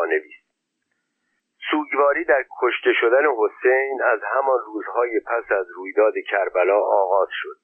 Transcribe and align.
پانویس 0.00 0.34
سوگواری 1.70 2.24
در 2.24 2.44
کشته 2.62 2.92
شدن 3.00 3.24
حسین 3.38 4.02
از 4.02 4.20
همان 4.22 4.58
روزهای 4.66 5.20
پس 5.20 5.52
از 5.52 5.66
رویداد 5.76 6.14
کربلا 6.30 6.78
آغاز 6.78 7.28
شد. 7.32 7.56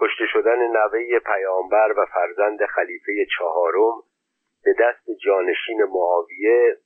کشته 0.00 0.24
شدن 0.32 0.58
نوه 0.58 1.18
پیامبر 1.18 1.92
و 1.96 2.06
فرزند 2.14 2.64
خلیفه 2.64 3.12
چهارم 3.38 4.02
به 4.64 4.74
دست 4.80 5.10
جانشین 5.24 5.84
معاویه 5.84 6.76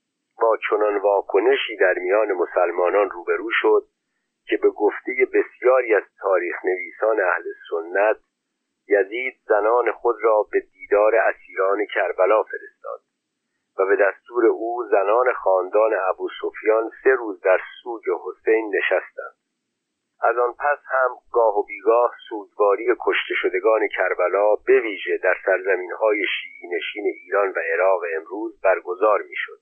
با 0.41 0.59
چنان 0.71 0.97
واکنشی 0.97 1.77
در 1.77 1.95
میان 1.99 2.33
مسلمانان 2.33 3.11
روبرو 3.11 3.49
شد 3.53 3.87
که 4.47 4.57
به 4.57 4.71
گفته 4.71 5.13
بسیاری 5.35 5.95
از 5.95 6.03
تاریخ 6.21 6.57
نویسان 6.65 7.21
اهل 7.21 7.45
سنت 7.71 8.17
یزید 8.89 9.35
زنان 9.49 9.93
خود 9.93 10.17
را 10.23 10.47
به 10.53 10.61
دیدار 10.61 11.17
اسیران 11.17 11.87
کربلا 11.95 12.43
فرستاد. 12.43 13.12
و 13.79 13.87
به 13.87 13.97
دستور 13.97 14.47
او 14.47 14.85
زنان 14.91 15.33
خاندان 15.33 15.91
ابو 16.09 16.29
سفیان 16.43 16.91
سه 17.05 17.11
روز 17.11 17.41
در 17.41 17.61
سوگ 17.83 18.03
حسین 18.25 18.77
نشستند 18.77 19.37
از 20.25 20.39
آن 20.39 20.53
پس 20.53 20.79
هم 20.85 21.11
گاه 21.33 21.59
و 21.59 21.63
بیگاه 21.63 22.15
سوگواری 22.29 22.87
کشته 23.01 23.35
شدگان 23.43 23.89
کربلا 23.97 24.55
به 24.67 24.81
ویژه 24.81 25.19
در 25.23 25.37
سرزمین 25.47 25.93
های 25.93 26.25
شیعی 26.41 26.77
نشین 26.77 27.05
ایران 27.07 27.49
و 27.49 27.59
عراق 27.73 28.01
امروز 28.17 28.61
برگزار 28.61 29.23
می‌شد. 29.23 29.59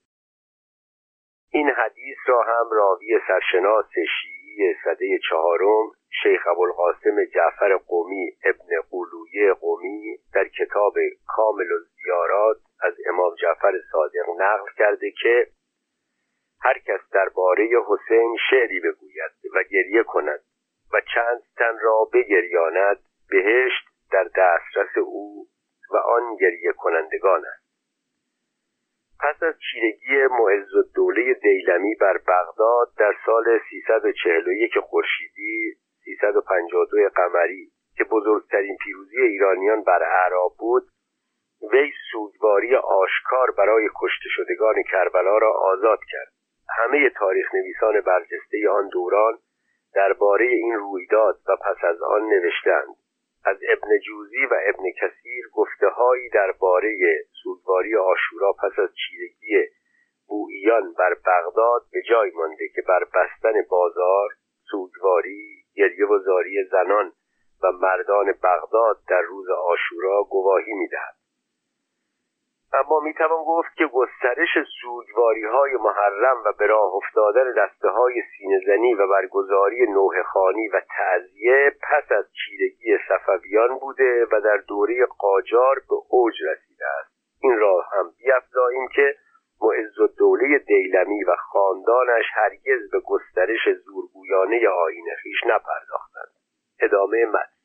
این 1.53 1.69
حدیث 1.69 2.17
را 2.27 2.43
هم 2.43 2.69
راوی 2.71 3.19
سرشناس 3.27 3.89
شیعی 4.21 4.75
صده 4.83 5.19
چهارم 5.29 5.91
شیخ 6.23 6.47
ابوالقاسم 6.47 7.25
جعفر 7.35 7.77
قومی 7.77 8.31
ابن 8.43 8.81
قلویه 8.91 9.53
قومی 9.53 10.17
در 10.33 10.47
کتاب 10.47 10.93
کامل 11.27 11.67
زیارات 12.03 12.57
از 12.81 12.93
امام 13.09 13.35
جعفر 13.35 13.73
صادق 13.91 14.29
نقل 14.37 14.71
کرده 14.77 15.11
که 15.21 15.47
هر 16.61 16.79
کس 16.79 16.99
درباره 17.13 17.69
حسین 17.87 18.37
شعری 18.49 18.79
بگوید 18.79 19.31
و 19.55 19.63
گریه 19.63 20.03
کند 20.03 20.39
و 20.93 21.01
چند 21.13 21.41
تن 21.57 21.79
را 21.81 22.09
بگریاند 22.13 22.97
بهشت 23.29 23.85
در 24.11 24.23
دسترس 24.23 24.97
او 24.97 25.47
و 25.91 25.97
آن 25.97 26.35
گریه 26.35 26.71
کنندگان 26.77 27.45
است. 27.45 27.71
پس 29.19 29.43
از 29.43 29.55
چیرگی 29.71 30.27
معز 30.27 30.75
الدوله 30.75 31.33
دیلمی 31.33 31.95
بر 31.95 32.17
بغداد 32.17 32.93
در 32.97 33.13
سال 33.25 33.59
341 33.69 34.79
خورشیدی 34.79 35.75
352 36.05 37.09
قمری 37.15 37.71
که 37.97 38.03
بزرگترین 38.03 38.77
پیروزی 38.83 39.21
ایرانیان 39.21 39.83
بر 39.83 40.03
اعراب 40.03 40.55
بود 40.59 40.83
وی 41.71 41.91
سوگواری 42.11 42.75
آشکار 42.75 43.51
برای 43.51 43.89
کشته 44.01 44.29
شدگان 44.35 44.83
کربلا 44.91 45.37
را 45.37 45.51
آزاد 45.51 45.99
کرد. 46.11 46.31
همه 46.77 47.09
تاریخ 47.09 47.55
نویسان 47.55 48.01
برجسته 48.01 48.69
آن 48.69 48.89
دوران 48.89 49.37
درباره 49.95 50.45
این 50.45 50.73
رویداد 50.73 51.39
و 51.47 51.55
پس 51.55 51.83
از 51.83 52.01
آن 52.01 52.21
نوشتند 52.21 52.95
از 53.45 53.57
ابن 53.69 53.99
جوزی 54.07 54.45
و 54.45 54.53
ابن 54.65 54.83
کثیر 55.01 55.45
گفتههایی 55.53 56.29
درباره 56.29 56.97
سوگواری 57.43 57.95
آشورا 57.95 58.53
پس 58.53 58.79
از 58.79 58.89
چیرگی 58.95 59.67
بوئیان 60.27 60.93
بر 60.93 61.13
بغداد 61.13 61.81
به 61.91 62.01
جای 62.09 62.31
مانده 62.35 62.67
که 62.75 62.81
بر 62.87 63.03
بستن 63.03 63.53
بازار 63.69 64.29
سوگواری 64.71 65.63
گریه 65.75 66.07
و 66.07 66.19
زاری 66.19 66.63
زنان 66.71 67.11
و 67.63 67.71
مردان 67.71 68.25
بغداد 68.43 68.97
در 69.09 69.21
روز 69.21 69.49
آشورا 69.49 70.23
گواهی 70.23 70.73
می‌دهد. 70.73 71.20
اما 72.73 72.99
می‌توان 72.99 73.43
گفت 73.43 73.75
که 73.75 73.85
گسترش 73.85 74.49
سوگواری 74.81 75.45
های 75.45 75.75
محرم 75.75 76.43
و 76.45 76.53
به 76.59 76.67
راه 76.67 76.93
افتادن 76.95 77.53
دسته 77.57 77.89
های 77.89 78.23
سینزنی 78.37 78.93
و 78.93 79.07
برگزاری 79.07 79.85
نوه 79.91 80.23
خانی 80.23 80.67
و 80.67 80.81
تعذیه 80.97 81.75
پس 81.81 82.11
از 82.11 82.25
چیرگی 82.33 82.97
صفویان 83.07 83.79
بوده 83.79 84.25
و 84.31 84.41
در 84.41 84.57
دوره 84.57 85.05
قاجار 85.05 85.75
به 85.75 85.95
اوج 86.09 86.33
رسیده 86.43 86.85
است. 86.99 87.11
این 87.41 87.59
را 87.59 87.81
هم 87.81 88.11
بیافزاییم 88.17 88.87
که 88.87 89.15
معز 89.61 90.15
دوله 90.17 90.57
دیلمی 90.57 91.23
و 91.23 91.35
خاندانش 91.35 92.25
هرگز 92.33 92.91
به 92.91 92.99
گسترش 92.99 93.69
زورگویانه 93.85 94.67
آین 94.67 95.05
خیش 95.23 95.43
نپرداختند. 95.45 96.33
ادامه 96.79 97.25
متن. 97.25 97.61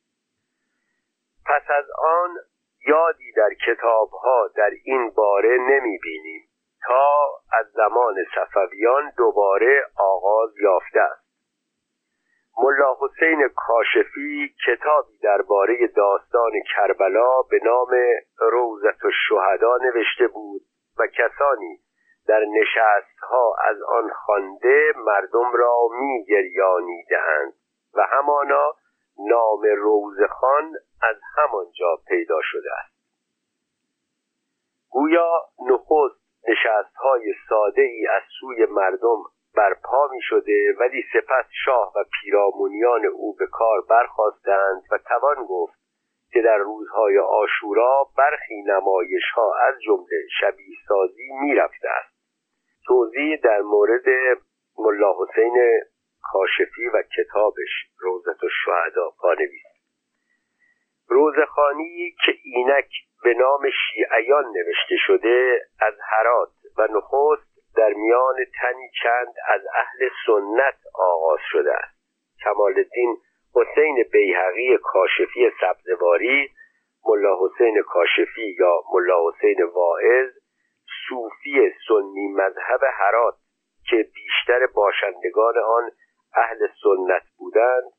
پس 1.45 1.63
از 1.69 1.85
آن 1.97 2.37
یادی 2.87 3.31
در 3.35 3.49
کتابها 3.65 4.47
در 4.55 4.69
این 4.83 5.09
باره 5.09 5.57
نمی 5.57 5.97
بینیم 6.03 6.47
تا 6.87 7.27
از 7.59 7.65
زمان 7.71 8.15
صفویان 8.35 9.11
دوباره 9.17 9.85
آغاز 9.97 10.49
یافته 10.61 10.99
است. 10.99 11.27
ملا 12.57 12.95
حسین 12.99 13.49
کاشفی 13.55 14.55
کتابی 14.65 15.17
درباره 15.23 15.87
داستان 15.87 16.51
کربلا 16.75 17.41
به 17.49 17.59
نام 17.63 17.89
روزت 18.37 19.05
الشهدا 19.05 19.77
نوشته 19.77 20.27
بود 20.27 20.61
و 20.99 21.07
کسانی 21.07 21.79
در 22.27 22.39
نشستها 22.39 23.55
از 23.65 23.81
آن 23.81 24.09
خوانده 24.09 24.93
مردم 24.97 25.51
را 25.53 25.75
می 25.91 26.25
گریانیدهاند 26.25 27.53
و 27.93 28.01
همانا 28.11 28.75
نام 29.19 29.61
روزخان 29.77 30.73
از 31.01 31.15
همانجا 31.35 32.01
پیدا 32.07 32.39
شده 32.43 32.69
است. 32.83 32.97
گویا 34.89 35.31
نخست 35.69 36.27
نشستهای 36.49 37.33
ساده 37.49 37.81
ای 37.81 38.07
از 38.07 38.21
سوی 38.39 38.65
مردم 38.65 39.23
برپا 39.55 40.07
می 40.11 40.21
شده 40.21 40.73
ولی 40.79 41.03
سپس 41.13 41.45
شاه 41.65 41.93
و 41.95 42.03
پیرامونیان 42.21 43.05
او 43.05 43.35
به 43.35 43.47
کار 43.47 43.81
برخواستند 43.89 44.83
و 44.91 44.97
توان 44.97 45.45
گفت 45.49 45.77
که 46.31 46.41
در 46.41 46.57
روزهای 46.57 47.19
آشورا 47.19 48.07
برخی 48.17 48.61
نمایش 48.67 49.23
ها 49.35 49.53
از 49.67 49.75
جمله 49.81 50.27
شبیه 50.39 50.75
سازی 50.87 51.29
می 51.41 51.55
رفته 51.55 51.89
است. 51.89 52.17
توضیح 52.85 53.39
در 53.43 53.61
مورد 53.61 54.05
ملا 54.77 55.13
حسین 55.19 55.81
کاشفی 56.31 56.87
و 56.87 57.03
کتابش 57.17 57.69
روزت 57.99 58.43
الشهدا 58.43 59.09
پانویس. 59.19 59.67
روزخانی 61.07 62.15
که 62.25 62.33
اینک 62.43 62.89
به 63.23 63.33
نام 63.33 63.69
شیعیان 63.69 64.45
نوشته 64.45 64.95
شده 65.07 65.61
از 65.79 65.93
هرات 66.09 66.51
و 66.77 66.87
نخست 66.91 67.75
در 67.75 67.93
میان 67.93 68.35
تنی 68.61 68.89
چند 69.03 69.33
از 69.47 69.61
اهل 69.75 70.09
سنت 70.25 70.77
آغاز 70.93 71.39
شده 71.51 71.73
است. 71.73 71.97
کمال 72.43 72.73
الدین 72.77 73.17
حسین 73.55 74.05
بیهقی 74.11 74.77
کاشفی 74.77 75.51
سبزواری 75.61 76.49
ملا 77.05 77.37
حسین 77.39 77.81
کاشفی 77.81 78.55
یا 78.59 78.83
ملا 78.93 79.17
حسین 79.29 79.63
واعظ 79.63 80.31
صوفی 81.07 81.73
سنی 81.87 82.27
مذهب 82.27 82.81
هرات 82.93 83.35
که 83.89 84.09
بیشتر 84.13 84.65
باشندگان 84.65 85.57
آن 85.57 85.91
اهل 86.37 86.67
سنت 86.83 87.23
بودند 87.37 87.91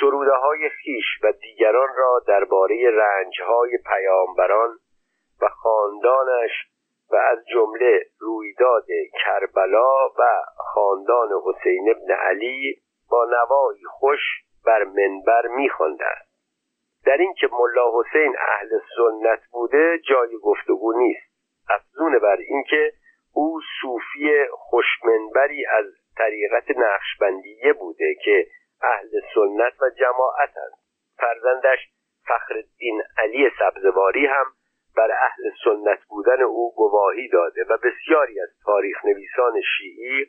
سروده 0.00 0.32
های 0.32 0.68
خیش 0.68 1.04
و 1.22 1.32
دیگران 1.32 1.88
را 1.96 2.22
درباره 2.26 2.90
رنجهای 2.90 3.78
پیامبران 3.86 4.78
و 5.42 5.48
خاندانش 5.48 6.50
و 7.10 7.16
از 7.16 7.38
جمله 7.52 8.06
رویداد 8.20 8.86
کربلا 9.24 10.08
و 10.18 10.42
خاندان 10.56 11.28
حسین 11.44 11.90
ابن 11.90 12.12
علی 12.12 12.82
با 13.10 13.24
نوایی 13.24 13.84
خوش 13.84 14.20
بر 14.66 14.84
منبر 14.84 15.46
میخواندند. 15.46 16.26
در 17.06 17.16
اینکه 17.16 17.48
ملا 17.52 17.90
حسین 18.00 18.36
اهل 18.38 18.68
سنت 18.96 19.40
بوده 19.52 19.98
جای 20.08 20.38
گفتگو 20.42 20.92
نیست. 20.92 21.30
افزون 21.68 22.18
بر 22.18 22.36
اینکه 22.36 22.92
او 23.32 23.60
صوفی 23.80 24.46
خوشمنبری 24.50 25.66
از 25.66 25.84
طریقت 26.20 26.64
نقشبندیه 26.76 27.72
بوده 27.72 28.14
که 28.24 28.46
اهل 28.82 29.20
سنت 29.34 29.82
و 29.82 29.90
جماعتند 29.90 30.72
فرزندش 31.18 31.78
فخرالدین 32.28 33.02
علی 33.18 33.50
سبزواری 33.58 34.26
هم 34.26 34.46
بر 34.96 35.10
اهل 35.10 35.50
سنت 35.64 35.98
بودن 36.08 36.42
او 36.42 36.74
گواهی 36.74 37.28
داده 37.28 37.64
و 37.64 37.78
بسیاری 37.78 38.40
از 38.40 38.48
تاریخ 38.64 39.04
نویسان 39.04 39.60
شیعی 39.76 40.26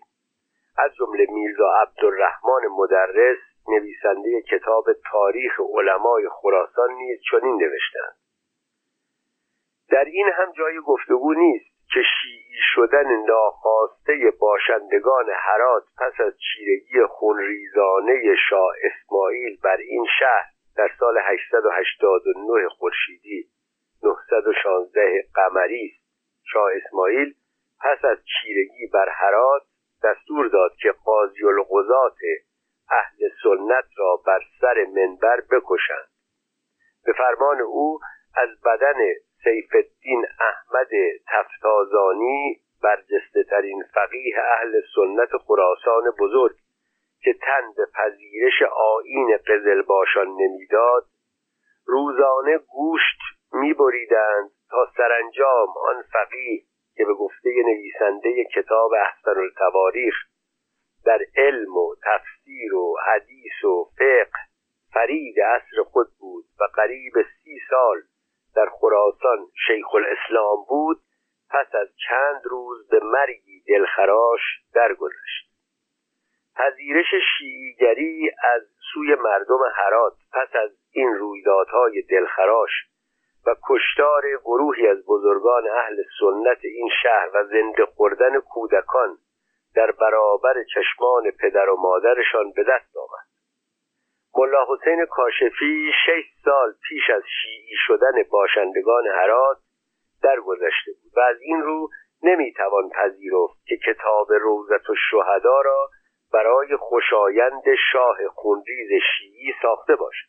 از 0.78 0.92
جمله 0.96 1.26
میرزا 1.30 1.72
عبدالرحمن 1.82 2.68
مدرس 2.78 3.38
نویسنده 3.68 4.42
کتاب 4.42 4.86
تاریخ 5.12 5.60
علمای 5.74 6.30
خراسان 6.30 6.94
نیز 6.94 7.20
چنین 7.32 7.56
نوشتند 7.56 8.16
در 9.92 10.06
این 10.06 10.30
هم 10.34 10.52
جای 10.52 10.80
گفتگو 10.80 11.34
نیست. 11.34 11.71
که 11.94 12.00
شیعی 12.22 12.60
شدن 12.76 13.26
ناخواسته 13.28 14.34
باشندگان 14.40 15.26
هرات 15.36 15.84
پس 15.98 16.22
از 16.22 16.34
چیرگی 16.38 17.06
خونریزانه 17.10 18.36
شاه 18.50 18.74
اسماعیل 18.84 19.58
بر 19.64 19.78
این 19.78 20.06
شهر 20.20 20.46
در 20.78 20.90
سال 21.00 21.18
889 21.18 22.70
خورشیدی 22.70 23.50
916 24.04 25.26
قمری 25.36 25.86
است. 25.86 26.06
شاه 26.54 26.70
اسماعیل 26.76 27.34
پس 27.82 28.06
از 28.06 28.18
چیرگی 28.26 28.88
بر 28.94 29.10
حرات 29.10 29.62
دستور 30.04 30.48
داد 30.48 30.72
که 30.82 30.92
قاضی 31.06 31.46
القضات 31.46 32.18
اهل 32.90 33.30
سنت 33.44 33.86
را 33.98 34.22
بر 34.26 34.40
سر 34.62 34.86
منبر 34.96 35.42
بکشند. 35.52 36.08
به 37.06 37.14
فرمان 37.14 37.62
او 37.62 38.00
از 38.36 38.50
بدن 38.66 38.98
سیف 39.44 39.76
الدین 39.76 40.26
احمد 40.40 40.90
تفتازانی 41.28 42.62
برجسته 42.84 43.44
ترین 43.44 43.84
فقیه 43.94 44.36
اهل 44.40 44.82
سنت 44.96 45.38
خراسان 45.38 46.04
بزرگ 46.20 46.56
که 47.24 47.34
تن 47.34 47.74
به 47.78 47.86
پذیرش 47.94 48.62
آین 48.62 49.38
قزلباشان 49.48 50.28
نمی‌داد 50.28 51.06
روزانه 51.86 52.58
گوشت 52.58 53.20
میبریدند 53.54 54.52
تا 54.70 54.88
سرانجام 54.98 55.68
آن 55.88 56.04
فقیه 56.14 56.62
که 56.96 57.06
به 57.06 57.14
گفته 57.14 57.50
نویسنده 57.66 58.46
کتاب 58.56 58.92
احسن 58.94 59.40
التواریخ 59.40 60.16
در 61.06 61.20
علم 61.36 61.78
و 61.78 61.96
تفسیر 62.04 62.76
و 62.76 62.96
حدیث 63.08 63.64
و 63.64 63.90
فقه 63.98 64.40
فرید 64.94 65.40
عصر 65.40 65.84
خود 65.84 66.08
بود 66.20 66.46
و 66.60 66.64
قریب 66.76 67.14
سی 67.44 67.60
سال 67.70 68.02
در 68.56 68.70
خراسان 68.80 69.48
شیخ 69.68 69.96
الاسلام 69.96 70.66
بود 70.68 71.02
پس 71.50 71.76
از 71.76 71.88
چند 72.10 72.42
روز 72.44 72.88
به 72.90 73.00
مرگی 73.04 73.64
دلخراش 73.68 74.42
درگذشت. 74.74 75.52
پذیرش 76.56 77.14
شیعیگری 77.38 78.32
از 78.56 78.62
سوی 78.94 79.16
مردم 79.16 79.60
هرات 79.76 80.14
پس 80.34 80.56
از 80.56 80.72
این 80.92 81.14
رویدادهای 81.14 82.02
دلخراش 82.02 82.70
و 83.46 83.56
کشتار 83.70 84.24
گروهی 84.44 84.88
از 84.88 85.06
بزرگان 85.06 85.68
اهل 85.68 86.04
سنت 86.20 86.60
این 86.64 86.90
شهر 87.04 87.30
و 87.34 87.44
زنده 87.44 87.86
خوردن 87.86 88.40
کودکان 88.40 89.18
در 89.76 89.92
برابر 89.92 90.64
چشمان 90.64 91.32
پدر 91.40 91.70
و 91.70 91.76
مادرشان 91.76 92.52
به 92.56 92.64
دست 92.64 92.98
آمد. 92.98 93.26
ملا 94.36 94.66
حسین 94.70 95.06
کاشفی 95.06 95.92
شش 96.06 96.24
سال 96.46 96.74
پیش 96.90 97.10
از 97.10 97.24
شیعی 97.42 97.76
شدن 97.88 98.24
باشندگان 98.32 99.08
هرات 99.08 99.58
درگذشته 100.24 100.92
بود 101.04 101.12
و 101.18 101.20
از 101.20 101.38
این 101.42 101.62
رو 101.62 101.90
نمی‌توان 102.24 102.90
پذیرفت 102.90 103.66
که 103.66 103.78
کتاب 103.78 104.34
روزت 104.34 104.90
و 104.90 104.96
شهدا 105.12 105.62
را 105.62 105.90
برای 106.34 106.76
خوشایند 106.76 107.64
شاه 107.92 108.18
خونریز 108.28 108.90
شیعی 109.18 109.54
ساخته 109.62 109.96
باشد. 109.96 110.28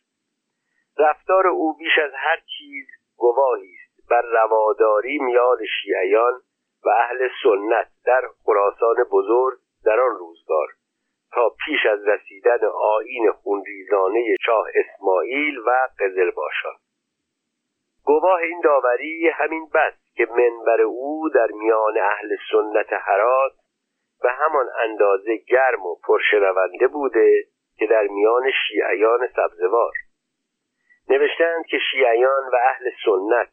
رفتار 0.97 1.47
او 1.47 1.77
بیش 1.77 1.97
از 2.03 2.11
هر 2.15 2.39
چیز 2.57 2.87
گواهی 3.17 3.73
است. 3.83 4.09
بر 4.09 4.21
رواداری 4.21 5.17
میان 5.17 5.57
شیعیان 5.81 6.41
و 6.85 6.89
اهل 6.89 7.29
سنت 7.43 7.87
در 8.05 8.21
خراسان 8.45 8.95
بزرگ 9.11 9.57
در 9.85 9.99
آن 9.99 10.17
روزگار 10.17 10.67
تا 11.35 11.55
پیش 11.65 11.85
از 11.85 12.07
رسیدن 12.07 12.59
آین 12.65 13.31
خونریزانه 13.31 14.35
شاه 14.45 14.67
اسماعیل 14.75 15.57
و 15.57 15.87
قزلباشان. 15.99 16.75
گواه 18.05 18.39
این 18.39 18.61
داوری 18.63 19.29
همین 19.29 19.69
بس 19.73 19.93
که 20.15 20.25
منبر 20.25 20.81
او 20.81 21.29
در 21.29 21.47
میان 21.47 21.97
اهل 21.97 22.35
سنت 22.51 22.93
حرات 22.93 23.51
به 24.21 24.29
همان 24.31 24.69
اندازه 24.83 25.37
گرم 25.37 25.85
و 25.85 25.95
پرشنونده 26.07 26.87
بوده 26.87 27.43
که 27.77 27.85
در 27.87 28.07
میان 28.07 28.51
شیعیان 28.67 29.27
سبزوار. 29.35 29.93
نوشتند 31.09 31.65
که 31.65 31.77
شیعیان 31.91 32.43
و 32.53 32.55
اهل 32.55 32.89
سنت 33.05 33.49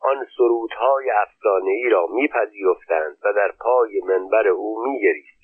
آن 0.00 0.26
سرودهای 0.36 1.10
ای 1.66 1.88
را 1.88 2.06
میپذیرفتند 2.06 3.16
و 3.24 3.32
در 3.32 3.52
پای 3.60 4.00
منبر 4.04 4.48
او 4.48 4.82
میگریستند 4.86 5.39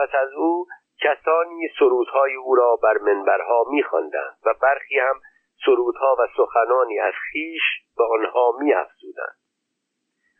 پس 0.00 0.14
از 0.14 0.32
او 0.32 0.66
کسانی 1.02 1.68
سرودهای 1.78 2.34
او 2.34 2.54
را 2.54 2.76
بر 2.82 2.98
منبرها 2.98 3.64
میخواندند 3.70 4.36
و 4.44 4.54
برخی 4.62 4.98
هم 4.98 5.20
سرودها 5.66 6.16
و 6.18 6.26
سخنانی 6.36 6.98
از 6.98 7.12
خیش 7.32 7.62
به 7.96 8.04
آنها 8.04 8.52
میافزودند. 8.58 9.36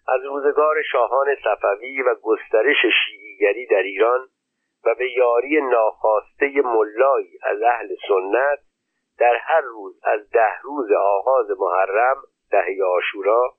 از 0.08 0.24
روزگار 0.24 0.82
شاهان 0.92 1.36
صفوی 1.44 2.02
و 2.02 2.14
گسترش 2.22 2.76
شیعیگری 3.04 3.66
در 3.66 3.82
ایران 3.82 4.28
و 4.84 4.94
به 4.94 5.12
یاری 5.12 5.60
ناخواسته 5.60 6.62
ملایی 6.64 7.38
از 7.42 7.62
اهل 7.62 7.88
سنت 8.08 8.58
در 9.18 9.36
هر 9.36 9.60
روز 9.60 10.00
از 10.02 10.30
ده 10.30 10.60
روز 10.62 10.92
آغاز 10.92 11.46
محرم 11.58 12.16
دهه 12.50 12.84
آشورا 12.96 13.54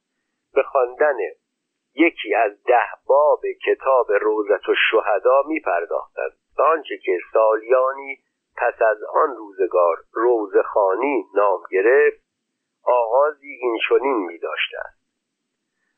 به 0.53 0.63
خواندن 0.63 1.17
یکی 1.95 2.35
از 2.35 2.63
ده 2.63 2.89
باب 3.07 3.41
کتاب 3.65 4.11
روزت 4.11 4.69
و 4.69 4.73
شهدا 4.91 5.43
می 5.47 5.59
پرداختند 5.59 6.31
آنچه 6.57 6.97
که 6.97 7.17
سالیانی 7.33 8.17
پس 8.57 8.81
از 8.81 9.03
آن 9.03 9.35
روزگار 9.35 9.97
روزخانی 10.11 11.25
نام 11.35 11.63
گرفت 11.71 12.21
آغازی 12.83 13.51
این 13.61 13.77
چنین 13.89 14.17
می 14.17 14.37
داشته 14.37 14.77
است 14.79 15.01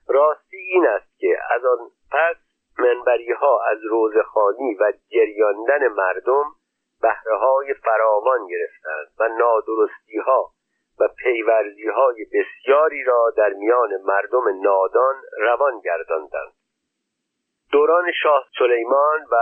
راستی 0.08 0.58
این 0.58 0.88
است 0.88 1.18
که 1.18 1.38
از 1.52 1.66
آن 1.66 1.90
پس 2.12 2.36
منبری 2.80 3.32
ها 3.32 3.60
از 3.72 3.78
روزخانی 3.90 4.76
و 4.76 4.94
جریاندن 5.08 5.88
مردم 5.88 6.44
بهره 7.02 7.38
های 7.38 7.74
فراوان 7.74 8.48
گرفتند 8.48 9.08
و 9.20 9.28
نادرستی 9.28 10.18
ها 10.18 10.52
و 11.00 11.08
پیورزی 11.08 11.88
های 11.88 12.26
بسیاری 12.26 13.04
را 13.04 13.34
در 13.38 13.50
میان 13.50 13.90
مردم 14.06 14.62
نادان 14.62 15.16
روان 15.38 15.80
گرداندند. 15.80 16.54
دوران 17.72 18.12
شاه 18.24 18.48
سلیمان 18.60 19.20
و 19.32 19.36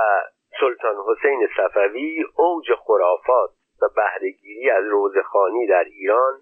سلطان 0.59 0.95
حسین 1.07 1.50
صفوی 1.57 2.25
اوج 2.36 2.65
خرافات 2.86 3.50
و 3.81 3.89
بهرهگیری 3.95 4.69
از 4.69 4.86
روزخانی 4.86 5.68
در 5.68 5.83
ایران 5.83 6.42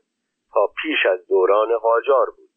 تا 0.54 0.68
پیش 0.82 1.06
از 1.06 1.28
دوران 1.28 1.78
قاجار 1.78 2.26
بود. 2.26 2.50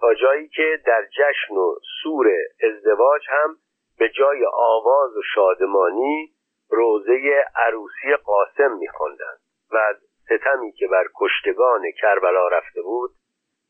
تا 0.00 0.14
جایی 0.14 0.48
که 0.48 0.82
در 0.86 1.04
جشن 1.04 1.54
و 1.54 1.74
سور 2.02 2.26
ازدواج 2.62 3.22
هم 3.28 3.56
به 3.98 4.08
جای 4.08 4.46
آواز 4.52 5.16
و 5.16 5.22
شادمانی 5.34 6.32
روزه 6.70 7.44
عروسی 7.56 8.16
قاسم 8.24 8.76
میخواندند 8.78 9.40
و 9.72 9.94
ستمی 10.28 10.72
که 10.72 10.86
بر 10.86 11.04
کشتگان 11.20 11.82
کربلا 12.00 12.48
رفته 12.48 12.82
بود 12.82 13.10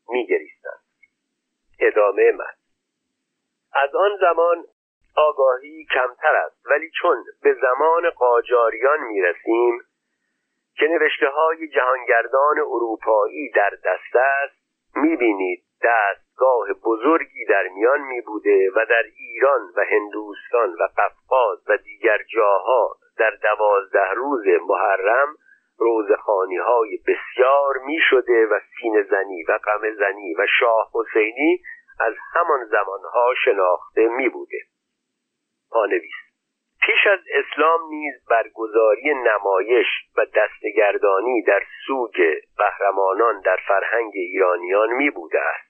میگریستند. 0.09 0.83
ادامه 1.79 2.31
من. 2.31 2.53
از 3.73 3.95
آن 3.95 4.17
زمان 4.21 4.65
آگاهی 5.15 5.85
کمتر 5.93 6.35
است 6.35 6.65
ولی 6.65 6.91
چون 7.01 7.23
به 7.43 7.53
زمان 7.61 8.09
قاجاریان 8.09 8.99
می‌رسیم 8.99 9.81
که 10.75 10.87
نوشته 10.87 11.29
های 11.29 11.67
جهانگردان 11.67 12.59
اروپایی 12.59 13.51
در 13.51 13.69
دست 13.69 14.15
است 14.15 14.59
می‌بینید 14.95 15.63
دستگاه 15.83 16.67
بزرگی 16.83 17.45
در 17.45 17.67
میان 17.67 18.01
می 18.01 18.21
بوده 18.21 18.69
و 18.75 18.85
در 18.89 19.03
ایران 19.17 19.61
و 19.75 19.85
هندوستان 19.85 20.73
و 20.73 20.87
قفقاز 20.97 21.59
و 21.67 21.77
دیگر 21.77 22.23
جاها 22.33 22.95
در 23.17 23.31
دوازده 23.43 24.13
روز 24.13 24.45
محرم 24.67 25.35
روزخانی 25.79 26.57
های 26.57 26.97
بسیار 27.07 27.77
می 27.85 27.99
شده 28.09 28.45
و 28.45 28.59
سین 28.59 29.03
زنی 29.03 29.43
و 29.43 29.57
غم 29.57 29.93
زنی 29.99 30.35
و 30.35 30.47
شاه 30.59 30.91
حسینی 30.93 31.61
از 31.99 32.13
همان 32.33 32.65
زمانها 32.65 33.33
شناخته 33.45 34.07
می 34.07 34.29
بوده 34.29 34.57
پانویس 35.71 36.13
پیش 36.81 37.07
از 37.07 37.19
اسلام 37.33 37.79
نیز 37.89 38.13
برگزاری 38.29 39.13
نمایش 39.13 39.87
و 40.17 40.25
دستگردانی 40.25 41.43
در 41.43 41.63
سوگ 41.87 42.33
قهرمانان 42.57 43.41
در 43.41 43.57
فرهنگ 43.67 44.11
ایرانیان 44.15 44.89
می 44.89 45.09
بوده 45.09 45.39
است 45.41 45.69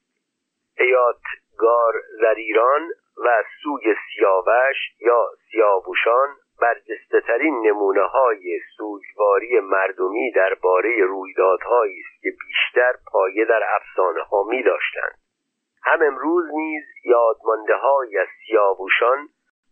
ایاتگار 0.78 1.94
زریران 2.22 2.90
و 3.26 3.44
سوگ 3.64 3.96
سیاوش 4.08 4.78
یا 5.00 5.26
سیاووشان 5.52 6.30
برجسته 6.62 7.22
نمونه 7.40 8.04
های 8.04 8.60
سوگواری 8.78 9.60
مردمی 9.60 10.32
درباره 10.32 11.06
رویدادهایی 11.06 12.00
است 12.00 12.22
که 12.22 12.30
بیشتر 12.30 12.94
پایه 13.12 13.46
در 13.46 13.64
افسانه 13.76 14.22
ها 14.22 14.44
می 14.44 14.64
داشتند 14.64 15.18
هم 15.84 16.02
امروز 16.02 16.46
نیز 16.54 16.84
یادمانده 17.06 17.76
های 17.76 18.18
از 18.18 18.28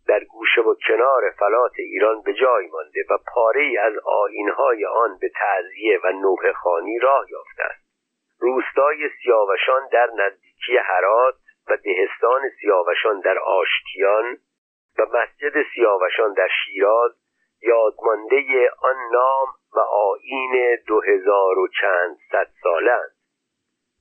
در 0.07 0.23
گوشه 0.23 0.61
و 0.61 0.75
کنار 0.87 1.29
فلات 1.39 1.71
ایران 1.77 2.21
به 2.21 2.33
جای 2.33 2.67
مانده 2.67 3.05
و 3.09 3.17
پاره 3.33 3.79
از 3.81 3.93
آینهای 4.05 4.85
آن 4.85 5.17
به 5.21 5.29
تعذیه 5.29 5.99
و 6.03 6.11
نوه 6.11 6.51
خانی 6.51 6.99
راه 6.99 7.25
یافته 7.31 7.63
است. 7.63 7.87
روستای 8.39 9.09
سیاوشان 9.23 9.87
در 9.91 10.09
نزدیکی 10.17 10.77
هرات 10.77 11.35
و 11.69 11.77
دهستان 11.77 12.41
سیاوشان 12.61 13.19
در 13.19 13.39
آشتیان 13.39 14.37
و 14.97 15.05
مسجد 15.17 15.63
سیاوشان 15.73 16.33
در 16.33 16.47
شیراز 16.65 17.11
یادمانده 17.61 18.69
آن 18.81 18.95
نام 19.11 19.47
و 19.73 19.79
آین 19.79 20.77
دو 20.87 21.01
هزار 21.01 21.59
و 21.59 21.67
چند 21.81 22.17
صد 22.31 22.47
سالند 22.63 23.11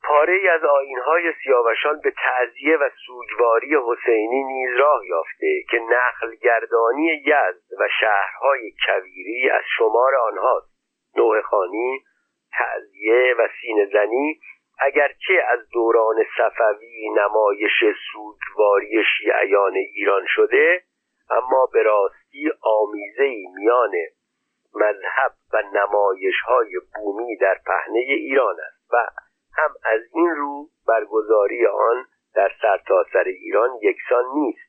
پاره 0.05 0.51
از 0.53 0.65
آینهای 0.65 1.33
سیاوشان 1.43 2.01
به 2.01 2.11
تعذیه 2.11 2.77
و 2.77 2.91
سوگواری 3.07 3.77
حسینی 3.87 4.45
نیز 4.45 4.77
راه 4.77 5.07
یافته 5.07 5.63
که 5.71 5.81
نخلگردانی 5.91 7.23
یزد 7.27 7.81
و 7.81 7.89
شهرهای 8.01 8.73
کویری 8.87 9.51
از 9.51 9.63
شمار 9.79 10.15
آنهاست. 10.15 10.77
نوه 11.17 11.43
خانی 11.43 12.05
تعذیه 12.53 13.35
و 13.39 13.49
سینه 13.61 13.87
زنی 13.93 14.41
اگرچه 14.79 15.45
از 15.49 15.69
دوران 15.73 16.17
صفوی 16.39 17.09
نمایش 17.17 17.85
سوگواری 18.13 19.05
شیعیان 19.17 19.75
ایران 19.77 20.27
شده 20.29 20.83
اما 21.31 21.67
به 21.73 21.83
راستی 21.83 22.51
آمیزه 22.63 23.35
میان 23.55 23.93
مذهب 24.75 25.33
و 25.53 25.63
نمایش 25.73 26.41
های 26.47 26.81
بومی 26.95 27.37
در 27.37 27.61
پهنه 27.67 27.99
ایران 27.99 28.57
است 28.61 28.93
و 28.93 28.97
هم 29.57 29.75
از 29.85 30.01
این 30.13 30.31
رو 30.37 30.69
برگزاری 30.89 31.67
آن 31.67 32.07
در 32.35 32.53
سرتاسر 32.63 33.11
سر 33.13 33.25
ایران 33.25 33.71
یکسان 33.83 34.25
نیست 34.35 34.67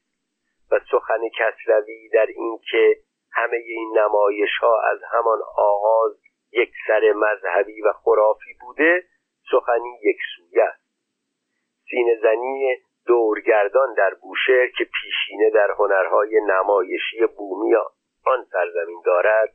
و 0.71 0.79
سخن 0.91 1.29
کسروی 1.39 2.09
در 2.09 2.25
اینکه 2.25 2.95
همه 3.31 3.57
این 3.57 3.97
نمایش 3.97 4.57
ها 4.61 4.81
از 4.91 4.99
همان 5.11 5.39
آغاز 5.57 6.17
یک 6.51 6.71
سر 6.87 7.13
مذهبی 7.15 7.81
و 7.81 7.93
خرافی 7.93 8.53
بوده 8.61 9.03
سخنی 9.51 9.99
یک 10.03 10.17
سویه 10.35 10.63
است. 10.63 10.87
سینه 11.89 12.19
زنی 12.21 12.77
دورگردان 13.07 13.93
در 13.93 14.13
بوشهر 14.21 14.67
که 14.67 14.83
پیشینه 14.83 15.49
در 15.49 15.71
هنرهای 15.71 16.41
نمایشی 16.47 17.25
بومی 17.37 17.75
آن 18.25 18.45
سرزمین 18.51 19.01
دارد 19.05 19.53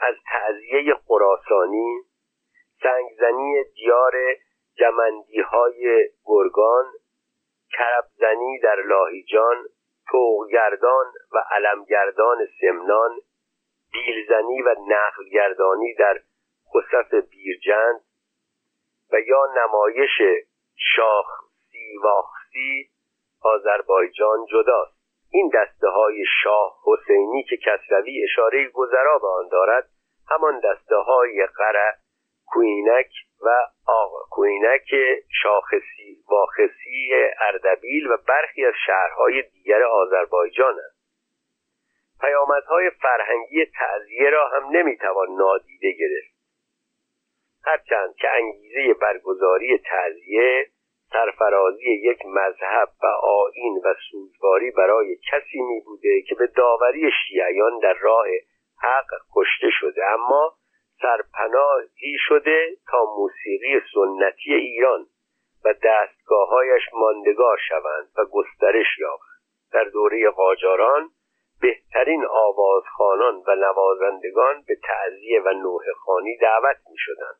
از 0.00 0.14
تعذیه 0.32 0.94
خراسانی 0.94 2.00
سنگزنی 2.82 3.64
دیار 3.74 4.12
جمندی 4.78 5.40
های 5.40 6.08
گرگان 6.24 6.84
کربزنی 7.72 8.58
در 8.62 8.82
لاهیجان 8.82 9.64
توغگردان 10.10 11.06
و 11.32 11.44
علمگردان 11.50 12.38
سمنان 12.60 13.10
بیلزنی 13.92 14.62
و 14.62 14.74
نقلگردانی 14.88 15.94
در 15.94 16.20
خصف 16.74 17.14
بیرجند 17.14 18.00
و 19.12 19.20
یا 19.20 19.46
نمایش 19.56 20.44
شاخ 20.76 21.26
سیواخسی 21.72 22.93
آذربایجان 23.44 24.46
جداست. 24.50 24.94
این 25.30 25.50
دسته 25.54 25.88
های 25.88 26.24
شاه 26.42 26.78
حسینی 26.84 27.42
که 27.42 27.56
کسروی 27.56 28.24
اشاره 28.24 28.68
گذرا 28.68 29.18
به 29.18 29.28
آن 29.28 29.48
دارد 29.48 29.88
همان 30.30 30.60
دسته 30.60 30.96
های 30.96 31.46
قره 31.46 31.94
کوینک 32.46 33.10
و 33.42 33.48
آقا 33.86 34.18
کوینک 34.30 34.94
شاخصی 35.42 36.24
واخصی 36.28 37.10
اردبیل 37.40 38.06
و 38.06 38.16
برخی 38.28 38.66
از 38.66 38.74
شهرهای 38.86 39.42
دیگر 39.42 39.82
آذربایجان 39.82 40.74
است. 40.88 40.94
پیامدهای 42.20 42.90
فرهنگی 42.90 43.66
تعذیه 43.78 44.30
را 44.30 44.48
هم 44.48 44.76
نمی‌توان 44.76 45.28
نادیده 45.38 45.92
گرفت. 45.92 46.34
هرچند 47.64 48.14
که 48.14 48.28
انگیزه 48.30 48.94
برگزاری 48.94 49.78
تعذیه 49.78 50.66
سرفرازی 51.14 51.90
یک 51.90 52.26
مذهب 52.26 52.88
و 53.02 53.06
آین 53.06 53.80
و 53.84 53.94
سوگواری 54.10 54.70
برای 54.70 55.16
کسی 55.30 55.60
می 55.60 55.80
بوده 55.80 56.22
که 56.28 56.34
به 56.34 56.46
داوری 56.46 57.10
شیعیان 57.10 57.78
در 57.78 57.94
راه 58.00 58.26
حق 58.82 59.06
کشته 59.36 59.70
شده 59.80 60.04
اما 60.04 60.54
سرپناهی 61.02 62.16
شده 62.28 62.76
تا 62.90 63.04
موسیقی 63.18 63.80
سنتی 63.94 64.54
ایران 64.54 65.06
و 65.64 65.74
دستگاههایش 65.82 66.82
ماندگار 66.92 67.58
شوند 67.68 68.08
و 68.16 68.24
گسترش 68.24 68.98
یابند. 68.98 69.40
در 69.72 69.84
دوره 69.84 70.30
قاجاران 70.30 71.10
بهترین 71.60 72.24
آوازخانان 72.30 73.42
و 73.46 73.54
نوازندگان 73.54 74.62
به 74.68 74.76
تعذیه 74.82 75.40
و 75.40 75.48
نوه 75.48 75.84
خانی 76.04 76.36
دعوت 76.36 76.76
می 76.90 76.96
شدند 76.98 77.38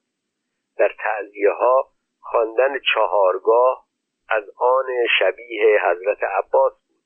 در 0.79 0.95
تعذیه 0.99 1.51
ها 1.51 1.94
خواندن 2.25 2.79
چهارگاه 2.95 3.87
از 4.29 4.45
آن 4.57 4.87
شبیه 5.19 5.81
حضرت 5.85 6.23
عباس 6.23 6.73
بود 6.73 7.03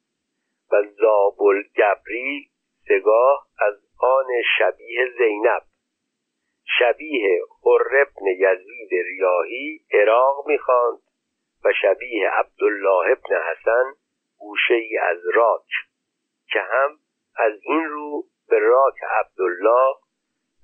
و 0.72 0.82
زابل 1.00 1.62
گبری 1.76 2.50
سگاه 2.88 3.46
از 3.58 3.74
آن 4.00 4.26
شبیه 4.58 5.06
زینب. 5.18 5.62
شبیه 6.78 7.40
حربن 7.64 8.26
یزید 8.26 8.90
ریاهی 8.92 9.80
عراق 9.92 10.46
می‌خواند 10.46 10.98
و 11.64 11.72
شبیه 11.82 12.30
عبدالله 12.30 13.12
ابن 13.12 13.36
حسن 13.50 13.94
گوشه 14.38 14.74
ای 14.74 14.98
از 14.98 15.18
راک 15.34 15.68
که 16.52 16.60
هم 16.60 16.98
از 17.36 17.52
این 17.62 17.84
رو 17.84 18.24
به 18.48 18.58
راک 18.58 18.94
عبدالله 19.10 19.94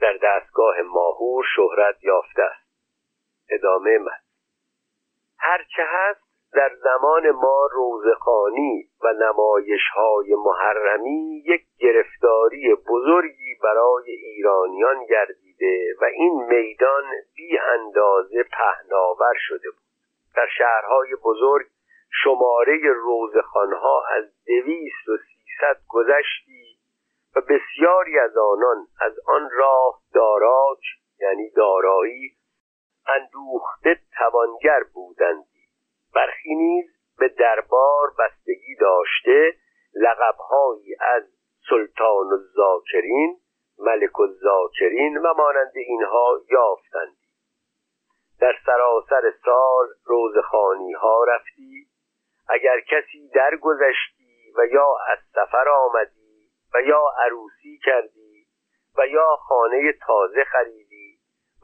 در 0.00 0.18
دستگاه 0.23 0.82
ماهور 0.82 1.44
شهرت 1.56 2.04
یافته 2.04 2.42
است. 2.42 2.64
ادامه 3.50 3.99
من 3.99 4.24
هرچه 5.45 5.83
هست 5.87 6.21
در 6.53 6.71
زمان 6.83 7.31
ما 7.31 7.69
روزخانی 7.73 8.89
و 9.03 9.13
نمایش 9.13 9.81
های 9.95 10.35
محرمی 10.35 11.43
یک 11.47 11.63
گرفتاری 11.79 12.75
بزرگی 12.75 13.55
برای 13.63 14.11
ایرانیان 14.11 15.05
گردیده 15.05 15.95
و 16.01 16.05
این 16.05 16.45
میدان 16.49 17.05
بی 17.37 17.59
اندازه 17.59 18.43
پهناور 18.43 19.35
شده 19.39 19.71
بود. 19.71 19.85
در 20.37 20.47
شهرهای 20.59 21.17
بزرگ 21.25 21.67
شماره 22.23 22.79
روزخانها 22.95 24.03
از 24.11 24.25
دویست 24.47 25.09
و 25.09 25.17
سیصد 25.17 25.81
گذشتی 25.89 26.79
و 27.37 27.41
بسیاری 27.41 28.19
از 28.19 28.37
آنان 28.37 28.87
از 29.01 29.13
آن 29.27 29.51
راه 29.53 30.01
داراک 30.15 30.81
یعنی 31.21 31.51
دارایی 31.51 32.31
اندوخته 33.06 34.00
توانگر 34.18 34.82
بودندی. 34.94 35.68
برخی 36.14 36.54
نیز 36.54 36.84
به 37.18 37.28
دربار 37.28 38.12
بستگی 38.18 38.76
داشته 38.80 39.56
لقبهایی 39.94 40.96
از 41.00 41.23
سلطان 41.70 42.32
الزاکرین 42.32 43.40
ملک 43.78 44.20
الزاکرین 44.20 45.16
و 45.16 45.34
مانند 45.34 45.73
اینها 45.75 46.40
یافتندی. 46.50 47.34
در 48.40 48.54
سراسر 48.66 49.32
سال 49.44 49.87
روزخانی 50.04 50.92
ها 50.92 51.25
رفتی. 51.25 51.87
اگر 52.49 52.80
کسی 52.80 53.28
درگذشتی 53.34 54.52
و 54.56 54.66
یا 54.66 54.96
از 55.08 55.18
سفر 55.34 55.68
آمدی 55.68 56.50
و 56.75 56.80
یا 56.80 57.02
عروسی 57.25 57.78
کردی 57.84 58.46
و 58.99 59.06
یا 59.06 59.37
خانه 59.37 59.92
تازه 60.06 60.44
خریدی 60.44 60.84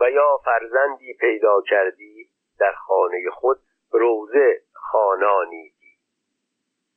و 0.00 0.10
یا 0.10 0.40
فرزندی 0.44 1.14
پیدا 1.14 1.62
کردی 1.66 2.30
در 2.58 2.72
خانه 2.72 3.30
خود 3.30 3.58
روزه 3.90 4.62
خانانیدی 4.72 5.98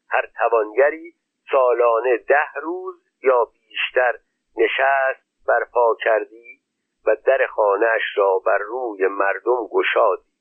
هر 0.09 0.29
توانگری 0.37 1.15
سالانه 1.51 2.17
ده 2.17 2.53
روز 2.61 2.95
یا 3.23 3.45
بیشتر 3.45 4.19
نشست 4.57 5.45
برپا 5.47 5.97
کردی 6.03 6.61
و 7.05 7.15
در 7.15 7.47
خانهاش 7.47 8.01
را 8.15 8.39
بر 8.45 8.57
روی 8.57 9.07
مردم 9.07 9.67
گشادی. 9.71 10.33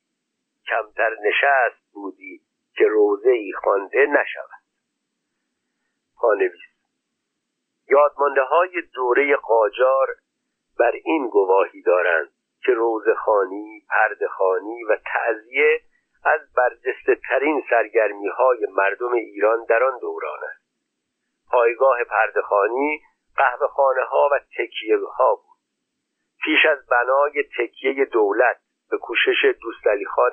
کمتر 0.69 1.17
نشست 1.25 1.93
بودی 1.93 2.41
که 2.75 2.85
روزه 2.85 3.31
ای 3.31 3.53
خوانده 3.53 4.07
نشود. 4.07 4.63
پانویس 6.17 6.61
یادمانده 7.89 8.43
های 8.43 8.83
دوره 8.95 9.37
قاجار 9.37 10.09
بر 10.79 10.93
این 11.05 11.29
گواهی 11.29 11.83
دارند. 11.83 12.33
که 12.65 12.73
روزخانی، 12.73 13.83
پردخانی 13.89 14.85
و 14.85 14.97
تعذیه 14.97 15.81
از 16.25 16.41
برجسته 16.57 17.15
ترین 17.29 17.63
سرگرمی 17.71 18.29
های 18.29 18.67
مردم 18.77 19.13
ایران 19.13 19.65
در 19.69 19.85
آن 19.85 19.99
دوران 19.99 20.39
است. 20.45 20.63
پایگاه 21.51 22.05
پردخانی 22.05 23.01
قهوه 23.37 23.67
خانه 23.67 24.03
ها 24.03 24.29
و 24.33 24.39
تکیه 24.59 24.99
ها 25.19 25.35
بود. 25.35 25.59
پیش 26.45 26.67
از 26.67 26.87
بنای 26.87 27.45
تکیه 27.59 28.05
دولت 28.05 28.57
به 28.91 28.99
کوشش 28.99 29.55
دوستعلی 29.63 30.05
خان 30.05 30.33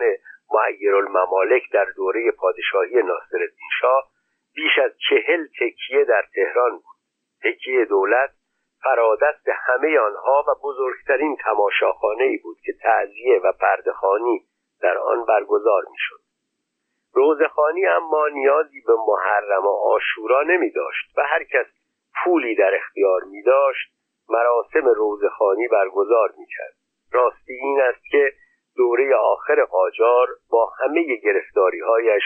معیر 0.53 0.95
الممالک 0.95 1.71
در 1.71 1.85
دوره 1.85 2.31
پادشاهی 2.31 3.03
ناصرالدین 3.03 3.69
شاه 3.81 4.09
بیش 4.55 4.79
از 4.83 4.91
چهل 5.09 5.47
تکیه 5.59 6.05
در 6.05 6.25
تهران 6.35 6.71
بود. 6.71 6.99
تکیه 7.43 7.85
دولت 7.85 8.29
فرادست 8.83 9.47
همه 9.47 9.99
آنها 9.99 10.43
و 10.47 10.55
بزرگترین 10.63 11.37
تماشاخانه 11.43 12.23
ای 12.23 12.37
بود 12.37 12.57
که 12.65 12.73
تعذیه 12.83 13.39
و 13.43 13.51
پردخانی 13.51 14.45
در 14.81 14.97
آن 14.97 15.25
برگزار 15.25 15.83
می‌شد. 15.91 16.19
روزخانی 17.13 17.85
اما 17.85 18.27
نیازی 18.27 18.81
به 18.87 18.93
محرم 19.07 19.65
و 19.65 19.69
آشورا 19.69 20.41
نمی 20.41 20.71
داشت 20.71 21.17
و 21.17 21.21
هر 21.23 21.43
کس 21.43 21.65
پولی 22.23 22.55
در 22.55 22.75
اختیار 22.75 23.23
می 23.23 23.43
داشت 23.43 23.91
مراسم 24.29 24.87
روزخانی 24.87 25.67
برگزار 25.67 26.33
می 26.37 26.45
کرد 26.57 26.73
راستی 27.11 27.53
این 27.53 27.81
است 27.81 28.03
که 28.11 28.33
دوره 28.75 29.15
آخر 29.15 29.65
قاجار 29.65 30.27
با 30.49 30.65
همه 30.79 31.15
گرفتاریهایش 31.15 32.23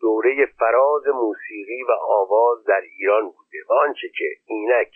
دوره 0.00 0.46
فراز 0.46 1.06
موسیقی 1.06 1.82
و 1.82 1.92
آواز 2.08 2.64
در 2.64 2.80
ایران 2.80 3.22
بوده 3.22 3.58
و 3.68 3.72
آنچه 3.72 4.08
که 4.18 4.24
اینک 4.46 4.92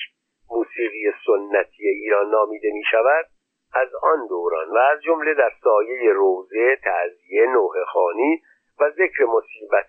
موسیقی 0.51 1.13
سنتی 1.27 1.89
ایران 1.89 2.31
نامیده 2.31 2.71
می 2.73 2.85
شود 2.91 3.27
از 3.75 3.89
آن 4.03 4.27
دوران 4.27 4.69
و 4.71 4.77
از 4.77 5.03
جمله 5.03 5.35
در 5.35 5.51
سایه 5.65 6.13
روزه 6.13 6.77
تعذیه 6.85 7.47
نوه 7.47 7.85
خانی 7.85 8.43
و 8.81 8.91
ذکر 8.91 9.25
مصیبت 9.25 9.87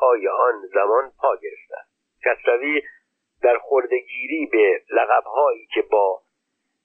های 0.00 0.28
آن 0.28 0.66
زمان 0.74 1.12
پا 1.20 1.32
است. 1.32 1.90
کسروی 2.24 2.82
در 3.42 3.58
خردگیری 3.58 4.48
به 4.52 4.82
لقبهایی 4.90 5.66
که 5.74 5.82
با 5.82 6.20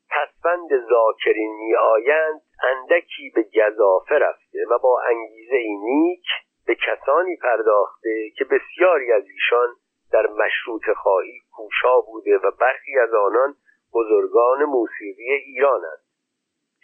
پسفند 0.10 0.70
زاکرین 0.90 1.56
می 1.56 1.76
آیند 1.76 2.42
اندکی 2.64 3.32
به 3.36 3.44
گذافه 3.44 4.16
رفته 4.16 4.60
و 4.72 4.78
با 4.84 5.02
انگیزه 5.10 5.58
نیک 5.84 6.26
به 6.66 6.76
کسانی 6.76 7.36
پرداخته 7.36 8.30
که 8.38 8.46
بسیاری 8.46 9.12
از 9.12 9.24
ایشان 9.24 9.76
در 10.12 10.28
مشروط 10.28 10.90
خواهی 10.98 11.40
کوشا 11.56 12.02
بوده 12.02 12.38
و 12.38 12.52
برخی 12.52 13.00
از 13.00 13.14
آنان 13.14 13.56
بزرگان 13.94 14.64
موسیقی 14.64 15.34
ایرانند. 15.34 16.00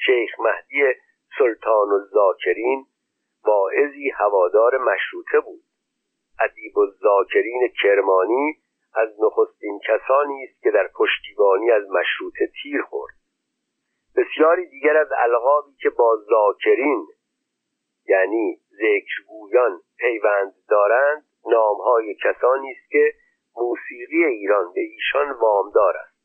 شیخ 0.05 0.39
مهدی 0.39 0.99
سلطان 1.37 1.91
الزاکرین 1.91 2.85
واعظی 3.45 4.09
هوادار 4.09 4.77
مشروطه 4.77 5.39
بود. 5.39 5.63
ادیب 6.39 6.79
الزاکرین 6.79 7.73
کرمانی 7.83 8.57
از 8.93 9.09
نخستین 9.19 9.79
کسانی 9.87 10.43
است 10.43 10.63
که 10.63 10.71
در 10.71 10.87
پشتیبانی 10.87 11.71
از 11.71 11.83
مشروطه 11.89 12.51
تیر 12.61 12.81
خورد. 12.81 13.13
بسیاری 14.15 14.69
دیگر 14.69 14.97
از 14.97 15.07
القابی 15.17 15.73
که 15.81 15.89
با 15.89 16.17
زاکرین 16.29 17.07
یعنی 18.07 18.59
ذکرگویان 18.71 19.81
پیوند 19.97 20.53
دارند 20.69 21.25
نامهای 21.45 22.15
کسانی 22.15 22.71
است 22.71 22.91
که 22.91 23.13
موسیقی 23.55 24.25
ایران 24.25 24.73
به 24.73 24.81
ایشان 24.81 25.31
وامدار 25.31 25.97
است. 25.97 26.17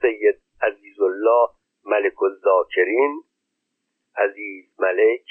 سید 0.00 0.40
عزیزالله 0.62 1.48
ملک 1.84 2.22
الزاکرین 2.22 3.22
عزیز 4.16 4.80
ملک 4.80 5.26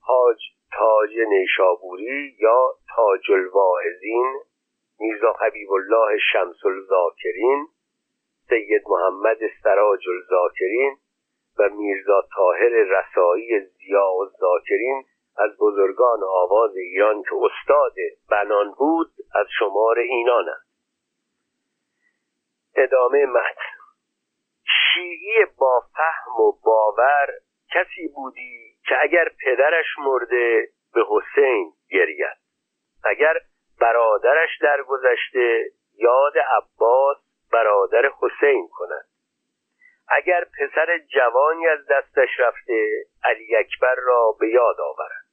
حاج 0.00 0.38
تاج 0.72 1.18
نیشابوری 1.28 2.36
یا 2.38 2.74
تاج 2.96 3.30
الواعظین 3.30 4.40
میرزا 5.00 5.32
حبیب 5.40 5.72
الله 5.72 6.18
شمس 6.32 6.66
الزاکرین 6.66 7.66
سید 8.48 8.82
محمد 8.88 9.38
سراج 9.62 10.08
الزاکرین 10.08 10.96
و 11.58 11.68
میرزا 11.68 12.22
طاهر 12.36 12.68
رسایی 12.68 13.60
زیا 13.60 14.06
الزاکرین 14.06 15.04
از 15.36 15.50
بزرگان 15.60 16.20
آواز 16.22 16.76
ایران 16.76 17.22
که 17.22 17.30
استاد 17.34 17.94
بنان 18.30 18.74
بود 18.78 19.10
از 19.34 19.46
شمار 19.58 19.98
اینان 19.98 20.48
است. 20.48 20.74
ادامه 22.76 23.26
متن. 23.26 23.74
شیعی 24.94 25.44
با 25.58 25.82
فهم 25.96 26.40
و 26.40 26.52
باور 26.64 27.28
کسی 27.74 28.08
بودی 28.08 28.76
که 28.88 28.94
اگر 29.02 29.28
پدرش 29.44 29.86
مرده 29.98 30.68
به 30.94 31.04
حسین 31.08 31.72
گرید. 31.90 32.36
اگر 33.04 33.34
برادرش 33.80 34.58
درگذشته 34.60 35.70
یاد 35.94 36.32
عباس 36.38 37.16
برادر 37.52 38.10
حسین 38.20 38.68
کند. 38.72 39.08
اگر 40.08 40.44
پسر 40.44 40.98
جوانی 40.98 41.66
از 41.66 41.86
دستش 41.90 42.28
رفته 42.38 43.04
علی 43.24 43.56
اکبر 43.56 43.94
را 43.94 44.36
به 44.40 44.48
یاد 44.48 44.80
آورد. 44.80 45.23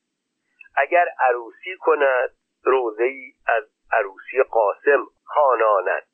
اگر 0.76 1.06
عروسی 1.20 1.78
کند 1.80 2.30
روزه 2.64 3.04
ای 3.04 3.34
از 3.48 3.64
عروسی 3.92 4.44
قاسم 4.44 5.06
خاناند 5.24 6.08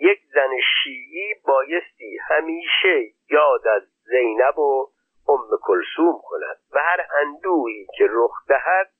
یک 0.00 0.20
زن 0.34 0.50
شیعی 0.82 1.34
بایستی 1.46 2.18
همیشه 2.28 3.12
یاد 3.30 3.68
از 3.68 3.82
زینب 4.04 4.58
و 4.58 4.90
ام 5.28 5.58
کلسوم 5.62 6.20
کند 6.22 6.58
و 6.72 6.78
هر 6.78 7.06
اندوهی 7.20 7.86
که 7.98 8.06
رخ 8.10 8.32
دهد 8.48 8.90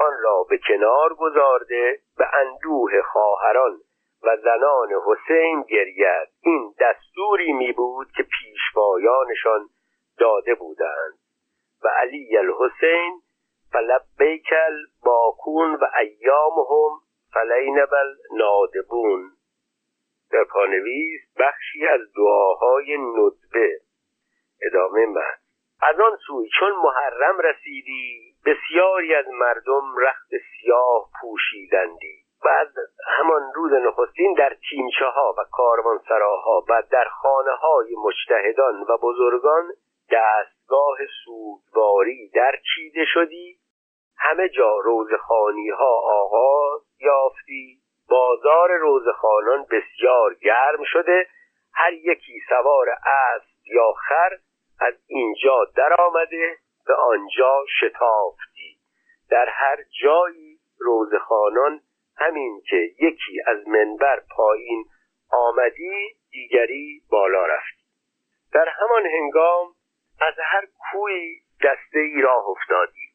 آن 0.00 0.12
را 0.22 0.46
به 0.50 0.58
کنار 0.68 1.14
گذارده 1.14 2.00
به 2.16 2.26
اندوه 2.34 3.02
خواهران 3.02 3.80
و 4.22 4.36
زنان 4.36 4.88
حسین 5.06 5.62
گرید. 5.62 6.28
این 6.40 6.74
دستوری 6.80 7.52
می 7.52 7.72
بود 7.72 8.08
که 8.16 8.22
پیشوایانشان 8.22 9.68
داده 10.18 10.54
بودند 10.54 11.18
و 11.84 11.88
علی 11.88 12.36
الحسین 12.36 13.22
فلبیکل 13.72 14.76
باکون 15.04 15.74
و 15.74 15.84
ایامهم 16.00 17.00
فلینبل 17.34 18.14
نادبون. 18.32 19.30
در 20.32 20.44
پانویس 20.44 21.20
بخشی 21.38 21.86
از 21.86 22.00
دعاهای 22.16 22.98
ندبه 22.98 23.80
ادامه 24.62 25.06
من 25.06 25.32
از 25.82 26.00
آن 26.00 26.16
سوی 26.26 26.48
چون 26.58 26.72
محرم 26.72 27.38
رسیدی 27.40 28.34
بسیاری 28.46 29.14
از 29.14 29.28
مردم 29.28 29.96
رخت 29.98 30.30
سیاه 30.30 31.10
پوشیدندی 31.20 32.24
از 32.48 32.68
همان 33.06 33.42
روز 33.54 33.72
نخستین 33.72 34.34
در 34.34 34.56
تیمچه 34.70 35.04
ها 35.04 35.34
و 35.38 35.44
کاروانسراها 35.52 36.64
و 36.68 36.82
در 36.90 37.04
خانه 37.04 37.50
های 37.50 37.94
مجتهدان 38.04 38.80
و 38.88 38.98
بزرگان 39.02 39.72
دستگاه 40.10 40.98
سوگواری 41.24 42.28
در 42.28 42.52
چیده 42.74 43.04
شدی 43.14 43.57
همه 44.18 44.48
جا 44.48 44.76
روزخانی 44.78 45.68
ها 45.68 46.00
آغاز 46.04 46.80
یافتی. 47.00 47.78
بازار 48.08 48.76
روزخانان 48.76 49.66
بسیار 49.70 50.34
گرم 50.34 50.84
شده. 50.84 51.26
هر 51.74 51.92
یکی 51.92 52.40
سوار 52.48 52.88
اسب 52.90 53.66
یا 53.66 53.92
خر 53.92 54.30
از 54.80 54.94
اینجا 55.06 55.64
در 55.76 55.96
آمده 55.98 56.56
به 56.86 56.94
آنجا 56.94 57.64
شتافتی. 57.80 58.78
در 59.30 59.48
هر 59.48 59.76
جایی 60.02 60.58
روزخانان 60.78 61.80
همین 62.16 62.62
که 62.70 62.76
یکی 62.76 63.40
از 63.46 63.68
منبر 63.68 64.22
پایین 64.36 64.84
آمدی 65.30 66.16
دیگری 66.30 67.02
بالا 67.10 67.46
رفتی. 67.46 67.84
در 68.52 68.68
همان 68.68 69.06
هنگام 69.06 69.74
از 70.20 70.34
هر 70.38 70.66
کوی 70.92 71.40
دسته 71.64 71.98
ای 71.98 72.22
راه 72.22 72.48
افتادی. 72.48 73.07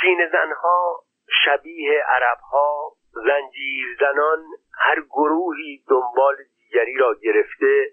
سین 0.00 0.28
زنها 0.32 1.04
شبیه 1.44 2.02
عربها 2.08 2.92
زنجیر 3.12 3.96
زنان 4.00 4.44
هر 4.78 5.00
گروهی 5.00 5.84
دنبال 5.88 6.36
دیگری 6.56 6.96
را 6.96 7.14
گرفته 7.14 7.90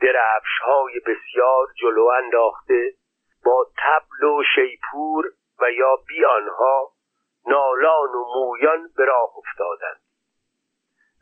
درفش 0.00 0.58
های 0.64 1.00
بسیار 1.00 1.66
جلو 1.80 2.04
انداخته 2.04 2.92
با 3.44 3.66
تبل 3.78 4.26
و 4.26 4.42
شیپور 4.54 5.24
و 5.60 5.70
یا 5.70 5.96
بی 6.08 6.24
آنها 6.24 6.90
نالان 7.46 8.14
و 8.14 8.24
مویان 8.34 8.90
به 8.96 9.04
راه 9.04 9.30
افتادند. 9.38 10.00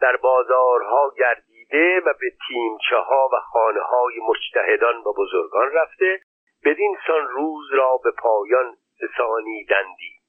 در 0.01 0.17
بازارها 0.17 1.13
گردیده 1.19 2.01
و 2.01 2.15
به 2.21 2.33
تیمچه 2.49 2.97
ها 2.97 3.29
و 3.33 3.41
خانه 3.41 3.81
های 3.81 4.21
مجتهدان 4.29 4.97
و 4.97 5.13
بزرگان 5.13 5.73
رفته 5.73 6.21
بدین 6.65 6.97
سان 7.07 7.29
روز 7.29 7.73
را 7.73 7.97
به 8.05 8.11
پایان 8.11 8.77
رسانیدندی 9.01 10.23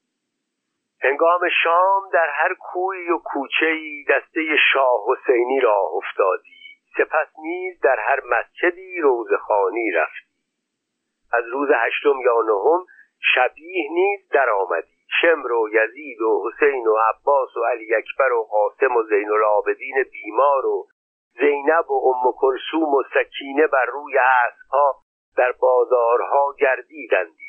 هنگام 1.04 1.40
شام 1.62 2.02
در 2.12 2.28
هر 2.28 2.54
کوی 2.54 3.10
و 3.10 3.18
کوچه‌ای 3.18 4.04
دسته 4.08 4.56
شاه 4.72 5.00
حسینی 5.08 5.60
راه 5.60 5.94
افتادی. 5.94 6.64
سپس 6.96 7.28
نیز 7.38 7.80
در 7.80 7.96
هر 7.98 8.20
مسجدی 8.24 9.00
روزخانی 9.00 9.90
رفتی. 9.90 10.34
از 11.32 11.44
روز 11.52 11.68
هشتم 11.74 12.20
یا 12.20 12.42
نهم 12.46 12.84
شبیه 13.34 13.90
نیز 13.90 14.28
در 14.28 14.50
آمدی. 14.50 14.94
شمر 15.20 15.52
و 15.52 15.68
یزید 15.72 16.20
و 16.20 16.42
حسین 16.46 16.86
و 16.86 16.96
عباس 16.96 17.56
و 17.56 17.64
علی 17.64 17.94
اکبر 17.94 18.32
و 18.32 18.42
قاسم 18.42 18.96
و 18.96 19.02
زین 19.02 19.30
العابدین 19.30 20.04
بیمار 20.12 20.66
و 20.66 20.86
زینب 21.40 21.90
و 21.90 22.14
ام 22.14 22.32
کلثوم 22.36 22.94
و 22.94 23.02
سکینه 23.14 23.66
بر 23.66 23.84
روی 23.84 24.18
اسبها 24.18 24.96
در 25.36 25.52
بازارها 25.52 26.54
گردیدندی. 26.58 27.43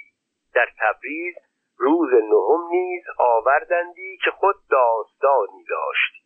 در 0.56 0.70
تبریز 0.80 1.36
روز 1.78 2.14
نهم 2.14 2.68
نیز 2.70 3.04
آوردندی 3.18 4.18
که 4.24 4.32
خود 4.32 4.56
داستانی 4.70 5.64
داشتی 5.70 6.26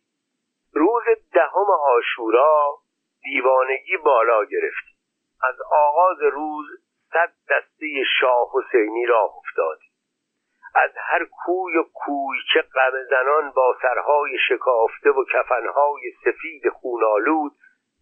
روز 0.72 1.02
دهم 1.32 1.66
آشورا 1.96 2.78
دیوانگی 3.22 3.96
بالا 3.96 4.44
گرفتی 4.44 4.94
از 5.42 5.54
آغاز 5.72 6.22
روز 6.22 6.66
صد 7.12 7.32
دسته 7.50 7.86
شاه 8.20 8.48
حسینی 8.52 9.06
راه 9.06 9.30
افتادی 9.36 9.90
از 10.74 10.90
هر 10.96 11.24
کوی 11.24 11.76
و 11.76 11.82
کویچه 11.94 12.62
غم 12.74 12.92
زنان 13.10 13.50
با 13.50 13.76
سرهای 13.82 14.38
شکافته 14.48 15.10
و 15.10 15.24
کفنهای 15.24 16.12
سفید 16.24 16.68
خونالود 16.68 17.52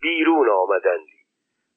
بیرون 0.01 0.49
آمدندی. 0.49 1.19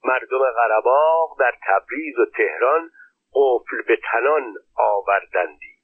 مردم 0.03 0.51
قرباغ 0.51 1.39
در 1.39 1.53
تبریز 1.67 2.19
و 2.19 2.25
تهران 2.25 2.89
قفل 3.33 3.81
به 3.87 3.99
تنان 4.11 4.53
آوردندی 4.75 5.75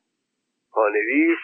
پانویس 0.72 1.40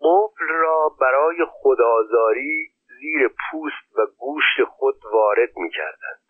قفل 0.00 0.48
را 0.48 0.88
برای 1.00 1.36
خدازاری 1.50 2.66
زیر 3.00 3.28
پوست 3.28 3.98
و 3.98 4.06
گوشت 4.18 4.64
خود 4.64 4.96
وارد 5.12 5.56
می 5.56 5.70
کردند. 5.70 6.22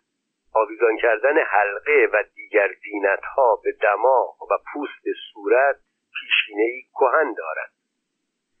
آویزان 0.55 0.97
کردن 0.97 1.37
حلقه 1.37 2.09
و 2.13 2.23
دیگر 2.35 2.69
زینت 2.83 3.23
ها 3.35 3.55
به 3.63 3.71
دماغ 3.81 4.41
و 4.41 4.57
پوست 4.73 5.03
صورت 5.33 5.75
پیشینه 6.13 6.63
ای 6.63 6.81
کهن 6.93 7.33
دارد 7.33 7.71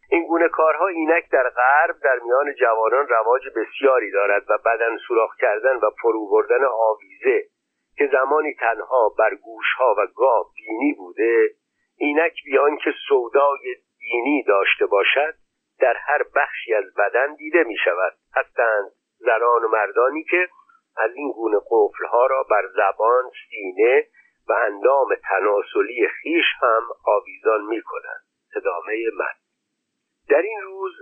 این 0.09 0.27
گونه 0.27 0.49
کارها 0.49 0.87
اینک 0.87 1.29
در 1.31 1.49
غرب 1.49 1.95
در 2.03 2.19
میان 2.19 2.53
جوانان 2.53 3.07
رواج 3.07 3.41
بسیاری 3.55 4.11
دارد 4.11 4.43
و 4.49 4.57
بدن 4.65 4.97
سوراخ 5.07 5.35
کردن 5.39 5.75
و 5.75 5.89
فرو 6.01 6.29
بردن 6.29 6.65
آویزه 6.65 7.45
که 7.97 8.09
زمانی 8.11 8.53
تنها 8.53 9.09
بر 9.19 9.35
گوشها 9.35 9.95
و 9.97 10.07
گاه 10.15 10.45
بینی 10.55 10.93
بوده 10.93 11.49
اینک 11.97 12.33
بیان 12.45 12.77
که 12.77 12.91
سودای 13.07 13.75
دینی 13.99 14.43
داشته 14.43 14.85
باشد 14.85 15.33
در 15.79 15.95
هر 15.97 16.23
بخشی 16.35 16.73
از 16.73 16.93
بدن 16.93 17.35
دیده 17.35 17.63
می 17.63 17.77
شود 17.85 18.13
هستند 18.35 18.91
زنان 19.17 19.63
و 19.63 19.67
مردانی 19.67 20.23
که 20.23 20.49
از 20.97 21.11
این 21.15 21.31
گونه 21.31 21.57
قفلها 21.69 22.25
را 22.25 22.43
بر 22.49 22.67
زبان 22.75 23.23
سینه 23.49 24.07
و 24.47 24.53
اندام 24.53 25.15
تناسلی 25.29 26.07
خیش 26.07 26.45
هم 26.61 26.83
آویزان 27.05 27.65
می 27.65 27.81
کنند 27.81 28.23
ادامه 28.55 28.93
من. 29.17 29.33
در 30.29 30.41
این 30.41 30.61
روز 30.61 30.93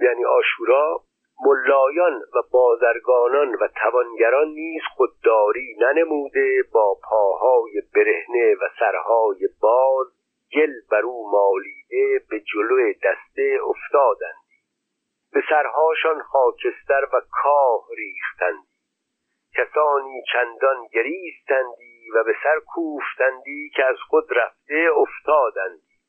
یعنی 0.00 0.24
آشورا 0.24 1.02
ملایان 1.44 2.22
و 2.34 2.42
بازرگانان 2.50 3.54
و 3.54 3.68
توانگران 3.82 4.48
نیز 4.48 4.82
خودداری 4.96 5.76
ننموده 5.78 6.62
با 6.72 6.98
پاهای 7.02 7.82
برهنه 7.94 8.54
و 8.54 8.68
سرهای 8.78 9.48
باز 9.60 10.06
گل 10.54 10.72
بر 10.90 11.02
او 11.02 11.30
مالیده 11.30 12.24
به 12.30 12.40
جلو 12.40 12.92
دسته 12.92 13.58
افتادندی 13.68 14.60
به 15.32 15.42
سرهاشان 15.48 16.22
خاکستر 16.22 17.04
و 17.12 17.20
کاه 17.30 17.86
ریختندی 17.96 18.70
کسانی 19.56 20.22
چندان 20.32 20.86
گریستندی 20.92 22.10
و 22.14 22.24
به 22.24 22.34
سر 22.42 22.60
کوفتندی 22.66 23.70
که 23.76 23.84
از 23.84 23.96
خود 24.08 24.24
رفته 24.30 24.88
افتادندی 24.96 26.00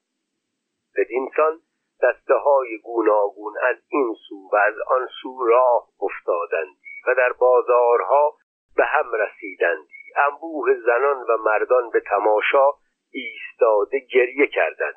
بدینسان 0.97 1.61
دسته 2.03 2.33
های 2.33 2.77
گوناگون 2.77 3.53
از 3.69 3.77
این 3.89 4.15
سو 4.29 4.49
و 4.53 4.55
از 4.55 4.73
آن 4.87 5.07
سو 5.21 5.45
راه 5.45 5.87
افتادندی 6.01 6.91
و 7.07 7.15
در 7.15 7.33
بازارها 7.33 8.37
به 8.75 8.85
هم 8.85 9.11
رسیدندی. 9.13 10.01
انبوه 10.15 10.75
زنان 10.85 11.17
و 11.29 11.37
مردان 11.45 11.89
به 11.89 11.99
تماشا 11.99 12.67
ایستاده 13.11 13.99
گریه 13.99 14.47
کردند 14.47 14.95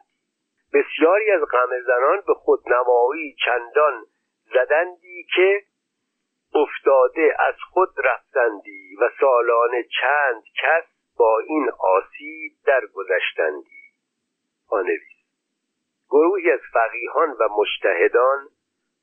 بسیاری 0.75 1.31
از 1.31 1.43
غم 1.43 1.81
زنان 1.87 2.23
به 2.27 2.35
خودنمایی 2.35 3.37
چندان 3.45 4.07
زدندی 4.55 5.27
که 5.37 5.63
افتاده 6.55 7.37
از 7.39 7.55
خود 7.71 7.89
رفتندی 8.05 8.97
و 9.01 9.11
سالانه 9.21 9.85
چند 10.01 10.43
کس 10.63 10.85
با 11.19 11.39
این 11.39 11.71
آسیب 11.79 12.53
درگذشتندی. 12.67 13.85
آنویس. 14.69 15.14
گروهی 16.15 16.51
از 16.51 16.61
فقیهان 16.73 17.31
و 17.31 17.49
مجتهدان 17.59 18.49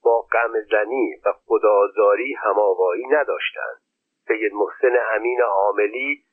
با 0.04 0.22
غم 0.22 0.62
زنی 0.72 1.16
و 1.26 1.34
خدازاری 1.46 2.34
هماوایی 2.34 3.08
نداشتند. 3.08 3.82
سید 4.28 4.54
محسن 4.54 4.98
امین 5.16 5.42
عاملی 5.42 6.24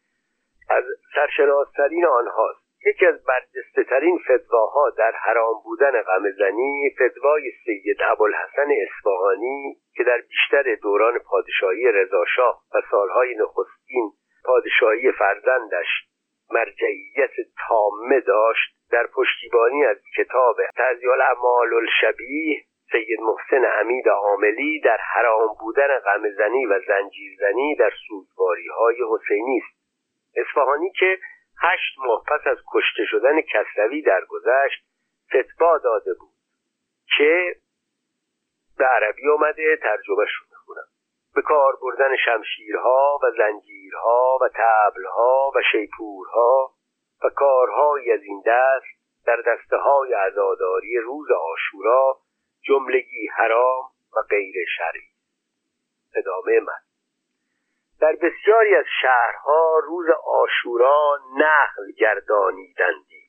از 0.70 0.84
سرشناسترین 1.14 2.06
آنهاست. 2.06 2.60
یکی 2.86 3.06
از 3.06 3.24
برجسته 3.24 3.84
ترین 3.84 4.18
فتواها 4.18 4.90
در 4.90 5.12
حرام 5.12 5.54
بودن 5.64 6.02
غم 6.02 6.30
زنی 6.38 6.94
فتوای 6.94 7.50
سید 7.64 7.96
ابوالحسن 8.10 8.68
اصفهانی 8.82 9.76
که 9.94 10.04
در 10.04 10.20
بیشتر 10.28 10.74
دوران 10.74 11.18
پادشاهی 11.18 11.92
رضاشاه 11.92 12.62
و 12.74 12.82
سالهای 12.90 13.34
نخستین 13.34 14.12
پادشاهی 14.44 15.12
فرزندش 15.12 15.86
مرجعیت 16.50 17.30
تامه 17.68 18.20
داشت. 18.20 18.77
در 18.90 19.06
پشتیبانی 19.06 19.84
از 19.84 19.96
کتاب 20.16 20.56
تزیال 20.76 21.20
امال 21.20 21.74
الشبیه 21.74 22.64
سید 22.92 23.20
محسن 23.20 23.64
حمید 23.64 24.08
عاملی 24.08 24.80
در 24.80 24.98
حرام 25.14 25.56
بودن 25.60 25.98
غمزنی 25.98 26.66
و 26.66 26.80
زنجیرزنی 26.88 27.76
در 27.76 27.92
سوگواری 28.08 28.68
های 28.68 28.96
حسینی 29.10 29.58
است. 29.58 29.78
اصفهانی 30.36 30.90
که 30.90 31.18
هشت 31.62 31.98
ماه 31.98 32.24
پس 32.28 32.46
از 32.46 32.58
کشته 32.74 33.04
شدن 33.04 33.40
کسروی 33.40 34.02
درگذشت 34.02 34.84
فتوا 35.28 35.78
داده 35.78 36.14
بود 36.14 36.34
که 37.16 37.56
به 38.78 38.84
عربی 38.84 39.28
آمده 39.28 39.76
ترجمه 39.76 40.24
شده 40.28 40.48
می‌خونم 40.50 40.88
به 41.34 41.42
کار 41.42 41.76
بردن 41.82 42.16
شمشیرها 42.24 43.18
و 43.22 43.30
زنجیرها 43.38 44.38
و 44.42 44.48
تبلها 44.54 45.52
و 45.54 45.62
شیپورها 45.72 46.77
و 47.24 47.28
کارهایی 47.28 48.12
از 48.12 48.22
این 48.22 48.42
دست 48.46 48.98
در 49.26 49.36
دسته 49.46 49.76
های 49.76 50.12
عزاداری 50.12 50.98
روز 50.98 51.28
آشورا 51.30 52.18
جملگی 52.62 53.26
حرام 53.26 53.84
و 54.16 54.20
غیر 54.30 54.54
شرعی. 54.76 55.08
ادامه 56.14 56.60
من. 56.60 56.78
در 58.00 58.12
بسیاری 58.12 58.74
از 58.74 58.84
شهرها 59.02 59.78
روز 59.78 60.06
آشورا 60.24 61.18
نقل 61.36 61.92
گردانیدندی. 61.98 63.28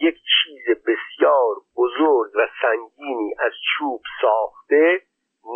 یک 0.00 0.14
چیز 0.14 0.76
بسیار 0.86 1.54
بزرگ 1.76 2.30
و 2.34 2.48
سنگینی 2.62 3.34
از 3.38 3.52
چوب 3.76 4.02
ساخته 4.22 5.02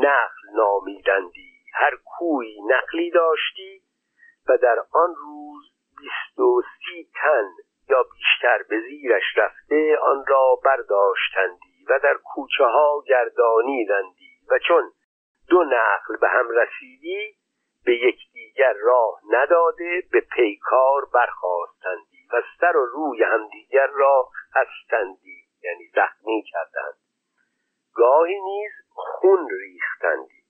نقل 0.02 0.56
نامیدندی. 0.56 1.54
هر 1.74 1.96
کوی 2.04 2.60
نقلی 2.68 3.10
داشتی 3.10 3.82
و 4.48 4.56
در 4.56 4.78
آن 4.92 5.14
روز 5.14 5.73
بیست 6.00 6.38
و 6.38 6.62
سی 6.62 7.08
تن 7.14 7.44
یا 7.88 8.02
بیشتر 8.02 8.62
به 8.68 8.80
زیرش 8.80 9.24
رفته 9.36 9.98
آن 10.02 10.24
را 10.28 10.58
برداشتندی 10.64 11.84
و 11.88 11.98
در 11.98 12.14
کوچه 12.24 12.64
ها 12.64 13.02
گردانیدندی. 13.08 14.34
و 14.50 14.58
چون 14.58 14.92
دو 15.48 15.64
نقل 15.64 16.16
به 16.20 16.28
هم 16.28 16.50
رسیدی 16.50 17.36
به 17.84 17.94
یکدیگر 17.94 18.72
راه 18.72 19.20
نداده 19.30 20.02
به 20.12 20.20
پیکار 20.20 21.04
برخواستندی 21.14 22.28
و 22.32 22.42
سر 22.60 22.76
و 22.76 22.86
روی 22.86 23.22
همدیگر 23.22 23.86
را 23.86 24.28
هستندی 24.54 25.44
یعنی 25.62 25.90
زخمی 25.94 26.44
کردند. 26.52 26.98
گاهی 27.94 28.40
نیز 28.40 28.72
خون 28.88 29.48
ریختندی. 29.50 30.43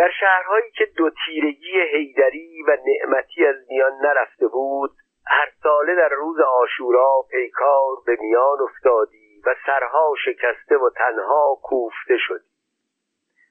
در 0.00 0.10
شهرهایی 0.20 0.70
که 0.70 0.86
دو 0.96 1.10
تیرگی 1.24 1.80
هیدری 1.80 2.62
و 2.62 2.76
نعمتی 2.86 3.46
از 3.46 3.56
میان 3.68 3.92
نرفته 4.02 4.48
بود 4.48 4.90
هر 5.26 5.52
ساله 5.62 5.94
در 5.94 6.08
روز 6.08 6.40
آشورا 6.40 7.24
پیکار 7.30 7.96
به 8.06 8.16
میان 8.20 8.60
افتادی 8.60 9.42
و 9.46 9.54
سرها 9.66 10.14
شکسته 10.24 10.76
و 10.76 10.90
تنها 10.96 11.58
کوفته 11.62 12.16
شدی. 12.18 12.50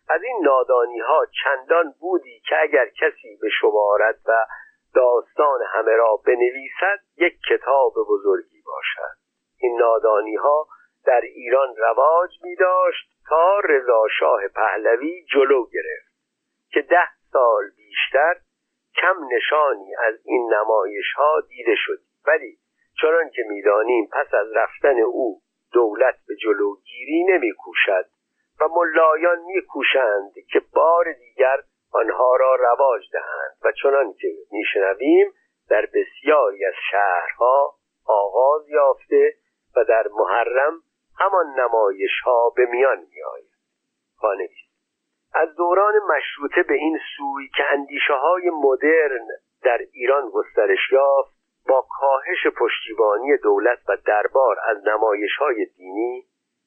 از 0.09 0.23
این 0.23 0.39
نادانی 0.43 0.99
ها 0.99 1.25
چندان 1.43 1.93
بودی 1.99 2.41
که 2.49 2.55
اگر 2.61 2.85
کسی 2.85 3.37
به 3.41 3.49
شمارت 3.61 4.15
و 4.25 4.45
داستان 4.95 5.59
همه 5.73 5.91
را 5.91 6.15
بنویسد 6.25 6.99
یک 7.17 7.39
کتاب 7.49 7.93
بزرگی 8.09 8.61
باشد. 8.65 9.15
این 9.57 9.79
نادانی 9.79 10.35
ها 10.35 10.67
در 11.05 11.21
ایران 11.21 11.75
رواج 11.77 12.29
می 12.43 12.55
داشت 12.55 13.09
تا 13.29 13.59
رضاشاه 13.59 14.47
پهلوی 14.47 15.25
جلو 15.33 15.65
گرفت. 15.65 16.08
که 16.71 16.81
ده 16.81 17.07
سال 17.31 17.63
بیشتر 17.77 18.35
کم 19.01 19.15
نشانی 19.35 19.95
از 19.95 20.15
این 20.25 20.53
نمایش 20.53 21.13
ها 21.15 21.41
دیده 21.47 21.75
شد 21.77 21.99
ولی 22.27 22.57
چنان 23.01 23.29
که 23.29 23.41
می‌دانیم 23.47 24.09
پس 24.11 24.33
از 24.33 24.47
رفتن 24.55 24.99
او 24.99 25.41
دولت 25.73 26.15
به 26.27 26.35
جلوگیری 26.35 27.23
نمیکوشد 27.23 28.05
و 28.61 28.67
ملایان 28.67 29.39
میکوشند 29.39 30.33
که 30.51 30.61
بار 30.73 31.13
دیگر 31.13 31.57
آنها 31.91 32.35
را 32.35 32.55
رواج 32.55 33.01
دهند 33.13 33.57
و 33.63 33.71
چنان 33.71 34.13
که 34.13 34.27
میشنویم 34.51 35.33
در 35.69 35.85
بسیاری 35.85 36.65
از 36.65 36.73
شهرها 36.91 37.75
آغاز 38.05 38.69
یافته 38.69 39.33
و 39.75 39.83
در 39.83 40.07
محرم 40.11 40.73
همان 41.19 41.59
نمایش 41.59 42.21
ها 42.25 42.49
به 42.55 42.65
میان 42.65 42.97
می 42.97 43.23
آید 43.23 43.49
از 45.33 45.55
دوران 45.55 45.93
مشروطه 46.09 46.63
به 46.63 46.73
این 46.73 46.99
سوی 47.17 47.49
که 47.57 47.63
اندیشه 47.71 48.13
های 48.13 48.49
مدرن 48.49 49.27
در 49.63 49.77
ایران 49.93 50.29
گسترش 50.29 50.91
یافت 50.91 51.31
با 51.67 51.85
کاهش 51.99 52.47
پشتیبانی 52.57 53.37
دولت 53.37 53.79
و 53.89 53.97
دربار 54.05 54.57
از 54.63 54.87
نمایش 54.87 55.35
های 55.39 55.65
دینی 55.65 56.25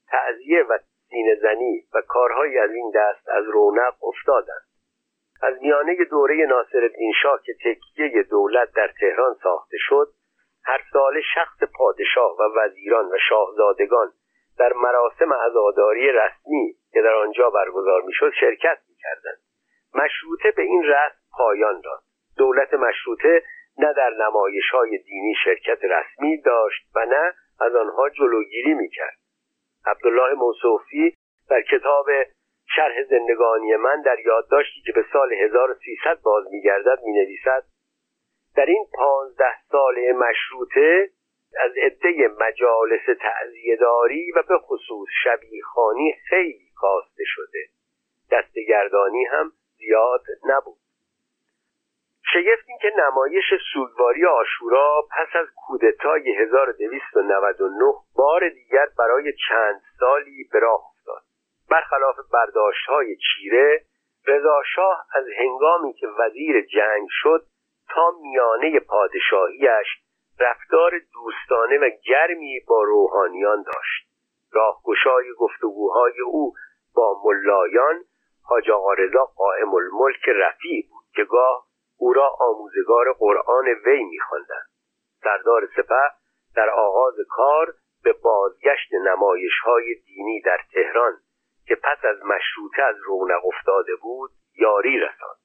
تعذیه 0.08 0.62
و 0.62 0.78
سینه 1.10 1.34
زنی 1.42 1.84
و 1.94 2.02
کارهایی 2.08 2.58
از 2.58 2.70
این 2.70 2.92
دست 2.94 3.28
از 3.28 3.44
رونق 3.48 3.94
افتادند. 4.04 4.66
از 5.42 5.62
میانه 5.62 6.04
دوره 6.10 6.46
ناصر 6.46 6.90
شاه 7.22 7.40
که 7.44 7.52
تکیه 7.64 8.22
دولت 8.22 8.72
در 8.72 8.90
تهران 9.00 9.36
ساخته 9.42 9.76
شد 9.80 10.08
هر 10.64 10.80
سال 10.92 11.20
شخص 11.34 11.62
پادشاه 11.78 12.36
و 12.38 12.42
وزیران 12.56 13.06
و 13.06 13.18
شاهزادگان 13.28 14.12
در 14.58 14.72
مراسم 14.72 15.32
عزاداری 15.32 16.12
رسمی 16.12 16.76
که 16.92 17.02
در 17.02 17.14
آنجا 17.14 17.50
برگزار 17.50 18.02
می‌شد 18.02 18.32
شرکت 18.40 18.78
می‌کردند. 18.88 19.38
مشروطه 19.94 20.50
به 20.50 20.62
این 20.62 20.84
رسم 20.84 21.16
پایان 21.38 21.80
داد. 21.80 22.02
دولت 22.36 22.74
مشروطه 22.74 23.42
نه 23.78 23.92
در 23.92 24.10
نمایش 24.10 24.70
های 24.72 24.98
دینی 24.98 25.34
شرکت 25.44 25.78
رسمی 25.84 26.40
داشت 26.40 26.86
و 26.94 27.06
نه 27.06 27.34
از 27.60 27.74
آنها 27.74 28.08
جلوگیری 28.08 28.74
می‌کرد. 28.74 29.16
عبدالله 29.86 30.34
موسوفی 30.34 31.16
در 31.50 31.62
کتاب 31.62 32.06
شرح 32.76 33.02
زندگانی 33.10 33.76
من 33.76 34.02
در 34.02 34.18
یادداشتی 34.18 34.80
که 34.86 34.92
به 34.92 35.04
سال 35.12 35.32
1300 35.32 36.20
باز 36.22 36.44
میگردد 36.50 36.98
می‌نویسد 37.04 37.64
در 38.56 38.66
این 38.66 38.86
پانزده 38.94 39.56
سال 39.70 40.12
مشروطه 40.12 41.10
از 41.60 41.72
عده 41.76 42.28
مجالس 42.40 43.18
تعذیهداری 43.20 44.32
و 44.32 44.42
به 44.48 44.58
خصوص 44.58 45.08
شبیخانی 45.24 46.12
خیلی 46.28 46.71
کاسته 46.82 47.24
شده. 47.26 47.68
دستگردانی 48.30 49.24
هم 49.24 49.52
زیاد 49.78 50.24
نبود. 50.44 50.78
شگفت 52.32 52.68
این 52.68 52.78
که 52.82 52.92
نمایش 52.98 53.44
سوگواری 53.72 54.26
آشورا 54.26 55.02
پس 55.10 55.36
از 55.36 55.46
کودتای 55.66 56.36
1299 56.36 57.92
بار 58.16 58.48
دیگر 58.48 58.86
برای 58.98 59.32
چند 59.48 59.80
سالی 60.00 60.48
به 60.52 60.58
راه 60.58 60.80
افتاد. 60.90 61.22
برخلاف 61.70 62.16
برداشت 62.32 62.86
های 62.88 63.16
چیره 63.16 63.84
رضاشاه 64.26 65.06
از 65.14 65.24
هنگامی 65.38 65.92
که 65.92 66.06
وزیر 66.18 66.60
جنگ 66.60 67.08
شد 67.10 67.46
تا 67.88 68.10
میانه 68.22 68.80
پادشاهیش 68.80 69.86
رفتار 70.40 70.92
دوستانه 71.12 71.78
و 71.78 71.90
گرمی 72.04 72.60
با 72.68 72.82
روحانیان 72.82 73.62
داشت. 73.62 74.12
راهگشای 74.52 75.32
گفتگوهای 75.38 76.20
او 76.20 76.54
با 76.94 77.20
ملایان 77.24 78.04
حاج 78.44 78.70
آقا 78.70 78.92
رضا 78.92 79.24
قائم 79.24 79.74
الملک 79.74 80.28
رفیع 80.28 80.88
بود 80.90 81.04
که 81.14 81.24
گاه 81.24 81.64
او 81.96 82.12
را 82.12 82.30
آموزگار 82.40 83.12
قرآن 83.12 83.64
وی 83.86 84.04
میخواندند. 84.04 84.66
سردار 85.22 85.68
سپه 85.76 86.10
در 86.56 86.70
آغاز 86.70 87.14
کار 87.28 87.74
به 88.04 88.12
بازگشت 88.12 88.94
نمایش 89.06 89.58
های 89.64 89.94
دینی 89.94 90.40
در 90.40 90.58
تهران 90.72 91.12
که 91.66 91.74
پس 91.74 92.04
از 92.04 92.16
مشروطه 92.24 92.82
از 92.82 92.96
رونق 93.04 93.46
افتاده 93.46 93.96
بود 93.96 94.30
یاری 94.54 94.98
رساند. 94.98 95.42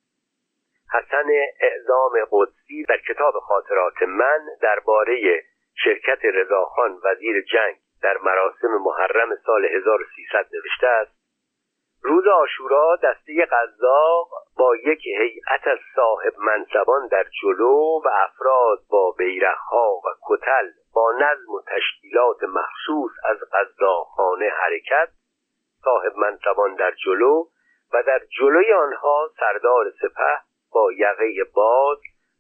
حسن 0.94 1.30
اعظام 1.60 2.12
قدسی 2.32 2.84
در 2.90 2.98
کتاب 2.98 3.34
خاطرات 3.40 4.02
من 4.02 4.40
درباره 4.62 5.44
شرکت 5.84 6.20
رضاخان 6.24 7.00
وزیر 7.04 7.42
جنگ 7.42 7.76
در 8.02 8.18
مراسم 8.18 8.78
محرم 8.86 9.36
سال 9.46 9.66
1300 9.66 10.46
نوشته 10.54 10.88
است 10.88 11.17
روز 12.04 12.28
آشورا 12.28 12.96
دسته 12.96 13.46
قذاق 13.46 14.30
با 14.58 14.76
یک 14.76 15.06
هیئت 15.06 15.68
از 15.68 15.80
صاحب 15.96 16.34
منصبان 16.38 17.08
در 17.08 17.26
جلو 17.42 18.02
و 18.06 18.08
افراد 18.14 18.80
با 18.90 19.12
بیرخها 19.18 19.94
و 19.94 20.10
کتل 20.30 20.70
با 20.94 21.12
نظم 21.12 21.52
و 21.54 21.62
تشکیلات 21.68 22.44
مخصوص 22.44 23.12
از 23.24 23.38
قذاقخانه 23.54 24.50
حرکت 24.50 25.10
صاحب 25.84 26.18
منصبان 26.18 26.76
در 26.76 26.92
جلو 27.06 27.44
و 27.94 28.04
در 28.04 28.22
جلوی 28.40 28.74
آنها 28.74 29.30
سردار 29.40 29.92
سپه 30.02 30.40
با 30.72 30.92
یقه 30.92 31.44
باز 31.54 31.98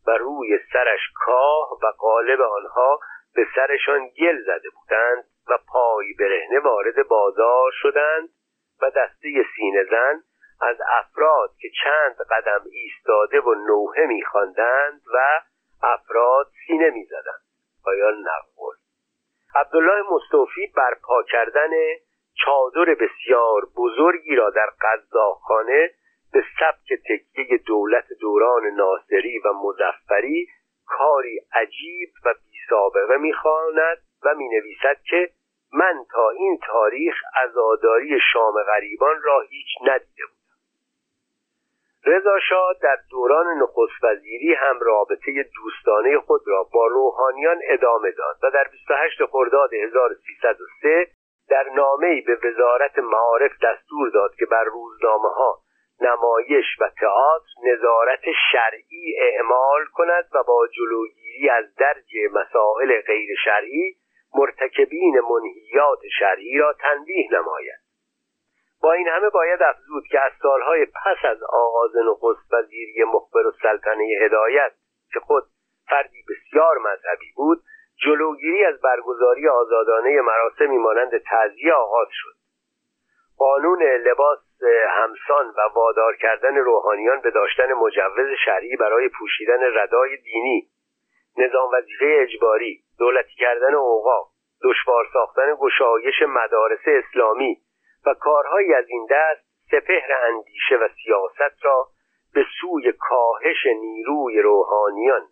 و 0.08 0.12
روی 0.12 0.60
سرش 0.74 1.00
کاه 1.26 1.80
و 1.84 1.88
قالب 1.98 2.42
آنها 2.42 3.00
به 3.36 3.48
سرشان 3.56 4.08
گل 4.08 4.42
زده 4.42 4.70
بودند 4.70 5.24
و 5.50 5.58
پای 5.68 6.14
برهنه 6.20 6.60
وارد 6.60 7.08
بازار 7.08 7.72
شدند 7.74 8.30
و 8.82 8.90
دسته 8.90 9.46
سینه 9.56 9.84
زن 9.84 10.24
از 10.62 10.78
افراد 10.90 11.50
که 11.60 11.70
چند 11.84 12.16
قدم 12.32 12.62
ایستاده 12.72 13.40
و 13.40 13.54
نوحه 13.54 14.06
میخواندند 14.06 15.02
و 15.14 15.42
افراد 15.84 16.52
سینه 16.68 16.90
می‌زدند. 16.90 17.42
پایان 17.84 18.14
نقل. 18.14 18.58
عبدالله 19.56 20.04
مصطفی 20.12 20.68
برپا 20.76 21.24
کردن 21.24 21.70
چادر 22.46 22.94
بسیار 22.94 23.62
بزرگی 23.78 24.36
را 24.36 24.50
در 24.50 24.70
قضاخانه 24.82 25.92
به 26.34 26.44
سبک 26.60 27.00
تکیه 27.10 27.58
دولت 27.58 28.06
دوران 28.22 28.66
ناصری 28.66 29.40
و 29.40 29.54
مزفری 29.54 30.48
کاری 30.86 31.40
عجیب 31.54 32.10
و 32.26 32.34
بی 32.34 32.58
سابقه 32.70 33.18
می‌خواند 33.18 33.98
و 34.24 34.36
می‌نویسد 34.36 34.98
که 35.10 35.30
من 35.74 36.06
تا 36.12 36.30
این 36.30 36.60
تاریخ 36.68 37.16
عزاداری 37.44 38.20
شام 38.34 38.64
غریبان 38.64 39.22
را 39.24 39.42
هیچ 39.42 39.68
ندیده 39.82 40.24
بودم. 40.26 40.38
رضا 42.06 42.40
در 42.82 42.98
دوران 43.10 43.48
نخست 43.58 44.04
وزیری 44.04 44.54
هم 44.54 44.80
رابطه 44.80 45.46
دوستانه 45.56 46.20
خود 46.20 46.42
را 46.48 46.64
با 46.74 46.88
روحانیان 46.88 47.60
ادامه 47.64 48.12
داد 48.12 48.38
و 48.44 48.52
در 48.52 48.68
28 48.72 49.26
خرداد 49.26 49.74
1303 49.74 51.08
در 51.50 51.70
نامه‌ای 51.76 52.22
به 52.22 52.38
وزارت 52.44 53.00
معارف 53.00 53.52
دستور 53.64 54.10
داد 54.10 54.36
که 54.36 54.46
بر 54.46 54.64
روزنامه 54.64 55.30
ها 55.30 55.60
نمایش 56.02 56.66
و 56.80 56.90
تئاتر 57.00 57.48
نظارت 57.64 58.22
شرعی 58.52 59.16
اعمال 59.20 59.86
کند 59.94 60.26
و 60.34 60.44
با 60.44 60.68
جلوگیری 60.68 61.50
از 61.50 61.76
درج 61.76 62.16
مسائل 62.32 63.02
غیر 63.02 63.36
شرعی 63.44 63.96
مرتکبین 64.36 65.20
منهیات 65.20 66.00
شرعی 66.20 66.58
را 66.58 66.74
تنبیه 66.74 67.28
نماید. 67.32 67.80
با 68.82 68.94
این 68.94 69.08
همه 69.08 69.30
باید 69.30 69.64
افزود 69.64 70.04
که 70.12 70.20
از 70.20 70.32
سالهای 70.42 70.86
پس 70.86 71.26
از 71.26 71.44
آغاز 71.44 71.92
نخست 71.96 72.54
وزیری 72.54 73.04
مخبر 73.04 73.48
و 73.48 73.52
سلطنه 73.62 74.04
هدایت 74.22 74.72
که 75.14 75.20
خود 75.20 75.44
فردی 75.90 76.24
بسیار 76.30 76.78
مذهبی 76.78 77.32
بود 77.36 77.64
جلوگیری 78.06 78.66
از 78.66 78.82
برگزاری 78.82 79.48
آزادانه 79.48 80.22
مراسمی 80.22 80.78
مانند 80.78 81.18
تعزیه 81.18 81.74
آغاز 81.74 82.08
شد. 82.12 82.36
قانون 83.38 83.84
لباس 83.84 84.40
همسان 84.90 85.48
و 85.58 85.62
وادار 85.76 86.16
کردن 86.16 86.56
روحانیان 86.56 87.22
به 87.22 87.32
داشتن 87.32 87.74
مجوز 87.74 88.28
شرعی 88.46 88.76
برای 88.76 89.10
پوشیدن 89.20 89.78
ردای 89.78 90.18
دینی 90.18 90.68
نظام 91.38 91.70
وظیفه 91.74 92.18
اجباری 92.22 92.84
دولتی 93.00 93.36
کردن 93.36 93.76
اوقاف 93.76 94.28
دشوار 94.64 95.06
ساختن 95.14 95.56
گشایش 95.60 96.22
مدارس 96.28 96.80
اسلامی 96.86 97.58
و 98.06 98.14
کارهایی 98.14 98.74
از 98.74 98.86
این 98.88 99.08
دست 99.12 99.48
سپهر 99.72 100.12
اندیشه 100.28 100.76
و 100.76 100.88
سیاست 101.04 101.66
را 101.66 101.88
به 102.34 102.46
سوی 102.62 102.94
کاهش 103.00 103.66
نیروی 103.66 104.42
روحانیان 104.42 105.28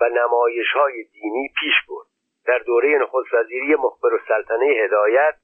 و 0.00 0.08
نمایش 0.08 0.72
های 0.72 1.04
دینی 1.04 1.48
پیش 1.60 1.74
برد. 1.88 2.06
در 2.46 2.58
دوره 2.58 2.98
نخست 2.98 3.34
وزیری 3.34 3.74
مخبر 3.74 4.14
و 4.14 4.18
سلطنه 4.28 4.66
هدایت 4.66 5.34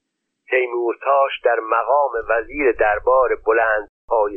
تیمورتاش 0.51 1.41
در 1.45 1.61
مقام 1.61 2.11
وزیر 2.29 2.73
دربار 2.73 3.37
بلند 3.47 3.89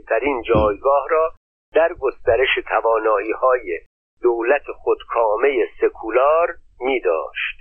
ترین 0.07 0.41
جایگاه 0.41 1.07
را 1.09 1.31
در 1.73 1.93
گسترش 1.93 2.49
توانایی 2.69 3.31
های 3.31 3.79
دولت 4.21 4.63
خودکامه 4.83 5.67
سکولار 5.81 6.55
می 6.85 6.99
داشت 6.99 7.55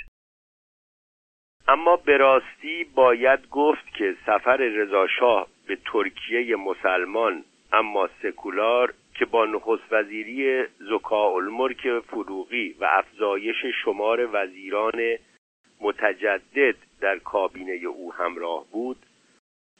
اما 1.68 1.96
به 1.96 2.16
راستی 2.16 2.84
باید 2.84 3.48
گفت 3.50 3.94
که 3.94 4.16
سفر 4.26 4.56
رضاشاه 4.56 5.46
به 5.66 5.78
ترکیه 5.92 6.56
مسلمان 6.56 7.44
اما 7.72 8.08
سکولار 8.22 8.94
که 9.14 9.24
با 9.24 9.44
نخست 9.44 9.92
وزیری 9.92 10.64
زکا 10.64 11.34
الملک 11.34 12.00
فروغی 12.00 12.76
و 12.80 12.84
افزایش 12.90 13.56
شمار 13.84 14.28
وزیران 14.32 15.16
متجدد 15.80 16.76
در 17.00 17.18
کابینه 17.18 17.72
او 17.72 18.12
همراه 18.12 18.64
بود 18.72 18.96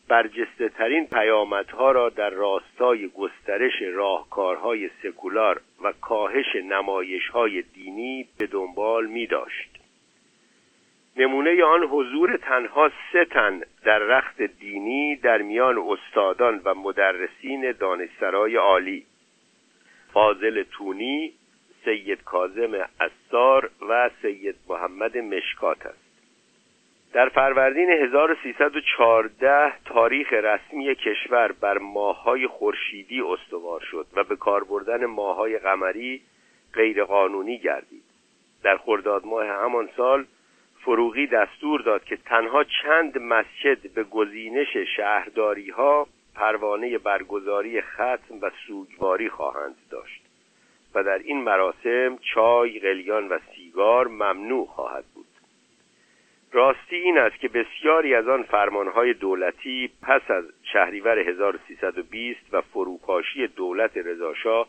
برجسته 0.09 0.69
ترین 0.69 1.07
پیامدها 1.07 1.91
را 1.91 2.09
در 2.09 2.31
راستای 2.31 3.09
گسترش 3.09 3.83
راهکارهای 3.83 4.91
سکولار 5.03 5.61
و 5.83 5.93
کاهش 5.93 6.57
نمایشهای 6.57 7.63
دینی 7.63 8.29
به 8.39 8.47
دنبال 8.47 9.07
می 9.07 9.27
داشت. 9.27 9.71
نمونه 11.17 11.65
آن 11.65 11.83
حضور 11.83 12.37
تنها 12.37 12.91
سه 13.13 13.25
تن 13.25 13.61
در 13.85 13.99
رخت 13.99 14.43
دینی 14.43 15.17
در 15.17 15.43
میان 15.43 15.79
استادان 15.79 16.61
و 16.65 16.75
مدرسین 16.75 17.73
دانشسرای 17.73 18.57
عالی 18.57 19.07
فاضل 20.13 20.63
تونی 20.63 21.33
سید 21.85 22.25
کازم 22.25 22.89
اسار 23.01 23.71
و 23.89 24.11
سید 24.23 24.57
محمد 24.69 25.19
مشکات 25.19 25.87
است 25.87 26.04
در 27.15 27.29
فروردین 27.29 27.91
1314 27.91 29.73
تاریخ 29.85 30.33
رسمی 30.33 30.95
کشور 30.95 31.53
بر 31.53 31.79
ماههای 31.79 32.47
خورشیدی 32.47 33.21
استوار 33.21 33.81
شد 33.81 34.07
و 34.17 34.25
به 34.25 34.37
کار 34.37 34.65
بردن 34.65 35.07
ماههای 35.07 35.59
قمری 35.59 36.23
غیرقانونی 36.73 37.59
گردید. 37.59 38.03
در 38.63 38.77
خرداد 38.77 39.27
ماه 39.27 39.47
همان 39.47 39.89
سال 39.97 40.25
فروغی 40.81 41.27
دستور 41.27 41.81
داد 41.81 42.05
که 42.05 42.17
تنها 42.17 42.65
چند 42.83 43.19
مسجد 43.19 43.93
به 43.95 44.05
گزینش 44.05 44.77
شهرداری 44.97 45.71
ها 45.71 46.07
پروانه 46.35 46.99
برگزاری 46.99 47.81
ختم 47.81 48.41
و 48.43 48.51
سوگواری 48.67 49.29
خواهند 49.29 49.77
داشت 49.91 50.23
و 50.95 51.05
در 51.05 51.19
این 51.19 51.43
مراسم 51.43 52.19
چای، 52.35 52.79
قلیان 52.79 53.29
و 53.29 53.39
سیگار 53.55 54.09
ممنوع 54.09 54.67
خواهد 54.67 55.05
بود. 55.15 55.34
راستی 56.55 56.97
این 56.97 57.19
است 57.19 57.41
که 57.41 57.49
بسیاری 57.49 58.15
از 58.15 58.29
آن 58.29 58.43
فرمانهای 58.43 59.15
دولتی 59.15 59.91
پس 60.03 60.31
از 60.31 60.45
شهریور 60.63 61.19
1320 61.19 62.41
و 62.53 62.61
فروپاشی 62.61 63.47
دولت 63.47 63.97
رضاشاه 63.97 64.69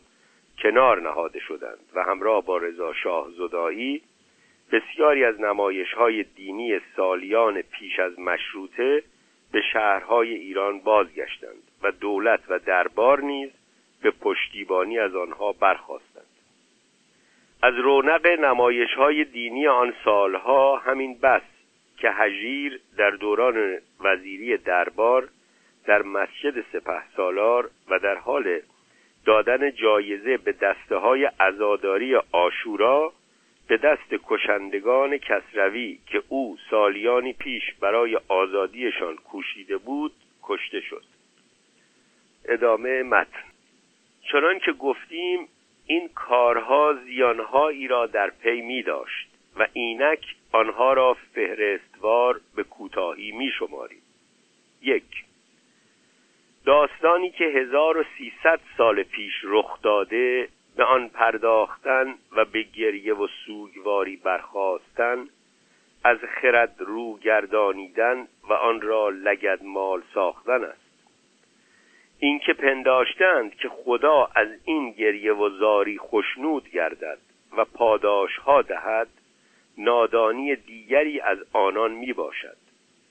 کنار 0.62 1.00
نهاده 1.02 1.40
شدند 1.40 1.78
و 1.94 2.02
همراه 2.02 2.44
با 2.44 2.56
رضا 2.56 2.92
شاه 2.92 3.30
زدایی 3.30 4.02
بسیاری 4.72 5.24
از 5.24 5.40
نمایش 5.40 5.92
های 5.92 6.22
دینی 6.22 6.80
سالیان 6.96 7.62
پیش 7.62 7.98
از 7.98 8.18
مشروطه 8.18 9.02
به 9.52 9.62
شهرهای 9.72 10.34
ایران 10.34 10.80
بازگشتند 10.80 11.62
و 11.82 11.92
دولت 11.92 12.40
و 12.48 12.58
دربار 12.58 13.20
نیز 13.20 13.50
به 14.02 14.10
پشتیبانی 14.10 14.98
از 14.98 15.16
آنها 15.16 15.52
برخواستند 15.52 16.26
از 17.62 17.74
رونق 17.74 18.26
نمایش 18.26 18.94
های 18.94 19.24
دینی 19.24 19.66
آن 19.66 19.94
سالها 20.04 20.76
همین 20.76 21.18
بس 21.18 21.42
که 21.96 22.10
هژیر 22.10 22.80
در 22.98 23.10
دوران 23.10 23.78
وزیری 24.00 24.56
دربار 24.56 25.28
در 25.86 26.02
مسجد 26.02 26.64
سپه 26.72 27.02
سالار 27.16 27.70
و 27.90 27.98
در 27.98 28.14
حال 28.14 28.60
دادن 29.24 29.70
جایزه 29.70 30.36
به 30.36 30.52
دسته 30.52 30.96
های 30.96 31.24
عزاداری 31.24 32.16
آشورا 32.32 33.12
به 33.68 33.76
دست 33.76 34.14
کشندگان 34.24 35.18
کسروی 35.18 35.98
که 36.06 36.22
او 36.28 36.58
سالیانی 36.70 37.32
پیش 37.32 37.74
برای 37.80 38.18
آزادیشان 38.28 39.16
کوشیده 39.16 39.76
بود 39.76 40.12
کشته 40.42 40.80
شد. 40.80 41.04
ادامه 42.44 43.02
متن. 43.02 43.44
چنان 44.32 44.58
که 44.58 44.72
گفتیم 44.72 45.48
این 45.86 46.08
کارها 46.14 46.94
زیانهایی 47.04 47.88
را 47.88 48.06
در 48.06 48.30
پی 48.30 48.60
می 48.60 48.82
داشت 48.82 49.28
و 49.58 49.66
اینک 49.72 50.24
آنها 50.56 50.92
را 50.92 51.16
فهرستوار 51.34 52.40
به 52.56 52.64
کوتاهی 52.64 53.32
می 53.32 53.50
شماریم. 53.58 54.02
یک 54.82 55.24
داستانی 56.64 57.30
که 57.30 57.44
1300 57.44 58.60
سال 58.76 59.02
پیش 59.02 59.32
رخ 59.42 59.82
داده 59.82 60.48
به 60.76 60.84
آن 60.84 61.08
پرداختن 61.08 62.14
و 62.32 62.44
به 62.44 62.62
گریه 62.62 63.14
و 63.14 63.26
سوگواری 63.46 64.16
برخواستن 64.16 65.28
از 66.04 66.18
خرد 66.40 66.74
رو 66.78 67.18
گردانیدن 67.18 68.28
و 68.48 68.52
آن 68.52 68.80
را 68.80 69.08
لگد 69.08 69.62
مال 69.62 70.02
ساختن 70.14 70.64
است. 70.64 70.86
اینکه 72.18 72.52
پنداشتند 72.52 73.54
که 73.54 73.68
خدا 73.68 74.28
از 74.34 74.48
این 74.64 74.90
گریه 74.90 75.32
و 75.32 75.50
زاری 75.50 75.98
خشنود 75.98 76.70
گردد 76.70 77.18
و 77.56 77.64
پاداش 77.64 78.36
ها 78.36 78.62
دهد 78.62 79.08
نادانی 79.78 80.56
دیگری 80.56 81.20
از 81.20 81.38
آنان 81.52 81.92
می 81.92 82.12
باشد 82.12 82.56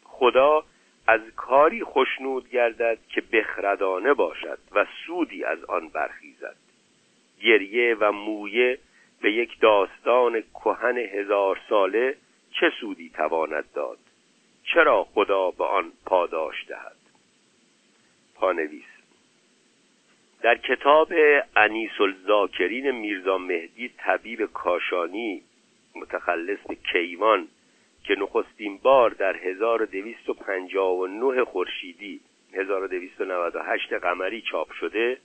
خدا 0.04 0.64
از 1.08 1.22
کاری 1.36 1.84
خشنود 1.84 2.50
گردد 2.50 2.98
که 3.10 3.22
بخردانه 3.22 4.14
باشد 4.14 4.60
و 4.72 4.86
سودی 5.06 5.44
از 5.44 5.64
آن 5.64 5.90
برخیزد. 5.90 6.56
گریه 7.42 7.96
و 7.96 8.12
مویه 8.12 8.80
به 9.22 9.32
یک 9.32 9.60
داستان 9.60 10.44
کهن 10.54 10.98
هزار 10.98 11.60
ساله 11.70 12.18
چه 12.60 12.72
سودی 12.80 13.10
تواند 13.10 13.66
داد؟ 13.74 13.98
چرا 14.64 15.04
خدا 15.04 15.52
به 15.52 15.64
آن 15.64 15.92
پاداش 16.06 16.66
دهد؟ 16.68 16.96
پانویس 18.36 18.86
در 20.42 20.58
کتاب 20.58 21.14
انیس 21.56 22.02
الزاکرین 22.02 22.92
میرزا 22.92 23.38
مهدی 23.38 23.90
طبیب 23.98 24.46
کاشانی 24.46 25.42
متخلص 25.96 26.60
به 26.68 26.76
کیوان 26.76 27.48
که 28.04 28.16
نخستین 28.16 28.78
بار 28.78 29.10
در 29.10 29.36
1259 29.36 31.44
خورشیدی 31.44 32.20
1298 32.54 33.94
قمری 33.94 34.42
چاپ 34.42 34.72
شده 34.72 35.18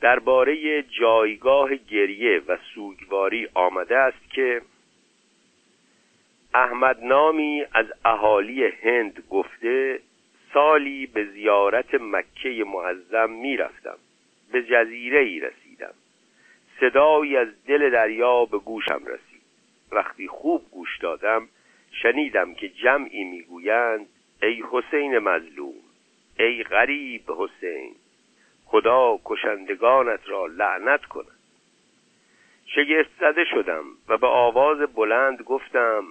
درباره 0.00 0.82
جایگاه 0.82 1.76
گریه 1.76 2.42
و 2.48 2.56
سوگواری 2.74 3.48
آمده 3.54 3.98
است 3.98 4.30
که 4.30 4.62
احمد 6.54 7.04
نامی 7.04 7.64
از 7.72 7.86
اهالی 8.04 8.66
هند 8.66 9.24
گفته 9.30 10.00
سالی 10.54 11.06
به 11.06 11.24
زیارت 11.24 11.94
مکه 11.94 12.64
معظم 12.66 13.30
می 13.30 13.56
رفتم 13.56 13.98
به 14.52 14.62
جزیره 14.62 15.20
ای 15.20 15.40
رسیدم. 15.40 15.94
صدایی 16.80 17.36
از 17.36 17.48
دل 17.66 17.90
دریا 17.90 18.44
به 18.44 18.58
گوشم 18.58 19.02
رسید. 19.06 19.33
وقتی 19.94 20.28
خوب 20.28 20.70
گوش 20.70 20.98
دادم 20.98 21.48
شنیدم 22.02 22.54
که 22.54 22.68
جمعی 22.68 23.24
می‌گویند 23.24 24.06
ای 24.42 24.64
حسین 24.70 25.18
مظلوم 25.18 25.74
ای 26.38 26.62
غریب 26.62 27.30
حسین 27.30 27.94
خدا 28.64 29.18
کشندگانت 29.24 30.20
را 30.26 30.46
لعنت 30.46 31.04
کند. 31.04 31.38
شگفت 32.66 33.10
زده 33.20 33.44
شدم 33.44 33.84
و 34.08 34.18
به 34.18 34.26
آواز 34.26 34.78
بلند 34.78 35.42
گفتم 35.42 36.04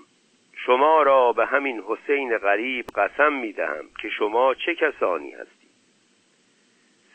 شما 0.66 1.04
را 1.04 1.34
به 1.34 1.46
همین 1.46 1.84
حسین 1.88 2.38
غریب 2.38 2.86
قسم 2.96 3.34
می 3.34 3.54
دهم 3.54 3.86
که 4.02 4.10
شما 4.10 4.54
چه 4.54 4.76
کسانی 4.76 5.32
هستید 5.32 5.70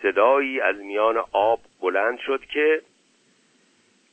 صدایی 0.03 0.61
از 0.61 0.77
میان 0.77 1.25
آب 1.33 1.61
بلند 1.81 2.19
شد 2.19 2.45
که 2.45 2.83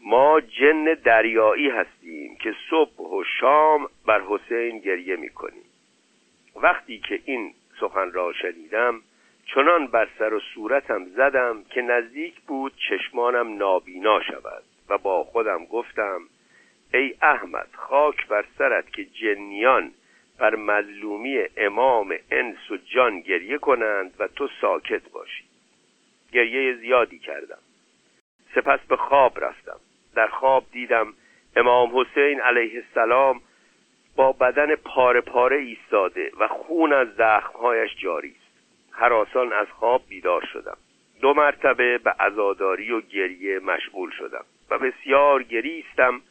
ما 0.05 0.41
جن 0.41 0.83
دریایی 0.93 1.69
هستیم 1.69 2.35
که 2.35 2.55
صبح 2.69 2.97
و 2.97 3.23
شام 3.39 3.89
بر 4.05 4.21
حسین 4.21 4.79
گریه 4.79 5.15
می 5.15 5.29
کنیم 5.29 5.63
وقتی 6.55 6.99
که 6.99 7.19
این 7.25 7.53
سخن 7.79 8.11
را 8.11 8.33
شنیدم 8.33 9.01
چنان 9.45 9.87
بر 9.87 10.07
سر 10.19 10.33
و 10.33 10.39
صورتم 10.39 11.05
زدم 11.05 11.63
که 11.63 11.81
نزدیک 11.81 12.41
بود 12.41 12.73
چشمانم 12.89 13.57
نابینا 13.57 14.21
شود 14.21 14.63
و 14.89 14.97
با 14.97 15.23
خودم 15.23 15.65
گفتم 15.65 16.21
ای 16.93 17.15
احمد 17.21 17.69
خاک 17.73 18.27
بر 18.27 18.45
سرت 18.57 18.93
که 18.93 19.05
جنیان 19.05 19.91
بر 20.39 20.55
مظلومی 20.55 21.43
امام 21.57 22.15
انس 22.31 22.71
و 22.71 22.77
جان 22.77 23.19
گریه 23.19 23.57
کنند 23.57 24.13
و 24.19 24.27
تو 24.27 24.49
ساکت 24.61 25.09
باشی. 25.09 25.43
گریه 26.31 26.75
زیادی 26.75 27.19
کردم. 27.19 27.59
سپس 28.55 28.79
به 28.79 28.95
خواب 28.95 29.43
رفتم. 29.43 29.79
در 30.15 30.27
خواب 30.27 30.63
دیدم 30.71 31.13
امام 31.55 31.99
حسین 31.99 32.41
علیه 32.41 32.83
السلام 32.87 33.41
با 34.15 34.31
بدن 34.31 34.75
پاره 34.75 35.21
پاره 35.21 35.57
ایستاده 35.57 36.31
و 36.39 36.47
خون 36.47 36.93
از 36.93 37.07
زخمهایش 37.17 37.95
جاری 37.97 38.35
است. 38.39 38.55
حراسان 38.91 39.53
از 39.53 39.67
خواب 39.67 40.01
بیدار 40.09 40.45
شدم. 40.53 40.77
دو 41.21 41.33
مرتبه 41.33 41.97
به 41.97 42.11
عزاداری 42.11 42.91
و 42.91 43.01
گریه 43.01 43.59
مشغول 43.59 44.11
شدم 44.11 44.45
و 44.69 44.77
بسیار 44.77 45.43
گریستم 45.43 46.21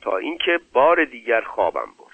تا 0.00 0.16
اینکه 0.16 0.60
بار 0.72 1.04
دیگر 1.04 1.40
خوابم 1.40 1.88
برد. 1.98 2.10